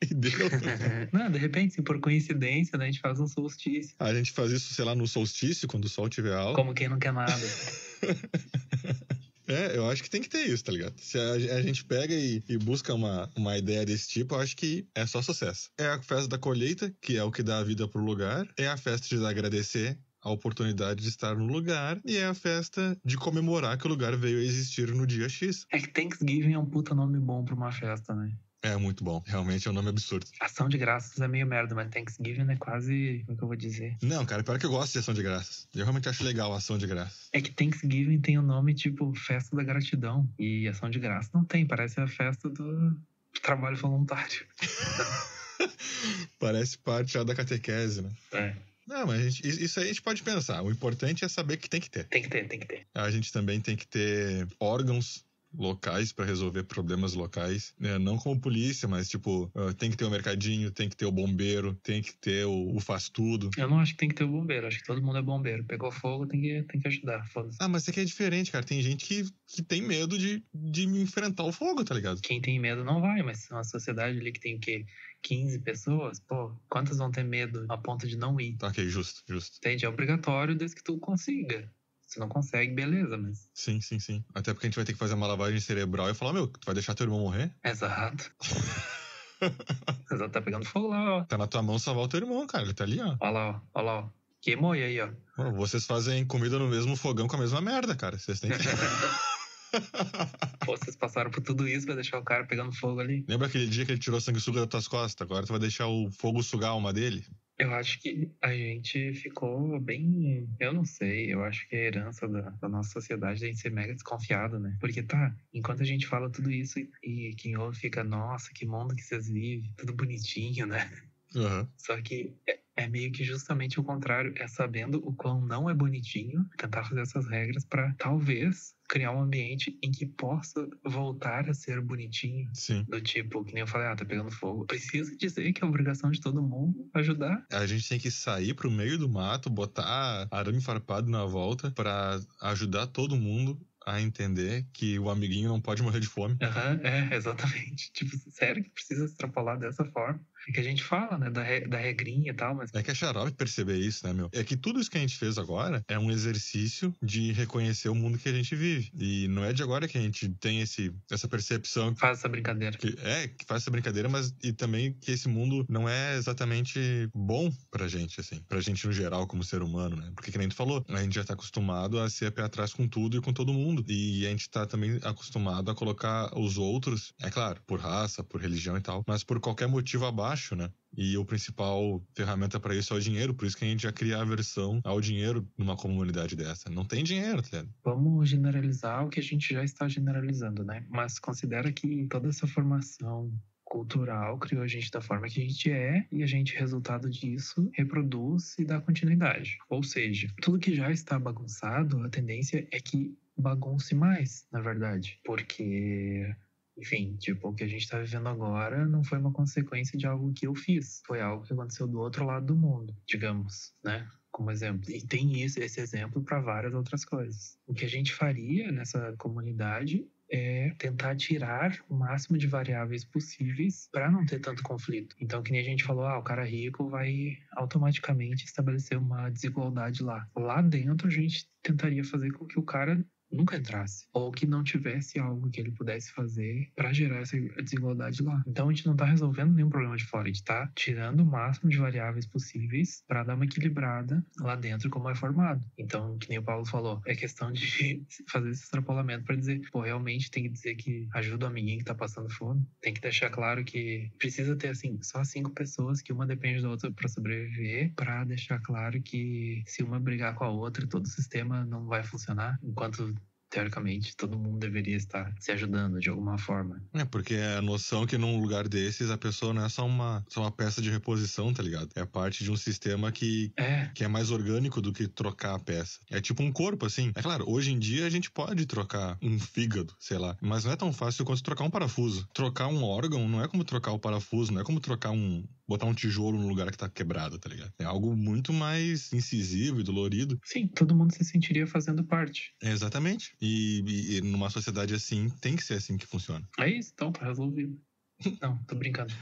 [0.00, 0.32] E deu.
[1.12, 3.94] Não, de repente, se por coincidência, né, a gente faz um solstício.
[3.98, 6.56] A gente faz isso, sei lá, no solstício, quando o sol estiver alto.
[6.56, 7.32] Como quem não quer nada.
[9.48, 10.94] É, eu acho que tem que ter isso, tá ligado?
[10.96, 14.56] Se a, a gente pega e, e, busca uma, uma ideia desse tipo, eu acho
[14.56, 15.68] que é só sucesso.
[15.76, 18.46] É a festa da colheita, que é o que dá a vida pro lugar.
[18.56, 22.00] É a festa de agradecer a oportunidade de estar no lugar.
[22.04, 25.66] E é a festa de comemorar que o lugar veio a existir no dia X.
[25.70, 28.32] É que Thanksgiving é um puta nome bom pra uma festa, né?
[28.64, 29.20] É muito bom.
[29.26, 30.24] Realmente é um nome absurdo.
[30.40, 33.24] Ação de graças é meio merda, mas Thanksgiving é quase.
[33.26, 33.96] Como que eu vou dizer?
[34.00, 35.66] Não, cara, pior que eu gosto de ação de graças.
[35.74, 37.28] Eu realmente acho legal a ação de graças.
[37.32, 40.28] É que Thanksgiving tem o nome tipo Festa da Gratidão.
[40.38, 42.96] E ação de graças não tem, parece a festa do
[43.42, 44.46] trabalho voluntário.
[46.38, 48.10] parece parte já da catequese, né?
[48.32, 48.54] É.
[48.86, 50.62] Não, mas gente, isso aí a gente pode pensar.
[50.62, 52.04] O importante é saber que tem que ter.
[52.04, 52.86] Tem que ter, tem que ter.
[52.94, 57.98] A gente também tem que ter órgãos locais para resolver problemas locais, né?
[57.98, 61.12] não como polícia, mas tipo, uh, tem que ter o mercadinho, tem que ter o
[61.12, 63.50] bombeiro, tem que ter o, o faz tudo.
[63.56, 65.64] Eu não acho que tem que ter o bombeiro, acho que todo mundo é bombeiro.
[65.64, 67.24] Pegou fogo, tem que, tem que ajudar.
[67.58, 68.64] Ah, mas isso aqui é diferente, cara.
[68.64, 72.20] Tem gente que, que tem medo de, de enfrentar o fogo, tá ligado?
[72.22, 74.86] Quem tem medo não vai, mas uma sociedade ali que tem o quê?
[75.22, 78.56] 15 pessoas, pô, quantas vão ter medo a ponto de não ir?
[78.62, 79.58] Ok, justo, justo.
[79.58, 79.84] Entende?
[79.84, 81.70] É obrigatório desde que tu consiga.
[82.06, 83.48] Se não consegue, beleza, mas.
[83.54, 84.22] Sim, sim, sim.
[84.34, 86.66] Até porque a gente vai ter que fazer uma lavagem cerebral e falar, meu, tu
[86.66, 87.54] vai deixar teu irmão morrer?
[87.64, 88.30] Exato.
[90.12, 91.24] Exato, tá pegando fogo lá, ó.
[91.24, 92.64] Tá na tua mão salvar o teu irmão, cara.
[92.64, 93.16] Ele tá ali, ó.
[93.18, 93.60] Olha lá, ó.
[93.74, 94.08] Olha lá, ó.
[94.42, 95.08] Queimou aí, ó.
[95.52, 98.18] vocês fazem comida no mesmo fogão com a mesma merda, cara.
[98.18, 98.58] Vocês têm que.
[100.64, 103.24] Pô, vocês passaram por tudo isso pra deixar o cara pegando fogo ali.
[103.28, 105.24] Lembra aquele dia que ele tirou sanguessuga das tuas costas?
[105.24, 107.24] Agora tu vai deixar o fogo sugar a alma dele?
[107.58, 110.48] Eu acho que a gente ficou bem.
[110.58, 113.48] Eu não sei, eu acho que é a herança da, da nossa sociedade é a
[113.48, 114.76] gente ser mega desconfiado, né?
[114.80, 118.66] Porque tá, enquanto a gente fala tudo isso e, e quem ouve fica, nossa, que
[118.66, 120.90] mundo que vocês vivem, tudo bonitinho, né?
[121.34, 121.66] Uhum.
[121.76, 125.74] Só que é, é, meio que justamente o contrário, é sabendo o quão não é
[125.74, 131.54] bonitinho, tentar fazer essas regras para talvez criar um ambiente em que possa voltar a
[131.54, 132.50] ser bonitinho.
[132.52, 132.84] Sim.
[132.88, 134.66] Do tipo, que nem eu falei, ah, tá pegando fogo.
[134.66, 137.44] Precisa dizer que é obrigação de todo mundo ajudar.
[137.50, 142.20] A gente tem que sair pro meio do mato, botar arame farpado na volta para
[142.42, 146.36] ajudar todo mundo a entender que o amiguinho não pode morrer de fome.
[146.42, 147.90] Aham, uhum, é, exatamente.
[147.92, 150.20] Tipo, sério que precisa extrapolar dessa forma?
[150.48, 152.70] É que a gente fala, né, da, re, da regrinha e tal, mas...
[152.74, 154.28] É que é xarope perceber isso, né, meu?
[154.32, 157.94] É que tudo isso que a gente fez agora é um exercício de reconhecer o
[157.94, 158.90] mundo que a gente vive.
[158.98, 161.94] E não é de agora que a gente tem esse, essa percepção...
[161.96, 162.76] Faz essa brincadeira.
[162.76, 167.08] Que, é, que faz essa brincadeira, mas e também que esse mundo não é exatamente
[167.14, 168.40] bom pra gente, assim.
[168.48, 170.10] Pra gente no geral, como ser humano, né?
[170.14, 172.88] Porque, que nem tu falou, a gente já tá acostumado a ser pé atrás com
[172.88, 173.84] tudo e com todo mundo.
[173.88, 178.40] E a gente tá também acostumado a colocar os outros, é claro, por raça, por
[178.40, 180.70] religião e tal, mas por qualquer motivo abaixo baixo, né?
[180.96, 183.92] E o principal ferramenta para isso é o dinheiro, por isso que a gente já
[183.92, 186.70] cria aversão ao dinheiro numa comunidade dessa.
[186.70, 187.64] Não tem dinheiro, tá?
[187.84, 190.84] Vamos generalizar o que a gente já está generalizando, né?
[190.90, 193.32] Mas considera que toda essa formação
[193.64, 197.70] cultural criou a gente da forma que a gente é e a gente, resultado disso,
[197.74, 199.56] reproduz e dá continuidade.
[199.70, 205.18] Ou seja, tudo que já está bagunçado, a tendência é que bagunce mais, na verdade.
[205.24, 206.34] Porque
[206.82, 210.32] enfim, tipo, o que a gente tá vivendo agora não foi uma consequência de algo
[210.32, 211.00] que eu fiz.
[211.06, 214.06] Foi algo que aconteceu do outro lado do mundo, digamos, né?
[214.32, 214.90] como exemplo.
[214.90, 217.56] E tem isso, esse exemplo para várias outras coisas.
[217.66, 223.88] O que a gente faria nessa comunidade é tentar tirar o máximo de variáveis possíveis
[223.92, 225.14] para não ter tanto conflito.
[225.20, 230.02] Então, que nem a gente falou, ah, o cara rico vai automaticamente estabelecer uma desigualdade
[230.02, 230.26] lá.
[230.34, 234.62] Lá dentro, a gente tentaria fazer com que o cara nunca entrasse, ou que não
[234.62, 238.42] tivesse algo que ele pudesse fazer para gerar essa desigualdade lá.
[238.46, 241.26] Então a gente não está resolvendo nenhum problema de fora, a gente está tirando o
[241.26, 245.64] máximo de variáveis possíveis para dar uma equilibrada lá dentro como é formado.
[245.78, 249.80] Então, que nem o Paulo falou, é questão de fazer esse extrapolamento para dizer, pô,
[249.80, 253.30] realmente tem que dizer que ajuda o amiguinho que está passando fome, tem que deixar
[253.30, 257.92] claro que precisa ter assim só cinco pessoas que uma depende da outra para sobreviver,
[257.94, 262.02] para deixar claro que se uma brigar com a outra, todo o sistema não vai
[262.02, 263.14] funcionar, enquanto
[263.52, 266.82] teoricamente, todo mundo deveria estar se ajudando de alguma forma.
[266.94, 270.24] É, porque é a noção que num lugar desses a pessoa não é só uma,
[270.28, 271.90] só uma peça de reposição, tá ligado?
[271.94, 273.90] É parte de um sistema que é.
[273.94, 276.00] que é mais orgânico do que trocar a peça.
[276.10, 277.12] É tipo um corpo, assim.
[277.14, 280.72] É claro, hoje em dia a gente pode trocar um fígado, sei lá, mas não
[280.72, 282.26] é tão fácil quanto trocar um parafuso.
[282.32, 285.86] Trocar um órgão não é como trocar o parafuso, não é como trocar um, botar
[285.86, 287.72] um tijolo no lugar que tá quebrado, tá ligado?
[287.78, 290.38] É algo muito mais incisivo e dolorido.
[290.44, 292.54] Sim, todo mundo se sentiria fazendo parte.
[292.62, 293.34] É, exatamente.
[293.44, 296.48] E, e, numa sociedade assim, tem que ser assim que funciona.
[296.60, 297.76] É isso, então, tá resolvido.
[298.40, 299.12] Não, tô brincando.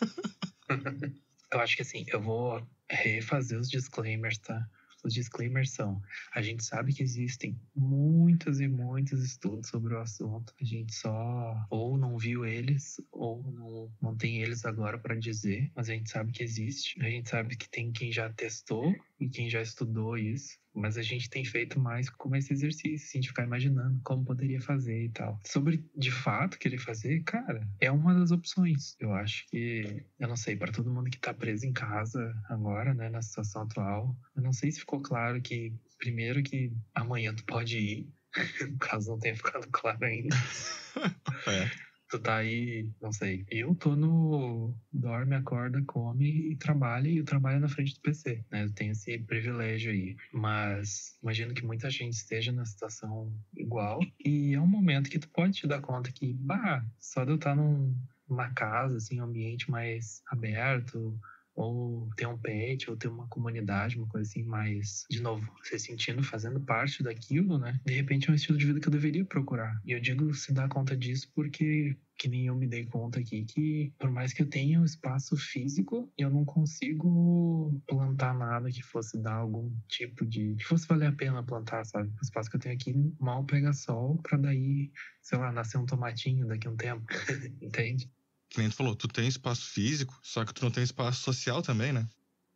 [1.52, 4.66] eu acho que assim, eu vou refazer os disclaimers, tá?
[5.04, 6.00] Os disclaimers são:
[6.34, 11.66] a gente sabe que existem muitos e muitos estudos sobre o assunto, a gente só
[11.68, 16.10] ou não viu eles ou não, não tem eles agora para dizer, mas a gente
[16.10, 20.16] sabe que existe, a gente sabe que tem quem já testou e quem já estudou
[20.16, 20.58] isso.
[20.72, 24.60] Mas a gente tem feito mais como esse exercício, assim, de ficar imaginando como poderia
[24.60, 25.38] fazer e tal.
[25.44, 28.96] Sobre de fato querer fazer, cara, é uma das opções.
[28.98, 32.94] Eu acho que, eu não sei, para todo mundo que tá preso em casa agora,
[32.94, 37.44] né, na situação atual, eu não sei se ficou claro que, primeiro, que amanhã tu
[37.44, 38.08] pode ir,
[38.80, 40.36] caso não tenha ficado claro ainda.
[41.48, 43.44] é tu tá aí, não sei.
[43.48, 48.44] Eu tô no dorme, acorda, come e trabalha, e eu trabalho na frente do PC,
[48.50, 48.64] né?
[48.64, 50.16] Eu tenho esse privilégio aí.
[50.32, 54.00] Mas imagino que muita gente esteja na situação igual.
[54.24, 57.36] E é um momento que tu pode te dar conta que, bah, só de eu
[57.36, 57.94] estar num,
[58.28, 61.18] numa casa, assim, um ambiente mais aberto,
[61.60, 65.78] ou ter um pet, ou ter uma comunidade, uma coisa assim, mais, de novo, se
[65.78, 67.78] sentindo fazendo parte daquilo, né?
[67.84, 69.80] De repente é um estilo de vida que eu deveria procurar.
[69.84, 73.46] E eu digo se dar conta disso porque que nem eu me dei conta aqui
[73.46, 78.82] que por mais que eu tenha um espaço físico, eu não consigo plantar nada que
[78.82, 82.10] fosse dar algum tipo de que fosse valer a pena plantar, sabe?
[82.20, 84.90] O espaço que eu tenho aqui mal pega sol para daí,
[85.22, 87.06] sei lá, nascer um tomatinho daqui a um tempo,
[87.60, 88.10] entende?
[88.50, 91.62] Que nem tu falou, tu tem espaço físico, só que tu não tem espaço social
[91.62, 92.06] também, né?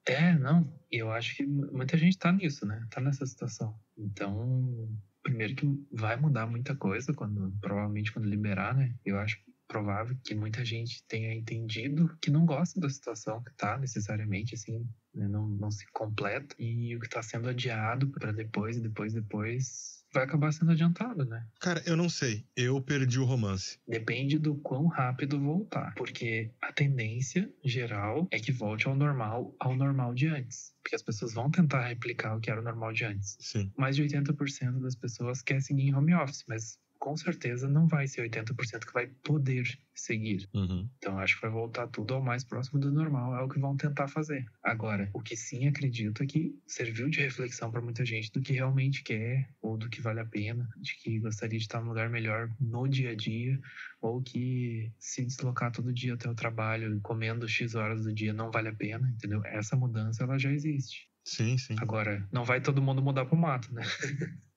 [0.07, 0.63] É, não.
[0.93, 2.87] E eu acho que muita gente tá nisso, né?
[2.91, 3.79] Tá nessa situação.
[3.97, 4.89] Então,
[5.23, 8.95] primeiro que vai mudar muita coisa quando, provavelmente quando liberar, né?
[9.05, 13.79] Eu acho provável que muita gente tenha entendido que não gosta da situação que tá
[13.79, 15.27] necessariamente, assim, né?
[15.27, 16.55] não, não se completa.
[16.59, 21.45] E o que tá sendo adiado para depois, depois, depois, vai acabar sendo adiantado, né?
[21.61, 22.47] Cara, eu não sei.
[22.57, 23.79] Eu perdi o romance.
[23.87, 25.93] Depende do quão rápido voltar.
[25.97, 30.73] Porque a tendência geral é que volte ao normal, ao normal de antes.
[30.83, 33.37] Porque as pessoas vão tentar replicar o que era o normal de antes.
[33.41, 33.73] Sim.
[33.77, 38.09] Mais de 80% das pessoas quer seguir em home office, mas com certeza não vai
[38.09, 40.49] ser 80% que vai poder seguir.
[40.55, 40.89] Uhum.
[40.97, 43.77] Então acho que vai voltar tudo ao mais próximo do normal, é o que vão
[43.77, 44.47] tentar fazer.
[44.63, 48.55] Agora, o que sim acredito é que serviu de reflexão para muita gente do que
[48.55, 52.09] realmente quer ou do que vale a pena, de que gostaria de estar num lugar
[52.09, 53.61] melhor no dia a dia
[54.01, 58.51] ou que se deslocar todo dia até o trabalho comendo X horas do dia não
[58.51, 59.45] vale a pena, entendeu?
[59.45, 61.07] Essa mudança ela já existe.
[61.23, 61.77] Sim, sim.
[61.79, 63.83] Agora, não vai todo mundo mudar pro mato, né?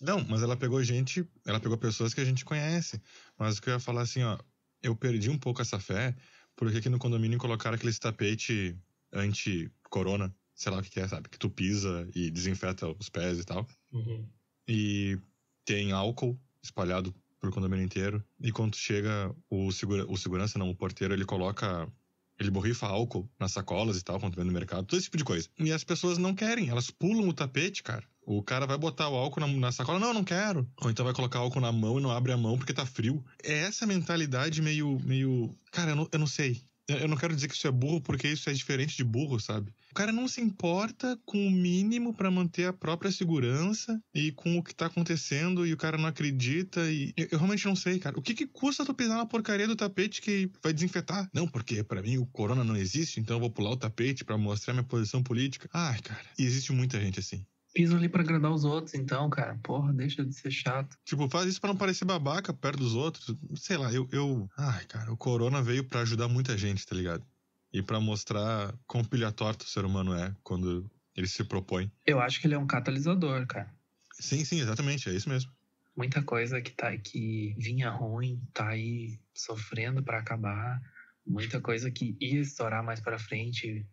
[0.00, 3.00] Não, mas ela pegou gente, ela pegou pessoas que a gente conhece.
[3.38, 4.38] Mas o que eu ia falar assim, ó,
[4.82, 6.16] eu perdi um pouco essa fé,
[6.56, 8.76] porque aqui no condomínio colocaram aquele tapete
[9.12, 11.28] anti-corona, sei lá o que, que, é, sabe?
[11.28, 13.66] Que tu pisa e desinfeta os pés e tal.
[13.92, 14.26] Uhum.
[14.66, 15.18] E
[15.64, 18.24] tem álcool espalhado pro condomínio inteiro.
[18.40, 21.90] E quando chega, o, segura, o segurança, não, o porteiro, ele coloca.
[22.38, 25.24] Ele borrifa álcool nas sacolas e tal, quando vem no mercado, todo esse tipo de
[25.24, 25.46] coisa.
[25.58, 28.02] E as pessoas não querem, elas pulam o tapete, cara.
[28.24, 30.68] O cara vai botar o álcool na, na, sacola, não, não quero.
[30.80, 33.24] Ou então vai colocar álcool na mão e não abre a mão porque tá frio.
[33.42, 35.00] É essa mentalidade meio.
[35.04, 35.50] meio.
[35.72, 36.62] Cara, eu não, eu não sei.
[36.98, 39.72] Eu não quero dizer que isso é burro porque isso é diferente de burro, sabe?
[39.90, 44.58] O cara não se importa com o mínimo para manter a própria segurança e com
[44.58, 47.98] o que tá acontecendo e o cara não acredita e eu, eu realmente não sei,
[47.98, 48.18] cara.
[48.18, 51.28] O que que custa tu pisar na porcaria do tapete que vai desinfetar?
[51.32, 54.38] Não, porque para mim o corona não existe, então eu vou pular o tapete para
[54.38, 55.68] mostrar minha posição política.
[55.72, 57.44] Ai, cara, e existe muita gente assim.
[57.72, 59.58] Piso ali pra agradar os outros, então, cara.
[59.62, 60.96] Porra, deixa de ser chato.
[61.04, 63.34] Tipo, faz isso pra não parecer babaca perto dos outros.
[63.54, 64.08] Sei lá, eu.
[64.10, 64.48] eu...
[64.56, 67.24] Ai, cara, o Corona veio para ajudar muita gente, tá ligado?
[67.72, 71.90] E para mostrar quão pilha torta o ser humano é quando ele se propõe.
[72.04, 73.72] Eu acho que ele é um catalisador, cara.
[74.18, 75.52] Sim, sim, exatamente, é isso mesmo.
[75.96, 80.80] Muita coisa que, tá, que vinha ruim, tá aí sofrendo para acabar.
[81.26, 83.86] Muita coisa que ia estourar mais para frente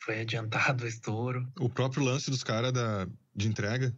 [0.00, 1.50] foi adiantado o estouro.
[1.58, 2.72] O próprio lance dos caras
[3.34, 3.94] de entrega,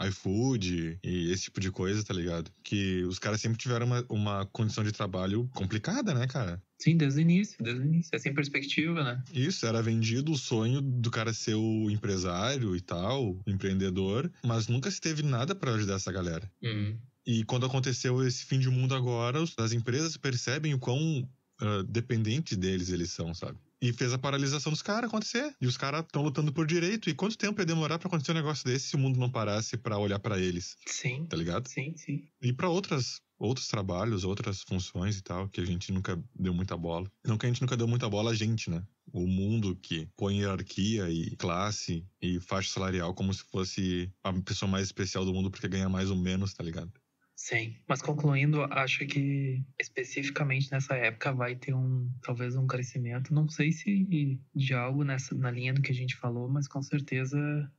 [0.00, 2.50] iFood e esse tipo de coisa, tá ligado?
[2.62, 6.62] Que os caras sempre tiveram uma, uma condição de trabalho complicada, né, cara?
[6.78, 8.10] Sim, desde o início, desde o início.
[8.12, 9.22] É sem perspectiva, né?
[9.32, 14.90] Isso, era vendido o sonho do cara ser o empresário e tal, empreendedor, mas nunca
[14.90, 16.50] se teve nada para ajudar essa galera.
[16.62, 16.98] Uhum.
[17.26, 21.26] E quando aconteceu esse fim de mundo agora, as empresas percebem o quão
[21.62, 23.58] uh, dependente deles eles são, sabe?
[23.84, 25.54] E fez a paralisação dos caras acontecer.
[25.60, 27.10] E os caras estão lutando por direito.
[27.10, 29.76] E quanto tempo ia demorar para acontecer um negócio desse se o mundo não parasse
[29.76, 30.74] para olhar para eles?
[30.86, 31.26] Sim.
[31.26, 31.68] Tá ligado?
[31.68, 32.26] Sim, sim.
[32.40, 36.76] E para outras outros trabalhos, outras funções e tal, que a gente nunca deu muita
[36.76, 37.10] bola.
[37.24, 38.82] Não que a gente nunca deu muita bola a gente, né?
[39.12, 44.70] O mundo que põe hierarquia e classe e faixa salarial como se fosse a pessoa
[44.70, 46.90] mais especial do mundo porque ganha mais ou menos, tá ligado?
[47.36, 53.48] Sim, mas concluindo, acho que especificamente nessa época vai ter um talvez um crescimento, não
[53.48, 57.36] sei se de algo nessa na linha do que a gente falou, mas com certeza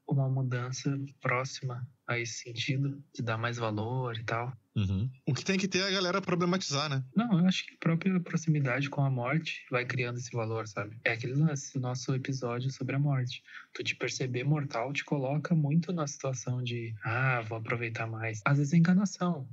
[0.07, 4.53] uma mudança próxima a esse sentido, de dar mais valor e tal.
[4.75, 5.09] Uhum.
[5.25, 7.03] O que tem que ter é a galera problematizar, né?
[7.15, 10.99] Não, eu acho que a própria proximidade com a morte vai criando esse valor, sabe?
[11.03, 13.41] É aquele lance, nosso episódio sobre a morte.
[13.73, 18.41] Tu te perceber mortal te coloca muito na situação de, ah, vou aproveitar mais.
[18.45, 19.47] Às vezes é enganação,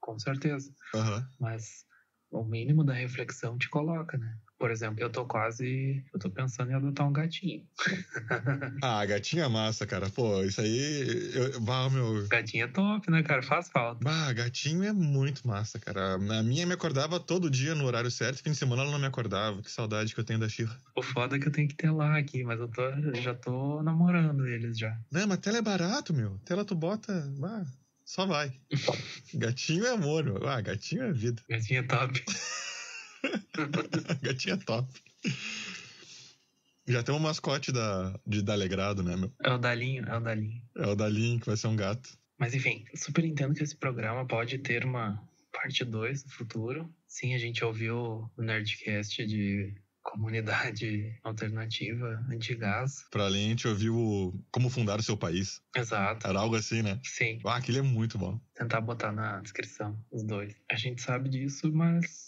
[0.00, 0.72] com certeza.
[0.94, 1.26] Uhum.
[1.40, 1.84] Mas
[2.30, 4.38] o mínimo da reflexão te coloca, né?
[4.58, 6.04] Por exemplo, eu tô quase.
[6.12, 7.64] Eu tô pensando em adotar um gatinho.
[8.82, 10.10] ah, gatinho é massa, cara.
[10.10, 11.30] Pô, isso aí.
[11.32, 12.26] Eu, bah, meu.
[12.26, 13.40] Gatinho é top, né, cara?
[13.40, 14.02] Faz falta.
[14.02, 16.14] Bah, gatinho é muito massa, cara.
[16.14, 19.06] A minha me acordava todo dia no horário certo, fim de semana ela não me
[19.06, 19.62] acordava.
[19.62, 20.76] Que saudade que eu tenho da Xirra.
[20.96, 22.82] O foda é que eu tenho que ter lá aqui, mas eu tô,
[23.14, 24.98] já tô namorando eles já.
[25.12, 26.36] Não, mas tela é barato, meu.
[26.44, 27.32] Tela tu bota.
[27.38, 27.64] Bah,
[28.04, 28.52] só vai.
[29.34, 30.48] gatinho é amor, meu.
[30.48, 31.40] Ah, gatinho é vida.
[31.48, 32.24] Gatinho é top.
[34.22, 34.88] Gatinha top.
[36.86, 39.30] Já tem um mascote da, de Dalegrado, né, meu?
[39.44, 40.62] É o Dalinho, é o Dalinho.
[40.76, 42.18] É o Dalinho que vai ser um gato.
[42.38, 45.22] Mas enfim, super entendo que esse programa pode ter uma
[45.52, 46.88] parte 2 no futuro.
[47.06, 53.04] Sim, a gente ouviu o Nerdcast de comunidade alternativa antigás.
[53.10, 55.60] Pra além, a gente ouviu o Como Fundar o Seu País.
[55.76, 56.26] Exato.
[56.26, 56.98] Era algo assim, né?
[57.02, 57.40] Sim.
[57.44, 58.40] Ah, aquele é muito bom.
[58.54, 60.54] Tentar botar na descrição os dois.
[60.70, 62.27] A gente sabe disso, mas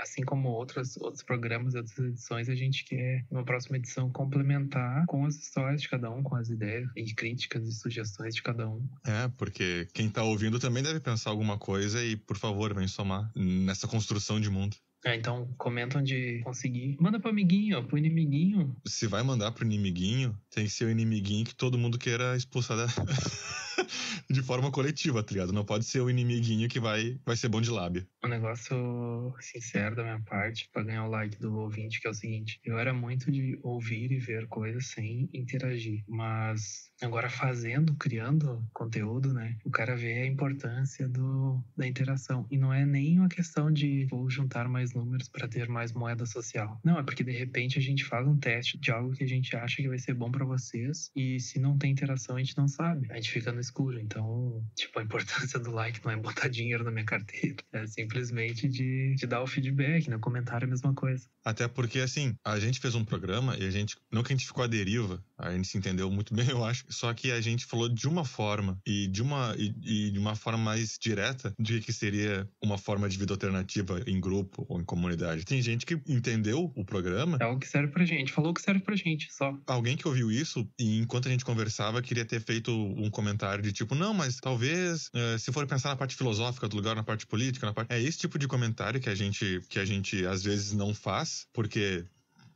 [0.00, 5.24] assim como outros, outros programas, outras edições, a gente quer, numa próxima edição, complementar com
[5.24, 8.86] as histórias de cada um, com as ideias e críticas e sugestões de cada um.
[9.06, 13.30] É, porque quem tá ouvindo também deve pensar alguma coisa e, por favor, vem somar
[13.34, 14.76] nessa construção de mundo.
[15.04, 16.96] É, então comenta onde conseguir.
[17.00, 18.76] Manda pro amiguinho, pro inimiguinho.
[18.86, 22.76] Se vai mandar pro inimiguinho, tem que ser o inimiguinho que todo mundo queira expulsar
[22.76, 22.86] da...
[24.30, 25.52] de forma coletiva, tá ligado?
[25.52, 28.06] Não pode ser o inimiguinho que vai, vai ser bom de lábia.
[28.24, 32.14] Um negócio sincero da minha parte, para ganhar o like do ouvinte, que é o
[32.14, 38.64] seguinte: eu era muito de ouvir e ver coisas sem interagir, mas agora fazendo, criando
[38.72, 39.56] conteúdo, né?
[39.64, 42.46] O cara vê a importância do, da interação.
[42.50, 46.26] E não é nem uma questão de vou juntar mais números para ter mais moeda
[46.26, 46.78] social.
[46.84, 49.56] Não, é porque de repente a gente faz um teste de algo que a gente
[49.56, 52.68] acha que vai ser bom para vocês e se não tem interação a gente não
[52.68, 53.06] sabe.
[53.10, 53.98] A gente fica no escuro.
[53.98, 57.56] Então, tipo, a importância do like não é botar dinheiro na minha carteira.
[57.72, 60.18] É simplesmente de, de dar o feedback, né?
[60.18, 61.26] comentário é a mesma coisa.
[61.44, 63.96] Até porque, assim, a gente fez um programa e a gente.
[64.12, 66.84] Não que a gente ficou à deriva, a gente se entendeu muito bem, eu acho.
[66.88, 70.34] Só que a gente falou de uma forma e de uma, e, e de uma
[70.34, 74.84] forma mais direta de que seria uma forma de vida alternativa em grupo ou em
[74.84, 75.44] comunidade.
[75.44, 77.38] Tem gente que entendeu o programa.
[77.40, 79.56] É algo que serve pra gente, falou que serve pra gente só.
[79.66, 83.72] Alguém que ouviu isso e enquanto a gente conversava queria ter feito um comentário de
[83.72, 87.26] tipo, não, mas talvez uh, se for pensar na parte filosófica do lugar, na parte
[87.26, 87.92] política, na parte.
[87.92, 91.46] É esse tipo de comentário que a gente, que a gente às vezes não faz,
[91.52, 92.04] porque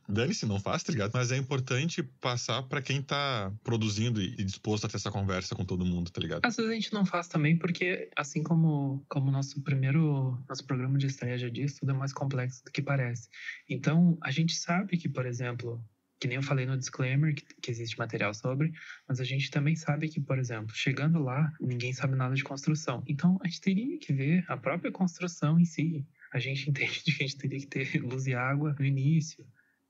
[0.07, 1.11] dane-se, não faz, tá ligado?
[1.13, 5.65] Mas é importante passar para quem tá produzindo e disposto a ter essa conversa com
[5.65, 6.45] todo mundo, tá ligado?
[6.45, 10.97] Às vezes a gente não faz também porque, assim como como nosso primeiro, nosso programa
[10.97, 13.29] de estreia já diz, tudo é mais complexo do que parece.
[13.69, 15.83] Então, a gente sabe que, por exemplo,
[16.19, 18.71] que nem eu falei no disclaimer, que, que, existe material sobre,
[19.07, 23.03] mas a gente também sabe que, por exemplo, chegando lá, ninguém sabe nada de construção.
[23.07, 26.05] Então, a gente teria que ver a própria construção em si.
[26.33, 29.45] A gente entende que a gente teria que ter luz e água no início.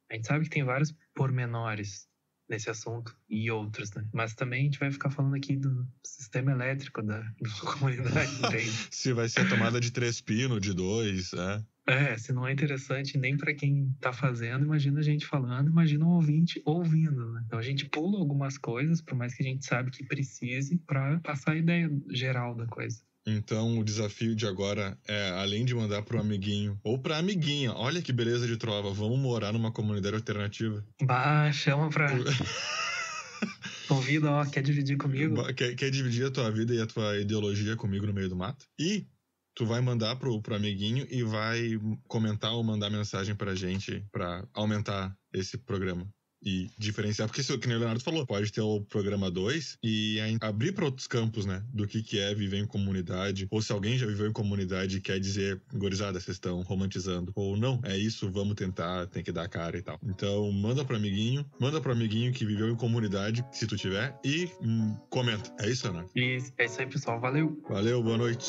[0.09, 2.07] A gente sabe que tem vários pormenores
[2.47, 4.07] nesse assunto e outros, né?
[4.13, 8.29] Mas também a gente vai ficar falando aqui do sistema elétrico da, da comunidade?
[8.91, 11.63] Se vai ser a tomada de três pinos, de dois, é.
[11.87, 16.03] É, se não é interessante nem para quem tá fazendo, imagina a gente falando, imagina
[16.03, 17.43] um ouvinte ouvindo, né?
[17.45, 21.19] Então a gente pula algumas coisas, por mais que a gente sabe que precise, para
[21.19, 23.01] passar a ideia geral da coisa.
[23.27, 28.01] Então, o desafio de agora é, além de mandar pro amiguinho ou pra amiguinha, olha
[28.01, 30.85] que beleza de trova, vamos morar numa comunidade alternativa.
[31.03, 32.07] Bah, chama pra.
[33.87, 35.35] Convida, ó, quer dividir comigo?
[35.53, 38.65] Quer, quer dividir a tua vida e a tua ideologia comigo no meio do mato?
[38.79, 39.07] E
[39.55, 44.47] tu vai mandar pro, pro amiguinho e vai comentar ou mandar mensagem pra gente pra
[44.53, 46.07] aumentar esse programa
[46.45, 50.71] e diferenciar, porque isso que o Leonardo falou, pode ter o programa 2 e abrir
[50.71, 54.05] para outros campos, né, do que, que é viver em comunidade, ou se alguém já
[54.05, 58.55] viveu em comunidade e quer dizer, gorizada, vocês estão romantizando, ou não, é isso, vamos
[58.55, 59.99] tentar, tem que dar a cara e tal.
[60.03, 64.49] Então, manda pro amiguinho, manda pro amiguinho que viveu em comunidade, se tu tiver, e
[64.61, 65.51] hum, comenta.
[65.59, 66.05] É isso, né?
[66.15, 67.19] Isso, é isso aí, pessoal.
[67.19, 67.61] Valeu.
[67.69, 68.45] Valeu, boa noite.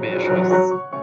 [0.00, 0.97] Beijos.